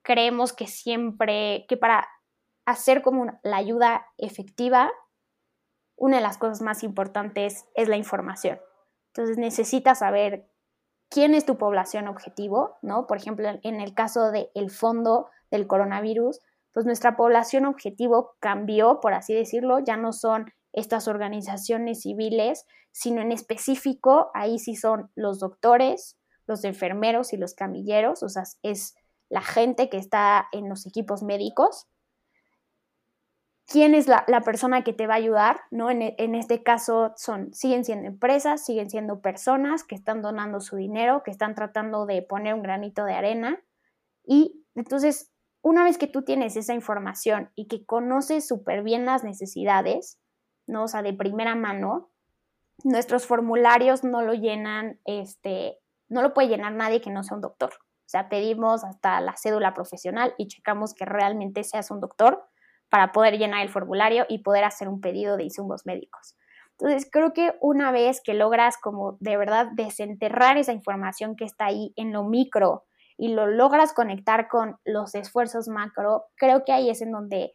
creemos 0.03 0.53
que 0.53 0.67
siempre, 0.67 1.65
que 1.67 1.77
para 1.77 2.07
hacer 2.65 3.01
como 3.01 3.25
la 3.43 3.57
ayuda 3.57 4.07
efectiva, 4.17 4.91
una 5.95 6.17
de 6.17 6.23
las 6.23 6.37
cosas 6.37 6.61
más 6.61 6.83
importantes 6.83 7.65
es 7.75 7.87
la 7.87 7.97
información. 7.97 8.59
Entonces 9.07 9.37
necesitas 9.37 9.99
saber 9.99 10.47
quién 11.09 11.35
es 11.35 11.45
tu 11.45 11.57
población 11.57 12.07
objetivo, 12.07 12.77
¿no? 12.81 13.05
Por 13.05 13.17
ejemplo, 13.17 13.47
en 13.61 13.81
el 13.81 13.93
caso 13.93 14.31
del 14.31 14.71
fondo 14.71 15.29
del 15.51 15.67
coronavirus, 15.67 16.39
pues 16.73 16.85
nuestra 16.85 17.15
población 17.15 17.65
objetivo 17.65 18.35
cambió, 18.39 18.99
por 18.99 19.13
así 19.13 19.33
decirlo, 19.33 19.79
ya 19.79 19.95
no 19.95 20.11
son 20.11 20.51
estas 20.73 21.07
organizaciones 21.07 22.01
civiles, 22.01 22.65
sino 22.91 23.21
en 23.21 23.31
específico, 23.31 24.31
ahí 24.33 24.59
sí 24.59 24.75
son 24.75 25.11
los 25.15 25.39
doctores, 25.39 26.17
los 26.47 26.63
enfermeros 26.63 27.31
y 27.31 27.37
los 27.37 27.53
camilleros, 27.53 28.23
o 28.23 28.29
sea, 28.29 28.43
es 28.63 28.95
la 29.29 29.41
gente 29.41 29.89
que 29.89 29.97
está 29.97 30.47
en 30.51 30.67
los 30.67 30.85
equipos 30.85 31.23
médicos. 31.23 31.87
¿Quién 33.65 33.95
es 33.95 34.07
la, 34.07 34.25
persona 34.43 34.83
que 34.83 34.93
te 34.93 35.07
va 35.07 35.13
a 35.13 35.17
ayudar? 35.17 35.61
¿no? 35.71 35.89
En, 35.89 36.01
en, 36.01 36.35
este 36.35 36.63
caso 36.63 37.13
son, 37.15 37.53
siguen 37.53 37.85
siendo 37.85 38.07
empresas, 38.07 38.65
siguen 38.65 38.89
siendo 38.89 39.21
personas 39.21 39.83
que 39.83 39.95
están 39.95 40.21
donando 40.21 40.59
su 40.59 40.75
dinero, 40.75 41.23
que 41.23 41.31
están 41.31 41.55
tratando 41.55 42.05
de 42.05 42.21
poner 42.21 42.53
un 42.53 42.61
granito 42.61 43.05
de 43.05 43.13
arena. 43.13 43.63
Y 44.25 44.65
entonces 44.75 45.32
una 45.63 45.85
vez 45.85 45.97
que 45.97 46.07
tú 46.07 46.23
tienes 46.23 46.57
esa 46.57 46.73
información 46.73 47.49
y 47.55 47.67
que 47.67 47.85
conoces 47.85 48.45
súper 48.45 48.83
bien 48.83 49.05
las 49.05 49.23
necesidades, 49.23 50.19
¿no? 50.67 50.83
O 50.83 50.87
sea, 50.87 51.01
de 51.01 51.13
primera 51.13 51.55
mano, 51.55 52.11
nuestros 52.83 53.25
formularios 53.25 54.03
no 54.03 54.21
lo 54.21 54.33
llenan, 54.33 54.99
este, 55.05 55.79
no 56.09 56.21
lo 56.21 56.33
puede 56.33 56.49
llenar 56.49 56.73
nadie 56.73 56.99
que 56.99 57.11
no 57.11 57.23
sea 57.23 57.35
un 57.35 57.41
doctor. 57.41 57.71
O 57.73 58.09
sea, 58.13 58.27
pedimos 58.27 58.83
hasta 58.83 59.21
la 59.21 59.35
cédula 59.37 59.73
profesional 59.73 60.35
y 60.37 60.47
checamos 60.47 60.93
que 60.93 61.05
realmente 61.05 61.63
seas 61.63 61.89
un 61.91 62.01
doctor 62.01 62.43
para 62.89 63.13
poder 63.13 63.37
llenar 63.37 63.61
el 63.61 63.69
formulario 63.69 64.25
y 64.27 64.39
poder 64.39 64.65
hacer 64.65 64.89
un 64.89 64.99
pedido 64.99 65.37
de 65.37 65.45
insumos 65.45 65.85
médicos. 65.85 66.35
Entonces, 66.77 67.09
creo 67.09 67.31
que 67.33 67.55
una 67.61 67.91
vez 67.91 68.21
que 68.21 68.33
logras 68.33 68.77
como 68.77 69.15
de 69.21 69.37
verdad 69.37 69.67
desenterrar 69.73 70.57
esa 70.57 70.73
información 70.73 71.37
que 71.37 71.45
está 71.45 71.67
ahí 71.67 71.93
en 71.95 72.11
lo 72.11 72.23
micro, 72.25 72.83
y 73.23 73.29
lo 73.29 73.47
logras 73.47 73.93
conectar 73.93 74.49
con 74.49 74.75
los 74.83 75.15
esfuerzos 75.15 75.69
macro, 75.69 76.25
creo 76.35 76.65
que 76.65 76.73
ahí 76.73 76.89
es 76.89 77.01
en 77.01 77.13
donde 77.13 77.53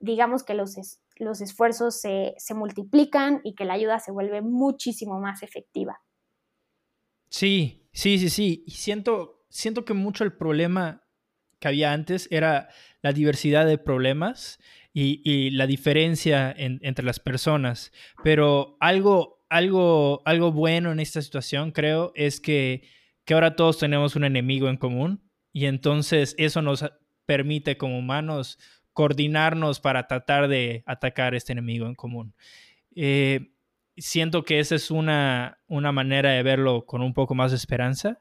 digamos 0.00 0.42
que 0.42 0.54
los, 0.54 0.74
los 1.16 1.42
esfuerzos 1.42 2.00
se, 2.00 2.34
se 2.38 2.54
multiplican 2.54 3.42
y 3.44 3.54
que 3.54 3.66
la 3.66 3.74
ayuda 3.74 3.98
se 3.98 4.10
vuelve 4.10 4.40
muchísimo 4.40 5.20
más 5.20 5.42
efectiva. 5.42 6.00
Sí, 7.28 7.86
sí, 7.92 8.18
sí, 8.18 8.30
sí. 8.30 8.64
Y 8.66 8.70
siento, 8.70 9.44
siento 9.50 9.84
que 9.84 9.92
mucho 9.92 10.24
el 10.24 10.34
problema 10.34 11.06
que 11.58 11.68
había 11.68 11.92
antes 11.92 12.26
era 12.30 12.70
la 13.02 13.12
diversidad 13.12 13.66
de 13.66 13.76
problemas 13.76 14.58
y, 14.94 15.50
la 15.50 15.66
diferencia 15.66 16.54
entre 16.56 17.04
las 17.04 17.20
personas. 17.20 17.92
Pero 18.24 18.78
algo, 18.80 19.44
algo, 19.50 20.22
algo 20.24 20.52
bueno 20.52 20.90
en 20.90 21.00
esta 21.00 21.20
situación, 21.20 21.70
creo, 21.70 22.12
es 22.14 22.40
que 22.40 22.95
que 23.26 23.34
ahora 23.34 23.56
todos 23.56 23.78
tenemos 23.78 24.16
un 24.16 24.24
enemigo 24.24 24.70
en 24.70 24.78
común 24.78 25.20
y 25.52 25.66
entonces 25.66 26.34
eso 26.38 26.62
nos 26.62 26.84
permite 27.26 27.76
como 27.76 27.98
humanos 27.98 28.58
coordinarnos 28.92 29.80
para 29.80 30.06
tratar 30.06 30.48
de 30.48 30.84
atacar 30.86 31.34
este 31.34 31.52
enemigo 31.52 31.86
en 31.86 31.96
común. 31.96 32.34
Eh, 32.94 33.52
siento 33.96 34.44
que 34.44 34.60
esa 34.60 34.76
es 34.76 34.90
una, 34.90 35.58
una 35.66 35.92
manera 35.92 36.30
de 36.30 36.42
verlo 36.44 36.86
con 36.86 37.02
un 37.02 37.14
poco 37.14 37.34
más 37.34 37.50
de 37.50 37.56
esperanza, 37.56 38.20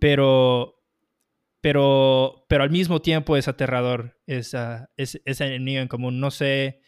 pero, 0.00 0.82
pero, 1.60 2.46
pero 2.48 2.64
al 2.64 2.70
mismo 2.70 3.02
tiempo 3.02 3.36
es 3.36 3.48
aterrador 3.48 4.18
esa, 4.26 4.90
ese, 4.96 5.20
enemigo 5.26 5.82
en 5.82 5.88
común. 5.88 6.18
No 6.18 6.30
sé 6.30 6.80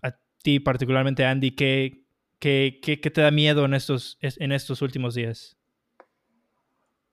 a 0.00 0.16
ti 0.42 0.60
particularmente, 0.60 1.24
Andy, 1.24 1.50
¿qué, 1.50 2.04
qué, 2.38 2.78
qué, 2.80 3.00
qué 3.00 3.10
te 3.10 3.20
da 3.20 3.32
miedo 3.32 3.64
en 3.64 3.74
estos, 3.74 4.16
en 4.20 4.52
estos 4.52 4.80
últimos 4.80 5.16
días? 5.16 5.58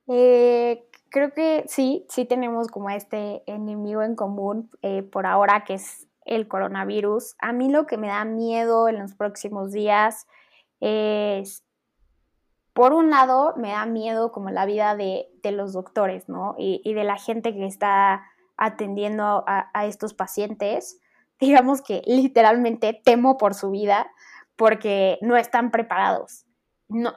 Eh, 0.08 0.84
creo 1.10 1.32
que 1.32 1.64
sí, 1.68 2.06
sí 2.08 2.24
tenemos 2.24 2.68
como 2.68 2.90
este 2.90 3.42
enemigo 3.46 4.02
en 4.02 4.16
común 4.16 4.70
eh, 4.82 5.02
por 5.02 5.26
ahora, 5.26 5.64
que 5.64 5.74
es 5.74 6.08
el 6.24 6.48
coronavirus. 6.48 7.36
A 7.38 7.52
mí 7.52 7.70
lo 7.70 7.86
que 7.86 7.98
me 7.98 8.08
da 8.08 8.24
miedo 8.24 8.88
en 8.88 8.98
los 8.98 9.14
próximos 9.14 9.72
días 9.72 10.26
es, 10.80 11.64
por 12.72 12.92
un 12.92 13.10
lado, 13.10 13.54
me 13.56 13.70
da 13.70 13.86
miedo 13.86 14.32
como 14.32 14.50
la 14.50 14.66
vida 14.66 14.96
de, 14.96 15.28
los 15.44 15.72
doctores, 15.72 16.28
¿no? 16.28 16.54
Y, 16.58 16.94
de 16.94 17.04
la 17.04 17.16
gente 17.16 17.52
que 17.52 17.66
está 17.66 18.24
atendiendo 18.56 19.44
a, 19.46 19.86
estos 19.86 20.14
pacientes. 20.14 21.00
Digamos 21.40 21.82
que 21.82 22.02
literalmente 22.06 23.00
temo 23.04 23.36
por 23.36 23.54
su 23.54 23.70
vida 23.70 24.10
porque 24.56 25.18
no 25.22 25.36
están 25.36 25.70
preparados. 25.70 26.46
No, 26.88 27.14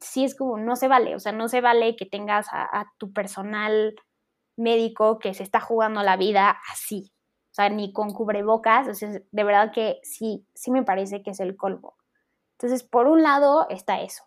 sí 0.00 0.24
es 0.24 0.34
como, 0.34 0.58
no 0.58 0.76
se 0.76 0.88
vale, 0.88 1.14
o 1.14 1.20
sea, 1.20 1.32
no 1.32 1.48
se 1.48 1.60
vale 1.60 1.96
que 1.96 2.06
tengas 2.06 2.46
a, 2.52 2.86
tu 2.98 3.12
personal 3.12 3.94
médico 4.56 5.18
que 5.18 5.34
se 5.34 5.42
está 5.42 5.60
jugando 5.60 6.02
la 6.02 6.16
vida 6.16 6.58
así, 6.70 7.12
o 7.50 7.54
sea, 7.54 7.68
ni 7.68 7.92
con 7.92 8.12
cubrebocas, 8.12 8.88
o 8.88 9.06
de 9.30 9.44
verdad 9.44 9.72
que 9.72 10.00
sí, 10.02 10.46
sí 10.54 10.70
me 10.70 10.84
parece 10.84 11.22
que 11.22 11.30
es 11.30 11.40
el 11.40 11.56
colmo. 11.56 11.96
Entonces, 12.52 12.82
por 12.82 13.06
un 13.06 13.22
lado 13.22 13.66
está 13.70 14.00
eso. 14.00 14.24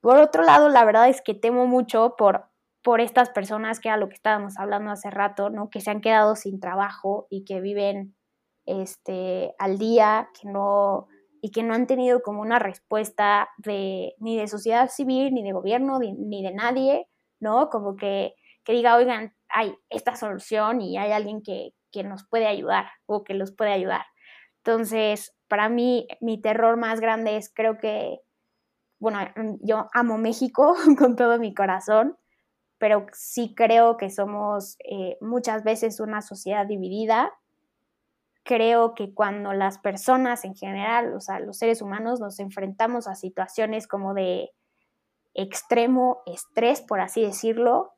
Por 0.00 0.18
otro 0.18 0.42
lado, 0.42 0.68
la 0.68 0.84
verdad 0.84 1.08
es 1.08 1.20
que 1.20 1.34
temo 1.34 1.66
mucho 1.66 2.14
por, 2.16 2.46
por 2.82 3.00
estas 3.00 3.30
personas 3.30 3.80
que 3.80 3.88
era 3.88 3.98
lo 3.98 4.08
que 4.08 4.14
estábamos 4.14 4.56
hablando 4.56 4.90
hace 4.90 5.10
rato, 5.10 5.50
¿no? 5.50 5.68
Que 5.68 5.80
se 5.80 5.90
han 5.90 6.00
quedado 6.00 6.36
sin 6.36 6.60
trabajo 6.60 7.26
y 7.28 7.44
que 7.44 7.60
viven 7.60 8.16
este, 8.66 9.54
al 9.58 9.78
día, 9.78 10.30
que 10.40 10.48
no, 10.48 11.08
y 11.42 11.50
que 11.50 11.62
no 11.62 11.74
han 11.74 11.86
tenido 11.86 12.22
como 12.22 12.40
una 12.40 12.58
respuesta 12.58 13.48
ni 13.66 14.36
de 14.36 14.46
sociedad 14.48 14.88
civil, 14.90 15.32
ni 15.32 15.42
de 15.42 15.52
gobierno, 15.52 15.98
ni, 15.98 16.42
de 16.42 16.52
nadie, 16.52 17.08
¿no? 17.38 17.68
Como 17.70 17.96
que, 17.96 18.34
que, 18.64 18.72
diga, 18.72 18.96
oigan, 18.96 19.34
hay 19.48 19.74
esta 19.88 20.16
solución 20.16 20.80
y 20.80 20.98
hay 20.98 21.12
alguien 21.12 21.42
que, 21.42 21.74
que 21.90 22.04
nos 22.04 22.26
puede 22.26 22.46
ayudar 22.46 22.86
o 23.06 23.24
que 23.24 23.34
los 23.34 23.52
puede 23.52 23.72
ayudar. 23.72 24.04
Entonces, 24.58 25.34
para 25.48 25.68
mí, 25.68 26.06
mi 26.20 26.40
terror 26.40 26.76
más 26.76 27.00
grande 27.00 27.36
es, 27.36 27.52
creo 27.52 27.78
que, 27.78 28.20
bueno, 28.98 29.18
yo 29.62 29.88
amo 29.92 30.18
México 30.18 30.74
con 30.98 31.16
todo 31.16 31.38
mi 31.38 31.54
corazón, 31.54 32.16
pero 32.78 33.06
sí 33.12 33.54
creo 33.54 33.96
que 33.96 34.10
somos 34.10 34.76
eh, 34.84 35.18
muchas 35.20 35.64
veces 35.64 36.00
una 36.00 36.22
sociedad 36.22 36.66
dividida 36.66 37.32
creo 38.42 38.94
que 38.94 39.12
cuando 39.14 39.52
las 39.52 39.78
personas 39.78 40.44
en 40.44 40.54
general, 40.54 41.14
o 41.14 41.20
sea, 41.20 41.40
los 41.40 41.58
seres 41.58 41.82
humanos 41.82 42.20
nos 42.20 42.40
enfrentamos 42.40 43.06
a 43.06 43.14
situaciones 43.14 43.86
como 43.86 44.14
de, 44.14 44.50
extremo 45.34 46.22
estrés, 46.26 46.82
por 46.82 47.00
así 47.00 47.22
decirlo, 47.22 47.92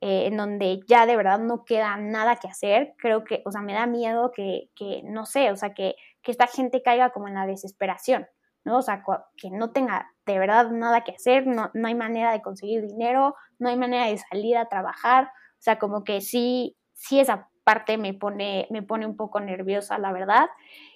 eh, 0.00 0.26
en 0.26 0.36
donde 0.36 0.80
ya 0.86 1.06
de 1.06 1.16
verdad 1.16 1.38
no 1.38 1.64
queda 1.64 1.96
nada 1.96 2.36
que 2.36 2.48
hacer. 2.48 2.94
Creo 2.98 3.24
que, 3.24 3.42
o 3.44 3.50
sea, 3.50 3.62
me 3.62 3.74
da 3.74 3.86
miedo 3.86 4.30
que, 4.32 4.70
que 4.74 5.02
no 5.04 5.26
sé, 5.26 5.50
o 5.50 5.56
sea, 5.56 5.74
que, 5.74 5.96
que, 6.22 6.30
esta 6.30 6.46
gente 6.46 6.82
caiga 6.82 7.10
como 7.10 7.28
en 7.28 7.34
la 7.34 7.46
desesperación, 7.46 8.26
¿no? 8.64 8.78
O 8.78 8.82
sea, 8.82 9.02
que 9.36 9.50
no 9.50 9.72
tenga 9.72 10.10
de 10.26 10.38
verdad 10.38 10.70
nada 10.70 11.02
que 11.02 11.12
hacer, 11.12 11.46
no, 11.46 11.70
no 11.74 11.88
hay 11.88 11.94
manera 11.94 12.32
de 12.32 12.42
conseguir 12.42 12.86
dinero, 12.86 13.34
no 13.58 13.68
hay 13.68 13.76
manera 13.76 14.06
de 14.06 14.18
salir 14.18 14.56
a 14.56 14.68
trabajar, 14.68 15.24
o 15.24 15.62
sea, 15.62 15.78
como 15.78 16.04
que 16.04 16.20
sí, 16.20 16.76
sí 16.92 17.20
esa 17.20 17.48
parte 17.66 17.98
me 17.98 18.14
pone, 18.14 18.68
me 18.70 18.82
pone 18.82 19.04
un 19.04 19.16
poco 19.16 19.40
nerviosa, 19.40 19.98
la 19.98 20.12
verdad. 20.12 20.46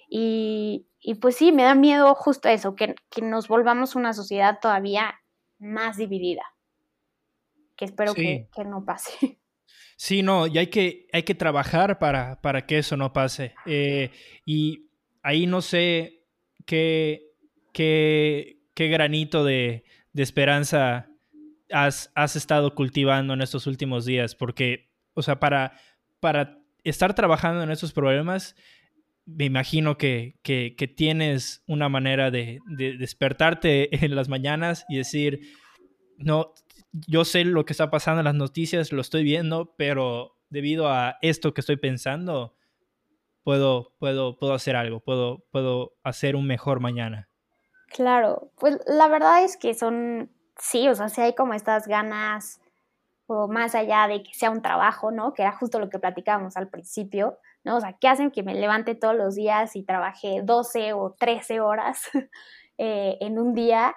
Y, 0.09 0.87
y 0.99 1.15
pues 1.15 1.35
sí, 1.35 1.51
me 1.51 1.63
da 1.63 1.75
miedo 1.75 2.15
justo 2.15 2.49
eso, 2.49 2.75
que, 2.75 2.95
que 3.09 3.21
nos 3.21 3.47
volvamos 3.47 3.95
una 3.95 4.13
sociedad 4.13 4.59
todavía 4.61 5.21
más 5.59 5.97
dividida 5.97 6.43
que 7.81 7.85
espero 7.85 8.13
que, 8.13 8.47
no 8.63 8.85
pase. 8.85 9.39
Sí, 9.97 10.23
no, 10.23 10.47
y 10.47 10.57
hay 10.57 10.67
que, 10.67 11.07
hay 11.13 11.21
que 11.21 11.35
trabajar 11.35 11.99
para, 11.99 12.41
para 12.41 12.65
que 12.65 12.79
eso 12.79 12.97
no 12.97 13.13
pase. 13.13 13.53
Eh, 13.67 14.09
y 14.47 14.89
ahí 15.21 15.45
no 15.45 15.61
sé 15.61 16.23
qué, 16.65 17.35
qué, 17.71 18.63
qué 18.73 18.87
granito 18.87 19.43
de, 19.43 19.83
de 20.11 20.23
esperanza 20.23 21.07
has, 21.71 22.11
has, 22.15 22.35
estado 22.35 22.73
cultivando 22.73 23.35
en 23.35 23.41
estos 23.41 23.67
últimos 23.67 24.03
días, 24.05 24.33
porque, 24.33 24.89
o 25.13 25.21
sea, 25.21 25.39
para, 25.39 25.79
para 26.19 26.60
estar 26.83 27.13
trabajando 27.13 27.63
en 27.63 27.71
estos 27.71 27.93
problemas, 27.93 28.55
me 29.25 29.45
imagino 29.45 29.97
que, 29.97 30.39
que, 30.43 30.93
tienes 30.95 31.63
una 31.67 31.89
manera 31.89 32.31
de, 32.31 32.59
de, 32.65 32.97
despertarte 32.97 34.03
en 34.05 34.15
las 34.15 34.29
mañanas 34.29 34.85
y 34.89 34.97
decir, 34.97 35.41
no, 36.17 36.53
yo 36.91 37.25
sé 37.25 37.45
lo 37.45 37.65
que 37.65 37.73
está 37.73 37.89
pasando 37.89 38.21
en 38.21 38.25
las 38.25 38.35
noticias, 38.35 38.91
lo 38.91 39.01
estoy 39.01 39.23
viendo, 39.23 39.75
pero 39.77 40.37
debido 40.49 40.89
a 40.89 41.17
esto 41.21 41.53
que 41.53 41.61
estoy 41.61 41.77
pensando, 41.77 42.55
puedo, 43.43 43.93
puedo, 43.99 44.37
puedo 44.37 44.53
hacer 44.53 44.75
algo, 44.75 44.99
puedo, 44.99 45.45
puedo 45.51 45.93
hacer 46.03 46.35
un 46.35 46.45
mejor 46.45 46.79
mañana. 46.79 47.29
Claro, 47.87 48.51
pues 48.57 48.79
la 48.87 49.07
verdad 49.07 49.43
es 49.43 49.57
que 49.57 49.73
son, 49.73 50.31
sí, 50.57 50.87
o 50.87 50.95
sea, 50.95 51.09
si 51.09 51.21
hay 51.21 51.35
como 51.35 51.53
estas 51.53 51.87
ganas, 51.87 52.60
o 53.31 53.47
más 53.47 53.75
allá 53.75 54.07
de 54.07 54.23
que 54.23 54.33
sea 54.33 54.51
un 54.51 54.61
trabajo, 54.61 55.11
¿no? 55.11 55.33
Que 55.33 55.43
era 55.43 55.51
justo 55.53 55.79
lo 55.79 55.89
que 55.89 55.99
platicábamos 55.99 56.57
al 56.57 56.69
principio, 56.69 57.37
¿no? 57.63 57.77
O 57.77 57.81
sea, 57.81 57.97
¿qué 57.99 58.07
hacen 58.07 58.31
que 58.31 58.43
me 58.43 58.55
levante 58.55 58.95
todos 58.95 59.15
los 59.15 59.35
días 59.35 59.75
y 59.75 59.83
trabaje 59.83 60.41
12 60.43 60.93
o 60.93 61.15
13 61.17 61.61
horas 61.61 62.01
eh, 62.77 63.17
en 63.21 63.39
un 63.39 63.53
día? 63.53 63.95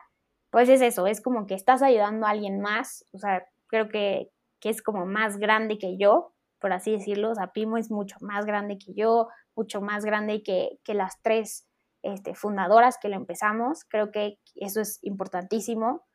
pues 0.54 0.68
es 0.68 0.82
eso, 0.82 1.08
es 1.08 1.20
como 1.20 1.48
que 1.48 1.54
estás 1.54 1.82
ayudando 1.82 2.26
a 2.26 2.30
alguien 2.30 2.60
más, 2.60 3.04
o 3.10 3.18
sea, 3.18 3.44
creo 3.66 3.88
que, 3.88 4.30
es 4.62 4.82
como 4.82 5.04
más 5.04 5.36
grande 5.38 5.78
que 5.78 5.98
yo, 5.98 6.32
por 6.60 6.72
así 6.72 6.92
decirlo, 6.92 7.32
o 7.32 7.34
sea, 7.34 7.52
Pimo 7.52 7.76
es 7.76 7.90
mucho 7.90 8.16
más 8.20 8.46
grande 8.46 8.78
que 8.78 8.94
yo, 8.94 9.30
mucho 9.56 9.80
más 9.80 10.04
grande 10.04 10.44
que, 10.44 10.78
las 10.94 11.20
tres 11.22 11.66
este, 12.02 12.36
fundadoras 12.36 12.98
que 12.98 13.08
lo 13.08 13.16
empezamos, 13.16 13.84
creo 13.84 14.12
que 14.12 14.38
eso 14.54 14.80
es 14.80 15.00
importantísimo. 15.02 16.06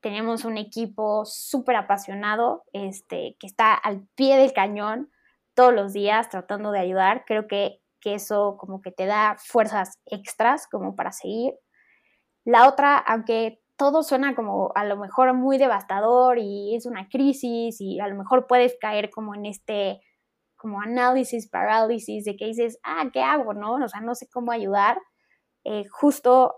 Tenemos 0.00 0.44
un 0.44 0.56
equipo 0.56 1.24
súper 1.24 1.76
apasionado, 1.76 2.64
este, 2.72 3.36
que 3.40 3.46
está 3.46 3.74
al 3.74 4.06
pie 4.14 4.36
del 4.36 4.52
cañón 4.52 5.10
todos 5.54 5.74
los 5.74 5.92
días 5.92 6.28
tratando 6.28 6.70
de 6.70 6.78
ayudar, 6.78 7.24
creo 7.26 7.48
que, 7.48 7.80
que 8.00 8.14
eso 8.14 8.56
como 8.58 8.80
que 8.80 8.92
te 8.92 9.06
da 9.06 9.36
fuerzas 9.38 9.98
extras 10.06 10.68
como 10.68 10.94
para 10.94 11.10
seguir. 11.10 11.54
La 12.44 12.68
otra, 12.68 12.96
aunque 12.96 13.60
todo 13.76 14.02
suena 14.02 14.34
como 14.34 14.72
a 14.74 14.84
lo 14.84 14.96
mejor 14.96 15.32
muy 15.34 15.58
devastador 15.58 16.38
y 16.38 16.74
es 16.74 16.86
una 16.86 17.08
crisis 17.08 17.80
y 17.80 18.00
a 18.00 18.08
lo 18.08 18.16
mejor 18.16 18.46
puedes 18.46 18.76
caer 18.80 19.10
como 19.10 19.34
en 19.34 19.46
este 19.46 20.00
como 20.56 20.80
análisis, 20.80 21.48
parálisis 21.48 22.24
de 22.24 22.36
que 22.36 22.46
dices, 22.46 22.78
ah, 22.82 23.04
¿qué 23.12 23.22
hago? 23.22 23.54
No, 23.54 23.74
o 23.74 23.88
sea, 23.88 24.00
no 24.00 24.14
sé 24.16 24.28
cómo 24.28 24.50
ayudar. 24.50 24.98
Eh, 25.64 25.84
justo, 25.90 26.56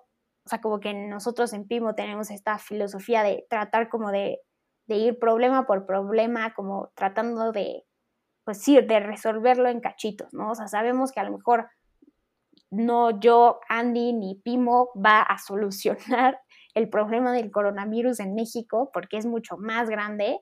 sea, 0.50 0.60
como 0.60 0.80
que 0.80 0.92
nosotros 0.92 1.52
en 1.52 1.66
Pimo 1.66 1.94
tenemos 1.94 2.30
esta 2.30 2.58
filosofía 2.58 3.22
de 3.22 3.46
tratar 3.48 3.88
como 3.88 4.10
de, 4.10 4.40
ir 4.88 5.18
problema 5.20 5.66
por 5.66 5.86
problema, 5.86 6.52
como 6.54 6.90
tratando 6.94 7.52
de, 7.52 7.84
pues 8.44 8.64
de 8.66 9.00
resolverlo 9.00 9.68
en 9.68 9.80
cachitos, 9.80 10.34
¿no? 10.34 10.50
O 10.50 10.54
sea, 10.54 10.66
sabemos 10.66 11.12
que 11.12 11.20
a 11.20 11.24
lo 11.24 11.38
mejor 11.38 11.68
no 12.70 13.20
yo, 13.20 13.60
Andy 13.68 14.12
ni 14.12 14.34
Pimo 14.36 14.90
va 14.94 15.22
a 15.22 15.38
solucionar 15.46 16.40
el 16.74 16.88
problema 16.88 17.32
del 17.32 17.50
coronavirus 17.50 18.20
en 18.20 18.34
México 18.34 18.90
porque 18.92 19.16
es 19.16 19.26
mucho 19.26 19.56
más 19.56 19.88
grande, 19.88 20.40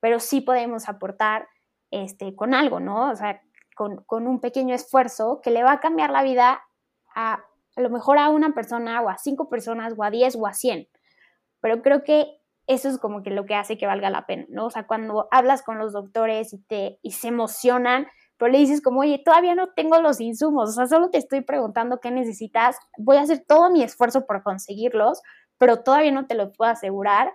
pero 0.00 0.20
sí 0.20 0.40
podemos 0.40 0.88
aportar 0.88 1.48
este, 1.90 2.34
con 2.34 2.54
algo, 2.54 2.80
¿no? 2.80 3.10
O 3.10 3.16
sea, 3.16 3.40
con, 3.74 4.26
un 4.26 4.40
pequeño 4.40 4.74
esfuerzo 4.74 5.40
que 5.42 5.50
le 5.50 5.62
va 5.62 5.72
a 5.72 5.80
cambiar 5.80 6.10
la 6.10 6.22
vida 6.22 6.62
a 7.14 7.44
a 7.76 7.80
lo 7.80 7.90
mejor 7.90 8.18
a 8.18 8.30
una 8.30 8.54
persona 8.54 9.00
o 9.02 9.08
a 9.08 9.18
cinco 9.18 9.48
personas 9.48 9.94
o 9.96 10.04
a 10.04 10.10
diez 10.10 10.36
o 10.36 10.46
a 10.46 10.54
cien. 10.54 10.88
Pero 11.60 11.82
creo 11.82 12.04
que 12.04 12.38
eso 12.66 12.88
es 12.88 12.98
como 12.98 13.22
que 13.22 13.30
lo 13.30 13.44
que 13.44 13.54
hace 13.54 13.76
que 13.76 13.86
valga 13.86 14.10
la 14.10 14.26
pena, 14.26 14.46
¿no? 14.48 14.66
O 14.66 14.70
sea, 14.70 14.86
cuando 14.86 15.28
hablas 15.30 15.62
con 15.62 15.78
los 15.78 15.92
doctores 15.92 16.52
y, 16.52 16.58
te, 16.58 16.98
y 17.02 17.12
se 17.12 17.28
emocionan, 17.28 18.06
pero 18.36 18.50
le 18.50 18.58
dices 18.58 18.80
como, 18.80 19.00
oye, 19.00 19.22
todavía 19.24 19.54
no 19.54 19.68
tengo 19.74 20.00
los 20.00 20.20
insumos, 20.20 20.70
o 20.70 20.72
sea, 20.72 20.86
solo 20.86 21.10
te 21.10 21.18
estoy 21.18 21.42
preguntando 21.42 22.00
qué 22.00 22.10
necesitas, 22.10 22.76
voy 22.98 23.16
a 23.16 23.22
hacer 23.22 23.44
todo 23.46 23.70
mi 23.70 23.82
esfuerzo 23.82 24.26
por 24.26 24.42
conseguirlos, 24.42 25.22
pero 25.58 25.82
todavía 25.82 26.12
no 26.12 26.26
te 26.26 26.34
lo 26.34 26.52
puedo 26.52 26.70
asegurar. 26.70 27.32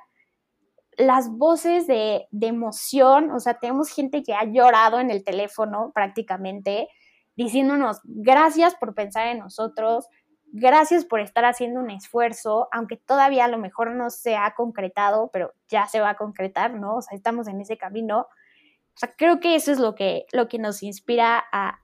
Las 0.98 1.30
voces 1.30 1.88
de, 1.88 2.28
emoción, 2.42 3.32
o 3.32 3.40
sea, 3.40 3.54
tenemos 3.56 3.90
gente 3.90 4.24
que 4.24 4.34
ha 4.34 4.44
llorado 4.44 5.00
en 5.00 5.12
el 5.12 5.24
teléfono 5.24 5.92
prácticamente, 5.94 6.90
diciéndonos 7.36 8.02
gracias 8.04 8.76
por 8.76 8.94
pensar 8.94 9.28
en 9.28 9.40
nosotros, 9.40 10.08
gracias 10.52 11.06
por 11.06 11.20
estar 11.20 11.46
haciendo 11.46 11.80
un 11.80 11.90
esfuerzo, 11.90 12.68
aunque 12.72 12.98
todavía 12.98 13.46
a 13.46 13.50
lo 13.50 13.58
mejor 13.58 13.92
no 13.92 14.10
se 14.10 14.36
ha 14.36 14.54
concretado, 14.56 15.30
pero 15.32 15.54
ya 15.68 15.88
se 15.88 16.02
va 16.02 16.12
a 16.12 16.18
concretar, 16.18 16.74
¿no? 16.74 16.98
O 16.98 17.02
sea, 17.02 17.16
estamos 17.16 17.48
en 17.48 17.62
ese 17.62 17.78
camino. 17.78 18.22
O 18.22 18.98
sea, 18.98 19.14
creo 19.16 19.40
que 19.40 19.56
eso 19.56 19.72
es 19.72 19.80
lo 19.80 19.96
que, 19.96 20.26
lo 20.32 20.48
que 20.48 20.60
nos 20.60 20.84
inspira 20.84 21.44
a, 21.52 21.80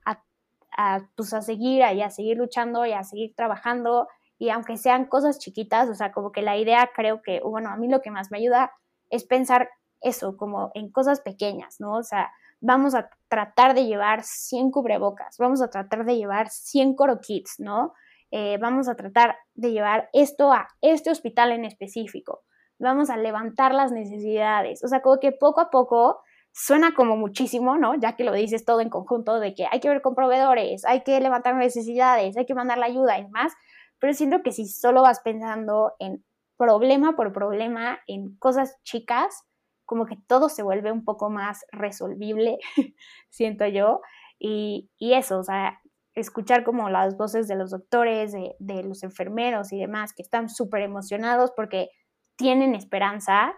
a, 0.78 1.08
pues 1.16 1.34
a 1.34 1.42
seguir, 1.42 1.84
a, 1.84 1.90
a 1.90 2.10
seguir 2.10 2.38
luchando 2.38 2.86
y 2.86 2.94
a 2.94 3.04
seguir 3.04 3.34
trabajando 3.36 4.08
y 4.38 4.50
aunque 4.50 4.78
sean 4.78 5.06
cosas 5.06 5.40
chiquitas, 5.40 5.90
o 5.90 5.96
sea, 5.96 6.12
como 6.12 6.32
que 6.32 6.42
la 6.42 6.58
idea 6.58 6.90
creo 6.94 7.22
que, 7.22 7.40
bueno, 7.42 7.70
a 7.70 7.78
mí 7.78 7.88
lo 7.88 8.02
que 8.02 8.12
más 8.12 8.32
me 8.32 8.38
ayuda 8.38 8.74
es 9.10 9.24
pensar 9.24 9.70
eso, 10.02 10.36
como 10.36 10.72
en 10.74 10.92
cosas 10.92 11.22
pequeñas, 11.22 11.80
¿no? 11.80 11.94
O 11.94 12.04
sea, 12.04 12.32
vamos 12.60 12.96
a 12.96 13.10
tratar 13.30 13.74
de 13.74 13.86
llevar 13.86 14.24
100 14.24 14.72
cubrebocas, 14.72 15.38
vamos 15.38 15.62
a 15.62 15.70
tratar 15.70 16.06
de 16.06 16.18
llevar 16.18 16.50
100 16.50 16.96
coro 16.96 17.22
kits, 17.22 17.60
¿no? 17.60 17.94
Eh, 18.38 18.58
vamos 18.60 18.90
a 18.90 18.96
tratar 18.96 19.38
de 19.54 19.72
llevar 19.72 20.10
esto 20.12 20.52
a 20.52 20.68
este 20.82 21.10
hospital 21.10 21.54
en 21.54 21.64
específico, 21.64 22.44
vamos 22.78 23.10
a 23.10 23.16
levantar 23.16 23.74
las 23.74 23.94
necesidades, 23.94 24.84
o 24.84 24.90
sea, 24.90 25.02
como 25.02 25.22
que 25.22 25.32
poco 25.32 25.62
a 25.62 25.70
poco 25.70 26.20
suena 26.52 26.94
como 26.94 27.16
muchísimo, 27.16 27.78
¿no? 27.78 27.96
Ya 27.96 28.18
que 28.18 28.26
lo 28.26 28.34
dices 28.34 28.66
todo 28.66 28.82
en 28.82 28.90
conjunto 28.90 29.40
de 29.40 29.54
que 29.54 29.68
hay 29.72 29.80
que 29.80 29.88
ver 29.88 30.02
con 30.02 30.16
proveedores, 30.16 30.84
hay 30.84 31.04
que 31.04 31.18
levantar 31.22 31.56
necesidades, 31.56 32.36
hay 32.36 32.46
que 32.46 32.54
mandar 32.54 32.78
la 32.78 32.88
ayuda 32.88 33.18
y 33.18 33.24
demás, 33.24 33.54
pero 34.00 34.14
siento 34.14 34.44
que 34.44 34.52
si 34.52 34.68
solo 34.68 35.02
vas 35.02 35.22
pensando 35.22 35.94
en 36.00 36.22
problema 36.58 37.16
por 37.16 37.32
problema, 37.32 38.02
en 38.06 38.36
cosas 38.36 38.76
chicas, 38.84 39.46
como 39.86 40.06
que 40.06 40.18
todo 40.28 40.50
se 40.50 40.62
vuelve 40.62 40.92
un 40.92 41.06
poco 41.06 41.30
más 41.30 41.66
resolvible, 41.72 42.58
siento 43.30 43.66
yo. 43.66 44.02
Y, 44.38 44.90
eso, 45.00 45.40
o 45.40 45.44
sea, 45.44 45.80
escuchar 46.16 46.64
como 46.64 46.90
las 46.90 47.18
voces 47.18 47.48
de 47.48 47.56
los 47.56 47.72
doctores, 47.72 48.32
de, 48.32 48.84
los 48.84 49.04
enfermeros 49.04 49.72
y 49.74 49.80
demás, 49.80 50.14
que 50.14 50.24
están 50.24 50.50
súper 50.50 50.82
emocionados 50.82 51.52
porque 51.56 51.90
tienen 52.38 52.74
esperanza, 52.74 53.54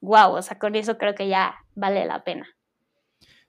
wow, 0.00 0.36
o 0.36 0.42
sea, 0.42 0.58
con 0.58 0.76
eso 0.76 0.96
creo 0.96 1.14
que 1.14 1.28
ya 1.28 1.54
vale 1.74 2.06
la 2.06 2.22
pena. 2.22 2.46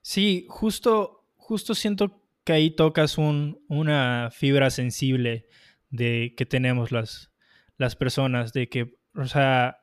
Sí, 0.01 0.45
justo, 0.49 1.25
justo 1.35 1.75
siento 1.75 2.21
que 2.43 2.53
ahí 2.53 2.71
tocas 2.71 3.17
un, 3.17 3.63
una 3.67 4.29
fibra 4.31 4.69
sensible 4.69 5.47
de 5.89 6.33
que 6.35 6.45
tenemos 6.45 6.91
las, 6.91 7.31
las 7.77 7.95
personas, 7.95 8.53
de 8.53 8.69
que, 8.69 8.97
o 9.15 9.25
sea, 9.25 9.77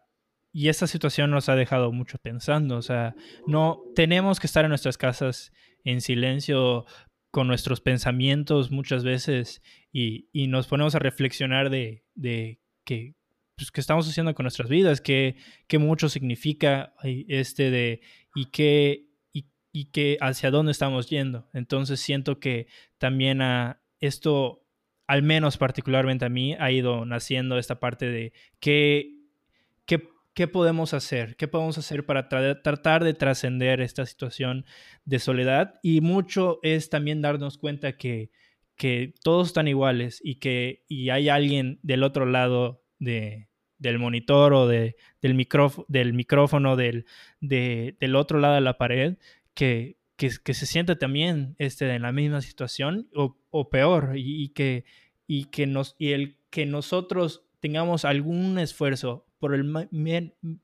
y 0.52 0.68
esta 0.68 0.86
situación 0.86 1.30
nos 1.30 1.48
ha 1.48 1.56
dejado 1.56 1.92
mucho 1.92 2.18
pensando, 2.18 2.76
o 2.76 2.82
sea, 2.82 3.14
no 3.46 3.82
tenemos 3.94 4.38
que 4.38 4.46
estar 4.46 4.64
en 4.64 4.68
nuestras 4.68 4.98
casas 4.98 5.52
en 5.84 6.00
silencio 6.00 6.84
con 7.32 7.48
nuestros 7.48 7.80
pensamientos 7.80 8.70
muchas 8.70 9.02
veces 9.02 9.62
y, 9.90 10.28
y 10.32 10.46
nos 10.46 10.68
ponemos 10.68 10.94
a 10.94 11.00
reflexionar 11.00 11.70
de, 11.70 12.04
de 12.14 12.60
que, 12.84 13.14
pues, 13.56 13.72
qué 13.72 13.80
estamos 13.80 14.06
haciendo 14.08 14.34
con 14.34 14.44
nuestras 14.44 14.68
vidas, 14.68 15.00
qué, 15.00 15.36
mucho 15.80 16.08
significa 16.10 16.94
este 17.02 17.70
de 17.70 18.02
y 18.34 18.50
qué, 18.50 19.06
y, 19.32 19.46
y 19.72 19.88
hacia 20.20 20.50
dónde 20.50 20.72
estamos 20.72 21.08
yendo. 21.08 21.48
Entonces 21.54 22.00
siento 22.00 22.38
que 22.38 22.66
también 22.98 23.40
a 23.40 23.80
esto 23.98 24.66
al 25.06 25.22
menos 25.22 25.56
particularmente 25.56 26.26
a 26.26 26.28
mí, 26.28 26.54
ha 26.58 26.70
ido 26.70 27.04
naciendo 27.06 27.58
esta 27.58 27.80
parte 27.80 28.06
de 28.10 28.32
qué, 28.60 29.21
¿qué 30.34 30.48
podemos 30.48 30.94
hacer? 30.94 31.36
¿Qué 31.36 31.48
podemos 31.48 31.78
hacer 31.78 32.06
para 32.06 32.28
tratar 32.28 33.04
de 33.04 33.14
trascender 33.14 33.80
esta 33.80 34.06
situación 34.06 34.64
de 35.04 35.18
soledad? 35.18 35.74
Y 35.82 36.00
mucho 36.00 36.58
es 36.62 36.90
también 36.90 37.22
darnos 37.22 37.58
cuenta 37.58 37.96
que, 37.96 38.30
que 38.76 39.14
todos 39.22 39.48
están 39.48 39.68
iguales 39.68 40.20
y 40.22 40.36
que 40.36 40.84
y 40.88 41.10
hay 41.10 41.28
alguien 41.28 41.78
del 41.82 42.02
otro 42.02 42.26
lado 42.26 42.82
de, 42.98 43.48
del 43.78 43.98
monitor 43.98 44.54
o 44.54 44.66
de, 44.66 44.96
del, 45.20 45.34
micrófono, 45.34 45.86
del 45.88 46.14
micrófono 46.14 46.76
del, 46.76 47.04
del 47.40 48.16
otro 48.16 48.38
lado 48.38 48.54
de 48.54 48.60
la 48.60 48.78
pared 48.78 49.18
que, 49.54 49.98
que, 50.16 50.54
se 50.54 50.66
siente 50.66 50.94
también 50.96 51.56
este, 51.58 51.92
en 51.92 52.02
la 52.02 52.12
misma 52.12 52.40
situación 52.40 53.08
o, 53.14 53.36
o 53.50 53.70
peor 53.70 54.12
y, 54.14 54.50
que, 54.50 54.84
y, 55.26 55.46
que 55.46 55.66
nos, 55.66 55.96
y 55.98 56.12
el 56.12 56.36
que 56.50 56.64
nosotros 56.64 57.44
tengamos 57.60 58.04
algún 58.04 58.58
esfuerzo 58.58 59.26
por 59.42 59.56
el, 59.56 59.88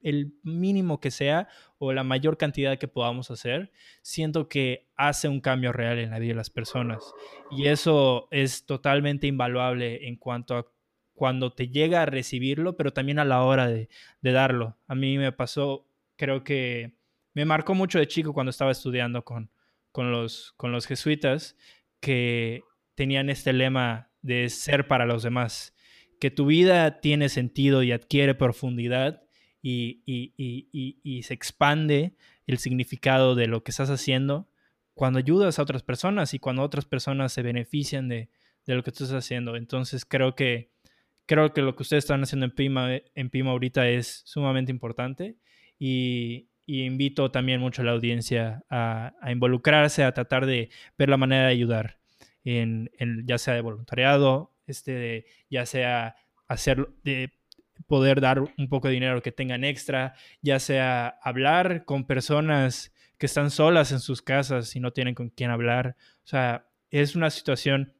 el, 0.02 0.34
mínimo 0.44 1.00
que 1.00 1.10
sea 1.10 1.48
o 1.78 1.92
la 1.92 2.04
mayor 2.04 2.36
cantidad 2.36 2.78
que 2.78 2.86
podamos 2.86 3.28
hacer, 3.32 3.72
siento 4.02 4.48
que 4.48 4.88
hace 4.94 5.26
un 5.26 5.40
cambio 5.40 5.72
real 5.72 5.98
en 5.98 6.10
la 6.10 6.20
vida 6.20 6.28
de 6.28 6.36
las 6.36 6.48
personas. 6.48 7.02
Y 7.50 7.66
eso 7.66 8.28
es 8.30 8.66
totalmente 8.66 9.26
invaluable 9.26 10.06
en 10.06 10.14
cuanto 10.14 10.56
a 10.56 10.68
cuando 11.12 11.52
te 11.52 11.70
llega 11.70 12.02
a 12.02 12.06
recibirlo, 12.06 12.76
pero 12.76 12.92
también 12.92 13.18
a 13.18 13.24
la 13.24 13.42
hora 13.42 13.66
de, 13.66 13.88
darlo. 14.22 14.78
A 14.86 14.94
mí 14.94 15.18
me 15.18 15.32
pasó, 15.32 15.88
creo 16.14 16.44
que 16.44 16.94
me 17.34 17.44
marcó 17.44 17.74
mucho 17.74 17.98
de 17.98 18.06
chico 18.06 18.32
cuando 18.32 18.50
estaba 18.50 18.70
estudiando 18.70 19.24
con, 19.24 19.50
con, 19.90 20.12
los, 20.12 20.52
con 20.56 20.70
los 20.70 20.86
jesuitas, 20.86 21.56
que 21.98 22.62
tenían 22.94 23.28
este 23.28 23.52
lema 23.52 24.12
de 24.22 24.48
ser 24.50 24.86
para 24.86 25.04
los 25.04 25.24
demás, 25.24 25.74
que 26.20 26.30
tu 26.30 26.46
vida 26.46 27.00
tiene 27.00 27.28
sentido 27.28 27.82
y 27.82 27.92
adquiere 27.92 28.34
profundidad 28.34 29.22
y, 29.62 30.02
y, 30.06 31.22
se 31.22 31.34
expande 31.34 32.14
el 32.46 32.58
significado 32.58 33.34
de 33.34 33.46
lo 33.46 33.62
que 33.62 33.70
estás 33.70 33.90
haciendo 33.90 34.48
cuando 34.94 35.18
ayudas 35.18 35.58
a 35.58 35.62
otras 35.62 35.82
personas 35.82 36.32
y 36.34 36.38
cuando 36.38 36.62
otras 36.62 36.84
personas 36.84 37.32
se 37.32 37.42
benefician 37.42 38.08
de, 38.08 38.30
de 38.66 38.74
lo 38.74 38.82
que 38.82 38.92
tú 38.92 39.04
estás 39.04 39.24
haciendo. 39.24 39.56
Entonces 39.56 40.04
creo 40.04 40.34
que 40.34 40.70
creo 41.28 41.52
que 41.52 41.62
lo 41.62 41.76
que 41.76 41.82
ustedes 41.82 42.04
están 42.04 42.22
haciendo 42.22 42.46
en 42.46 42.52
Pima, 42.52 42.88
en 43.14 43.30
Pima 43.30 43.50
ahorita 43.50 43.88
es 43.88 44.22
sumamente 44.24 44.72
importante 44.72 45.36
y, 45.78 46.48
invito 46.66 47.30
también 47.30 47.60
mucho 47.60 47.80
a 47.80 47.84
la 47.86 47.92
audiencia 47.92 48.62
a, 48.68 49.12
involucrarse, 49.30 50.04
a 50.04 50.12
tratar 50.12 50.44
de 50.46 50.70
ver 50.98 51.08
la 51.08 51.16
manera 51.16 51.44
de 51.44 51.52
ayudar, 51.52 51.98
en, 52.44 52.90
ya 53.26 53.38
sea 53.38 53.54
de 53.54 53.62
voluntariado, 53.62 54.52
este, 54.68 55.26
ya 55.50 55.66
sea 55.66 56.16
hacer, 56.46 56.88
de 57.04 57.32
poder 57.86 58.20
dar 58.20 58.40
un 58.40 58.68
poco 58.68 58.88
de 58.88 58.94
dinero 58.94 59.22
que 59.22 59.32
tengan 59.32 59.64
extra, 59.64 60.14
ya 60.42 60.58
sea 60.58 61.18
hablar 61.22 61.84
con 61.84 62.06
personas 62.06 62.92
que 63.18 63.26
están 63.26 63.50
solas 63.50 63.92
en 63.92 64.00
sus 64.00 64.22
casas 64.22 64.76
y 64.76 64.80
no 64.80 64.92
tienen 64.92 65.14
con 65.14 65.30
quién 65.30 65.50
hablar. 65.50 65.96
O 66.24 66.26
sea, 66.26 66.68
es 66.90 67.16
una 67.16 67.30
situación 67.30 67.94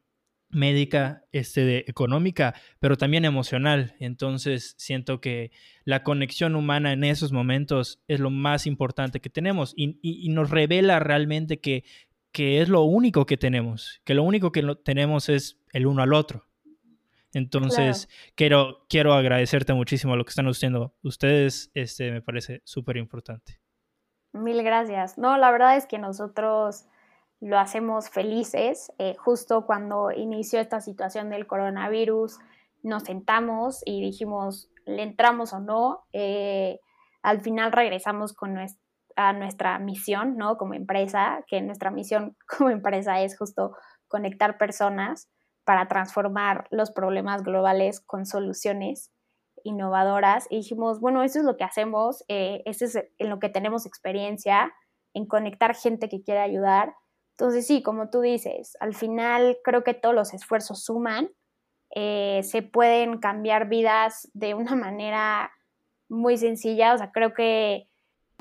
médica, 0.51 1.25
este, 1.33 1.65
de, 1.65 1.85
económica, 1.89 2.55
pero 2.81 2.97
también 2.97 3.25
emocional. 3.25 3.95
Entonces 3.99 4.75
siento 4.79 5.21
que 5.21 5.51
la 5.85 6.03
conexión 6.03 6.55
humana 6.57 6.93
en 6.93 7.05
esos 7.05 7.33
momentos 7.33 8.01
es 8.09 8.21
lo 8.21 8.31
más 8.31 8.67
importante 8.67 9.21
que 9.21 9.31
tenemos 9.31 9.75
y, 9.77 10.29
nos 10.31 10.51
revela 10.51 11.01
realmente 11.01 11.61
que, 11.61 11.85
que, 12.33 12.61
es 12.61 12.69
lo 12.69 12.83
único 12.83 13.27
que 13.27 13.37
tenemos, 13.37 14.01
que 14.05 14.15
lo 14.15 14.23
único 14.23 14.53
que 14.53 14.63
tenemos 14.85 15.29
es 15.29 15.59
el 15.73 15.87
uno 15.87 16.03
al 16.03 16.15
otro. 16.15 16.48
Entonces, 17.33 18.09
quiero, 18.35 18.87
quiero 18.89 19.13
agradecerte 19.13 19.75
muchísimo 19.75 20.17
lo 20.17 20.25
que 20.25 20.31
están 20.31 20.47
haciendo 20.47 20.95
ustedes, 21.03 21.71
este, 21.75 22.11
me 22.11 22.23
parece 22.23 22.63
súper 22.65 22.97
importante. 22.97 23.61
Mil 24.33 24.63
gracias. 24.63 25.19
No, 25.19 25.37
la 25.37 25.51
verdad 25.51 25.77
es 25.77 25.87
que 25.87 25.99
nosotros 25.99 26.87
lo 27.41 27.59
hacemos 27.59 28.11
felices. 28.11 28.93
Eh, 28.99 29.15
justo 29.17 29.67
cuando 29.67 30.11
inició 30.11 30.61
esta 30.61 30.81
situación 30.81 31.31
del 31.31 31.47
coronavirus, 31.47 32.39
nos 32.83 33.05
sentamos 33.05 33.83
y 33.85 34.01
dijimos, 34.01 34.71
¿le 34.87 35.03
entramos 35.03 35.53
o 35.53 35.61
no? 35.61 36.05
Eh, 36.13 36.81
al 37.23 37.41
final 37.41 37.73
regresamos 37.73 38.33
con 38.33 38.55
nuestra, 38.55 38.83
a 39.17 39.33
nuestra 39.33 39.79
misión, 39.79 40.37
¿no? 40.37 40.57
Como 40.57 40.75
empresa, 40.75 41.45
que 41.47 41.61
nuestra 41.61 41.91
misión 41.91 42.37
como 42.59 42.71
empresa 42.71 43.21
es 43.21 43.37
justo 43.37 43.77
conectar 44.09 44.59
personas 44.59 45.29
para 45.69 45.87
transformar 45.87 46.67
los 46.71 46.91
problemas 46.91 47.43
globales 47.43 48.01
con 48.01 48.25
soluciones 48.25 49.13
innovadoras. 49.65 50.47
Y 50.49 50.57
dijimos, 50.57 50.99
bueno, 50.99 51.23
eso 51.23 51.41
es 51.41 51.45
lo 51.45 51.59
que 51.59 51.65
hacemos, 51.65 52.25
eh, 52.29 52.63
eso 52.65 52.87
es 52.87 52.97
en 52.97 53.29
lo 53.29 53.39
que 53.39 53.51
tenemos 53.51 53.85
experiencia, 53.85 54.73
en 55.13 55.27
conectar 55.27 55.75
gente 55.75 56.09
que 56.09 56.23
quiere 56.23 56.41
ayudar 56.41 56.95
entonces 57.39 57.69
sí, 57.69 57.85
como 57.85 58.11
tú 58.11 58.21
dices, 58.21 58.77
al 58.81 58.97
final 58.97 59.59
creo 59.63 59.85
que 59.85 59.95
todos 59.95 60.13
los 60.13 60.35
esfuerzos 60.35 60.83
suman, 60.83 61.31
eh, 61.95 62.41
se 62.43 62.63
pueden 62.63 63.21
cambiar 63.21 63.69
vidas 63.69 64.29
de 64.33 64.55
una 64.55 64.75
manera 64.75 65.53
muy 66.09 66.37
sencilla, 66.37 66.95
o 66.95 66.99
sea, 66.99 67.13
creo 67.13 67.35
que 67.35 67.89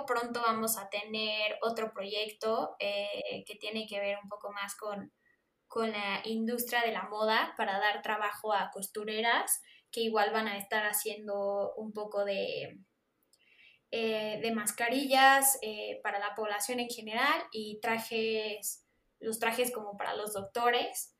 pronto 0.07 0.41
vamos 0.41 0.80
a 0.80 0.89
tener 0.89 1.59
otro 1.61 1.91
proyecto 1.93 2.75
eh, 2.80 3.43
que 3.45 3.55
tiene 3.55 3.86
que 3.88 3.99
ver 3.99 4.17
un 4.23 4.30
poco 4.30 4.51
más 4.51 4.75
con, 4.75 5.11
con 5.78 5.91
la 5.91 6.21
industria 6.23 6.82
de 6.82 6.91
la 6.91 7.03
moda 7.03 7.53
para 7.55 7.80
dar 7.80 8.01
trabajo 8.01 8.51
a 8.51 8.71
costureras 8.71 9.61
que 9.91 10.01
igual 10.01 10.32
van 10.32 10.47
a 10.47 10.57
estar 10.57 10.88
haciendo 10.88 11.75
un 11.75 11.93
poco 11.93 12.25
de, 12.25 12.80
eh, 13.91 14.39
de 14.41 14.51
mascarillas 14.55 15.59
para 16.01 16.17
la 16.17 16.34
población 16.34 16.80
en 16.80 16.89
general 16.89 17.43
y 17.51 17.80
trajes 17.80 18.88
los 19.19 19.39
trajes 19.39 19.71
como 19.71 19.97
para 19.97 20.15
los 20.15 20.34
doctores, 20.34 21.15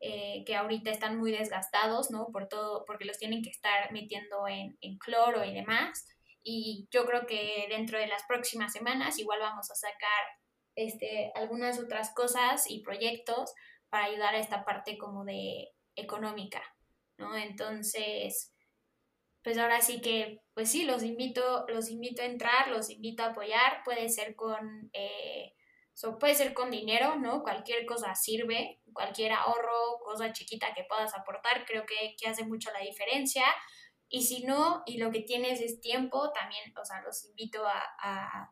eh, 0.00 0.44
que 0.46 0.56
ahorita 0.56 0.90
están 0.90 1.18
muy 1.18 1.32
desgastados, 1.32 2.10
¿no? 2.10 2.28
Por 2.32 2.48
todo, 2.48 2.84
porque 2.86 3.04
los 3.04 3.18
tienen 3.18 3.42
que 3.42 3.50
estar 3.50 3.92
metiendo 3.92 4.48
en, 4.48 4.76
cloro 4.98 5.44
y 5.44 5.52
demás. 5.52 6.06
Y 6.42 6.88
yo 6.90 7.04
creo 7.04 7.26
que 7.26 7.66
dentro 7.68 7.98
de 7.98 8.06
las 8.06 8.22
próximas 8.26 8.72
semanas 8.72 9.18
igual 9.18 9.40
vamos 9.40 9.70
a 9.70 9.74
sacar 9.74 10.24
este, 10.74 11.32
algunas 11.34 11.78
otras 11.78 12.14
cosas 12.14 12.70
y 12.70 12.82
proyectos 12.82 13.52
para 13.90 14.04
ayudar 14.06 14.34
a 14.34 14.38
esta 14.38 14.64
parte 14.64 14.96
como 14.96 15.24
de 15.24 15.68
económica, 15.96 16.62
¿no? 17.18 17.36
Entonces, 17.36 18.54
pues 19.42 19.58
ahora 19.58 19.80
sí 19.80 20.00
que, 20.00 20.40
pues 20.54 20.70
sí, 20.70 20.84
los 20.84 21.02
invito, 21.02 21.66
los 21.68 21.90
invito 21.90 22.22
a 22.22 22.26
entrar, 22.26 22.68
los 22.68 22.90
invito 22.90 23.22
a 23.22 23.26
apoyar, 23.26 23.82
puede 23.84 24.08
ser 24.08 24.36
con 24.36 24.90
eh, 24.92 25.54
puede 26.18 26.34
ser 26.34 26.54
con 26.54 26.70
dinero, 26.70 27.16
¿no? 27.16 27.42
Cualquier 27.42 27.84
cosa 27.84 28.14
sirve, 28.14 28.80
cualquier 28.92 29.32
ahorro, 29.32 29.98
cosa 30.02 30.32
chiquita 30.32 30.72
que 30.74 30.84
puedas 30.88 31.14
aportar, 31.14 31.64
creo 31.66 31.84
que, 31.86 32.16
hace 32.26 32.44
mucho 32.44 32.70
la 32.72 32.80
diferencia. 32.80 33.44
Y 34.08 34.22
si 34.24 34.44
no, 34.44 34.82
y 34.86 34.98
lo 34.98 35.10
que 35.10 35.20
tienes 35.20 35.60
es 35.60 35.80
tiempo, 35.80 36.32
también, 36.32 36.72
o 36.80 36.84
sea, 36.84 37.00
los 37.02 37.24
invito 37.26 37.64
a, 37.66 38.50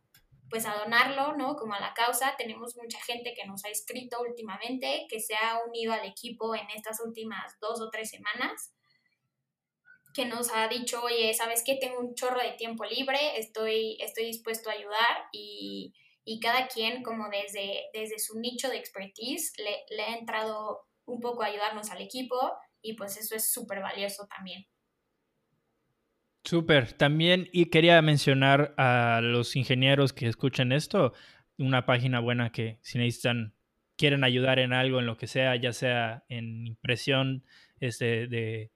pues 0.51 0.66
a 0.66 0.74
donarlo, 0.74 1.36
¿no? 1.36 1.57
Como 1.57 1.74
a 1.74 1.80
la 1.80 1.94
causa. 1.94 2.34
Tenemos 2.36 2.76
mucha 2.76 3.01
gente 3.01 3.34
que 3.34 3.46
nos 3.46 3.64
ha 3.64 3.68
escrito 3.68 4.20
últimamente, 4.20 5.07
que 5.09 5.20
se 5.20 5.34
ha 5.34 5.61
unido 5.66 5.92
al 5.92 6.07
equipo 6.07 6.55
en 6.55 6.68
estas 6.74 7.01
últimas 7.05 7.59
dos 7.61 7.80
o 7.80 7.90
tres 7.90 8.11
semanas, 8.11 8.74
que 10.14 10.24
nos 10.24 10.51
ha 10.53 10.68
dicho, 10.68 11.03
oye, 11.03 11.32
¿sabes 11.34 11.62
qué? 11.64 11.76
Tengo 11.80 12.01
un 12.01 12.14
chorro 12.14 12.40
de 12.40 12.53
tiempo 12.53 12.84
libre, 12.84 13.38
estoy, 13.38 13.96
estoy 14.01 14.24
dispuesto 14.24 14.70
a 14.70 14.74
ayudar 14.74 15.28
y 15.32 15.94
y 16.30 16.40
cada 16.40 16.68
quien 16.68 17.03
como 17.03 17.30
desde, 17.30 17.86
desde 17.94 18.18
su 18.18 18.38
nicho 18.38 18.68
de 18.68 18.76
expertise 18.76 19.55
le, 19.57 19.86
le 19.88 20.03
ha 20.03 20.14
entrado 20.18 20.82
un 21.07 21.20
poco 21.20 21.42
a 21.42 21.46
ayudarnos 21.46 21.90
al 21.90 22.03
equipo 22.03 22.36
y 22.82 22.96
pues 22.96 23.16
eso 23.16 23.34
es 23.34 23.51
súper 23.51 23.80
valioso 23.80 24.26
también. 24.26 24.66
Súper, 26.45 26.93
también 26.93 27.49
y 27.53 27.66
quería 27.66 28.01
mencionar 28.01 28.74
a 28.78 29.20
los 29.22 29.57
ingenieros 29.57 30.12
que 30.12 30.26
escuchan 30.26 30.72
esto, 30.72 31.12
una 31.59 31.84
página 31.84 32.20
buena 32.20 32.53
que 32.53 32.78
si 32.82 32.99
necesitan, 32.99 33.55
quieren 33.97 34.24
ayudar 34.24 34.59
en 34.59 34.72
algo, 34.72 35.01
en 35.01 35.07
lo 35.07 35.16
que 35.16 35.26
sea, 35.26 35.57
ya 35.57 35.72
sea 35.72 36.24
en 36.28 36.66
impresión 36.66 37.45
este, 37.80 38.28
de, 38.28 38.70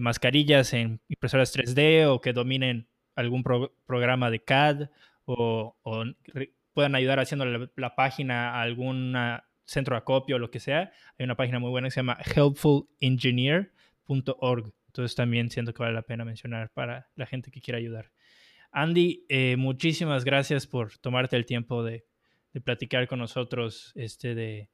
mascarillas, 0.00 0.74
en 0.74 1.00
impresoras 1.08 1.56
3D 1.56 2.06
o 2.06 2.20
que 2.20 2.34
dominen 2.34 2.86
algún 3.14 3.42
programa 3.42 4.30
de 4.30 4.44
CAD 4.44 4.90
o, 5.24 5.76
o 5.82 6.04
puedan 6.74 6.94
ayudar 6.94 7.20
haciendo 7.20 7.46
la, 7.46 7.96
página 7.96 8.50
a 8.50 8.60
algún 8.60 9.16
centro 9.64 9.94
de 9.94 10.00
acopio 10.00 10.36
o 10.36 10.38
lo 10.38 10.50
que 10.50 10.60
sea, 10.60 10.92
hay 11.18 11.24
una 11.24 11.36
página 11.36 11.58
muy 11.58 11.70
buena 11.70 11.86
que 11.88 11.92
se 11.92 12.00
llama 12.00 12.18
helpfulengineer.org. 12.36 14.74
Entonces 14.96 15.14
también 15.14 15.50
siento 15.50 15.74
que 15.74 15.82
vale 15.82 15.94
la 15.94 16.00
pena 16.00 16.24
mencionar 16.24 16.72
para 16.72 17.10
la 17.16 17.26
gente 17.26 17.50
que 17.50 17.60
quiera 17.60 17.76
ayudar. 17.76 18.10
Andy, 18.72 19.26
eh, 19.28 19.56
muchísimas 19.58 20.24
gracias 20.24 20.66
por 20.66 20.96
tomarte 20.96 21.36
el 21.36 21.44
tiempo 21.44 21.84
de, 21.84 22.06
platicar 22.64 23.06
con 23.06 23.18
nosotros 23.18 23.92
este, 23.94 24.34
de 24.34 24.70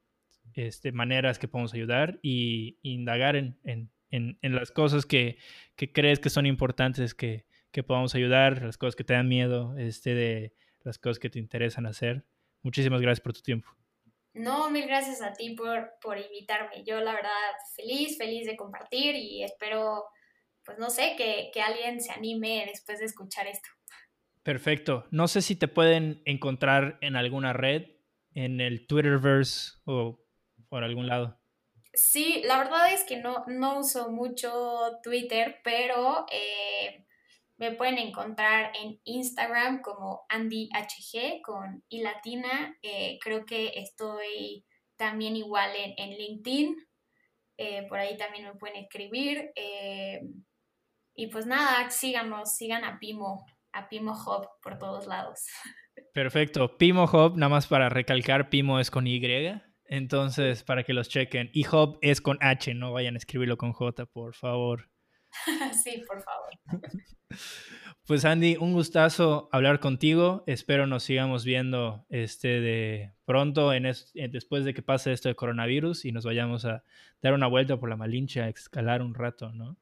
este, 0.55 0.93
maneras 0.93 1.41
que 1.41 1.49
podemos 1.49 1.75
ayudar 1.75 2.21
y, 2.23 2.79
indagar 2.83 3.35
en, 3.35 3.91
las 4.43 4.71
cosas 4.71 5.07
que, 5.07 5.39
crees 5.93 6.21
que 6.21 6.31
son 6.31 6.47
importantes 6.47 7.17
que, 7.17 7.47
que 7.73 7.83
podamos 7.83 8.15
ayudar, 8.15 8.63
las 8.63 8.79
cosas 8.79 8.95
que 8.95 9.03
te 9.03 9.15
dan 9.15 9.27
miedo, 9.27 9.77
este, 9.77 10.15
de 10.15 10.55
las 10.85 11.01
cosas 11.01 11.19
que 11.19 11.31
te 11.31 11.41
interesan 11.41 11.87
hacer. 11.87 12.25
Muchísimas 12.63 13.01
gracias 13.01 13.21
por 13.21 13.33
tu 13.33 13.41
tiempo. 13.41 13.82
No, 14.35 14.71
mil 14.71 14.87
gracias 14.87 15.21
a 15.21 15.33
ti 15.33 15.55
por, 15.55 15.93
por 16.01 16.19
invitarme. 16.19 16.85
Yo 16.85 17.01
la 17.01 17.15
verdad 17.15 17.31
feliz, 17.77 18.17
feliz 18.17 18.47
de 18.47 18.57
compartir 18.57 19.15
y 19.15 19.43
espero, 19.43 20.05
pues 20.65 20.79
no 20.79 20.91
sé, 20.91 21.15
que, 21.17 21.51
que 21.53 21.61
alguien 21.61 22.01
se 22.01 22.13
anime 22.13 22.65
después 22.67 22.99
de 22.99 23.05
escuchar 23.07 23.47
esto. 23.47 23.69
Perfecto. 24.43 25.07
No 25.11 25.29
sé 25.29 25.43
si 25.43 25.55
te 25.55 25.69
pueden 25.69 26.23
encontrar 26.25 26.99
en 27.01 27.17
alguna 27.17 27.53
red, 27.53 27.85
en 28.35 28.61
el 28.61 28.87
Twitterverse 28.87 29.79
o 29.85 30.19
por 30.69 30.83
algún 30.83 31.07
lado. 31.07 31.39
Sí, 31.95 32.43
la 32.47 32.57
verdad 32.57 32.93
es 32.93 33.05
que 33.05 33.19
no, 33.19 33.45
no 33.49 33.81
uso 33.81 34.11
mucho 34.11 34.99
Twitter, 35.03 35.61
pero 35.63 36.25
eh, 36.33 37.07
me 37.63 37.71
pueden 37.71 37.99
encontrar 37.99 38.73
en 38.75 39.01
Instagram 39.05 39.83
como 39.83 40.27
AndyHG 40.29 41.43
con 41.45 41.85
I 41.89 42.03
latina. 42.03 42.77
Eh, 42.83 43.21
creo 43.23 43.47
que 43.47 43.75
estoy 43.77 44.67
también 44.97 45.37
igual 45.37 45.71
en, 45.77 46.11
LinkedIn. 46.11 46.75
Eh, 47.57 47.87
por 47.89 48.01
ahí 48.01 48.17
también 48.17 48.47
me 48.47 48.55
pueden 48.57 48.79
escribir. 48.79 49.53
y 51.15 51.27
pues 51.29 51.47
nada, 51.47 51.89
síganos, 51.91 52.57
sigan 52.57 52.83
a 52.83 52.99
Pimo, 52.99 53.47
a 53.73 53.89
Pimo 53.89 54.13
Hub 54.13 54.49
por 54.61 54.77
todos 54.79 55.07
lados. 55.07 55.47
Perfecto. 56.13 56.77
Pimo 56.79 57.05
Hub, 57.05 57.37
nada 57.37 57.51
más 57.51 57.69
para 57.69 57.89
recalcar, 57.89 58.51
Pimo 58.51 58.81
es 58.81 58.91
con 58.91 59.07
Y. 59.07 59.23
Entonces, 59.85 60.65
para 60.65 60.83
que 60.83 60.95
los 60.95 61.09
chequen. 61.09 61.49
Y 61.53 61.65
Hub 61.69 61.99
es 62.03 62.21
con 62.21 62.39
H, 62.41 62.75
no 62.75 62.93
vayan 62.93 63.15
a 63.15 63.19
escribirlo 63.19 63.57
con 63.57 63.73
J, 63.73 64.05
por 64.07 64.35
favor. 64.35 64.92
sí, 65.85 66.03
por 66.07 66.23
favor. 66.23 66.51
Pues 68.05 68.25
Andy, 68.25 68.57
un 68.57 68.73
gustazo 68.73 69.49
hablar 69.53 69.79
contigo. 69.79 70.43
Espero 70.49 70.89
nos 70.89 71.05
sigamos 71.05 71.45
viendo 71.45 72.05
este 72.09 72.61
de 72.61 73.13
pronto 73.25 73.73
en 73.73 73.85
después 74.33 74.65
de 74.65 74.75
que 74.75 74.83
pase 74.83 75.13
esto 75.13 75.29
de 75.29 75.37
coronavirus 75.37 76.05
y 76.05 76.11
nos 76.11 76.25
vayamos 76.25 76.65
a 76.65 76.83
dar 77.23 77.33
una 77.33 77.47
vuelta 77.47 77.79
por 77.79 77.89
la 77.89 77.97
Malinche 77.97 78.43
a 78.43 78.49
escalar 78.49 79.03
un 79.03 79.15
rato, 79.15 79.53
¿no? 79.53 79.77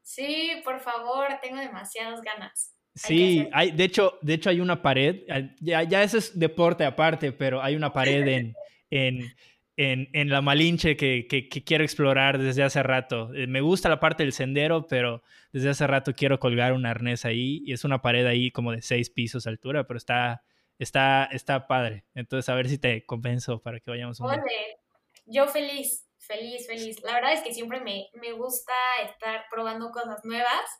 Sí, 0.00 0.52
por 0.64 0.80
favor, 0.80 1.26
tengo 1.42 1.58
demasiadas 1.58 2.22
ganas. 2.22 2.74
Sí, 2.94 3.46
hay, 3.52 3.72
de 3.72 3.84
hecho, 3.84 4.18
de 4.22 4.34
hecho 4.34 4.48
hay 4.48 4.60
una 4.60 4.80
pared, 4.80 5.24
ya, 5.60 5.82
ya 5.82 6.02
eso 6.02 6.16
es 6.16 6.36
deporte 6.38 6.82
aparte, 6.86 7.30
pero 7.30 7.62
hay 7.62 7.76
una 7.76 7.92
pared 7.92 8.26
en, 8.26 8.54
en 8.88 9.34
en, 9.76 10.28
la 10.30 10.40
Malinche 10.40 10.96
que, 10.96 11.26
quiero 11.64 11.84
explorar 11.84 12.38
desde 12.38 12.62
hace 12.62 12.82
rato. 12.82 13.32
Eh, 13.34 13.46
me 13.46 13.60
gusta 13.60 13.88
la 13.88 14.00
parte 14.00 14.22
del 14.22 14.32
sendero, 14.32 14.86
pero 14.86 15.22
desde 15.52 15.70
hace 15.70 15.86
rato 15.86 16.14
quiero 16.14 16.40
colgar 16.40 16.72
un 16.72 16.86
arnés 16.86 17.24
ahí 17.24 17.62
y 17.64 17.72
es 17.72 17.84
una 17.84 18.00
pared 18.00 18.26
ahí 18.26 18.50
como 18.50 18.72
de 18.72 18.82
seis 18.82 19.10
pisos 19.10 19.44
de 19.44 19.50
altura, 19.50 19.86
pero 19.86 19.98
está, 19.98 20.42
está, 20.78 21.28
está 21.30 21.66
padre. 21.66 22.04
Entonces, 22.14 22.48
a 22.48 22.54
ver 22.54 22.68
si 22.68 22.78
te 22.78 23.04
convenzo 23.04 23.60
para 23.62 23.80
que 23.80 23.90
vayamos 23.90 24.20
un 24.20 24.30
yo 25.28 25.48
feliz, 25.48 26.08
feliz, 26.18 26.66
feliz. 26.66 27.02
La 27.02 27.14
verdad 27.14 27.32
es 27.32 27.42
que 27.42 27.52
siempre 27.52 27.80
me, 27.80 28.08
me 28.14 28.32
gusta 28.32 28.72
estar 29.04 29.44
probando 29.50 29.90
cosas 29.90 30.24
nuevas. 30.24 30.70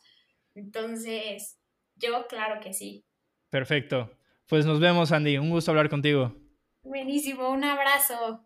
Entonces, 0.55 1.59
yo 1.97 2.27
claro 2.29 2.61
que 2.61 2.73
sí. 2.73 3.05
Perfecto. 3.51 4.11
Pues 4.47 4.65
nos 4.65 4.79
vemos, 4.79 5.11
Andy. 5.11 5.39
Un 5.39 5.51
gusto 5.51 5.73
hablar 5.73 5.91
contigo. 5.91 6.33
Buenísimo, 6.83 7.51
un 7.51 7.65
abrazo. 7.65 8.46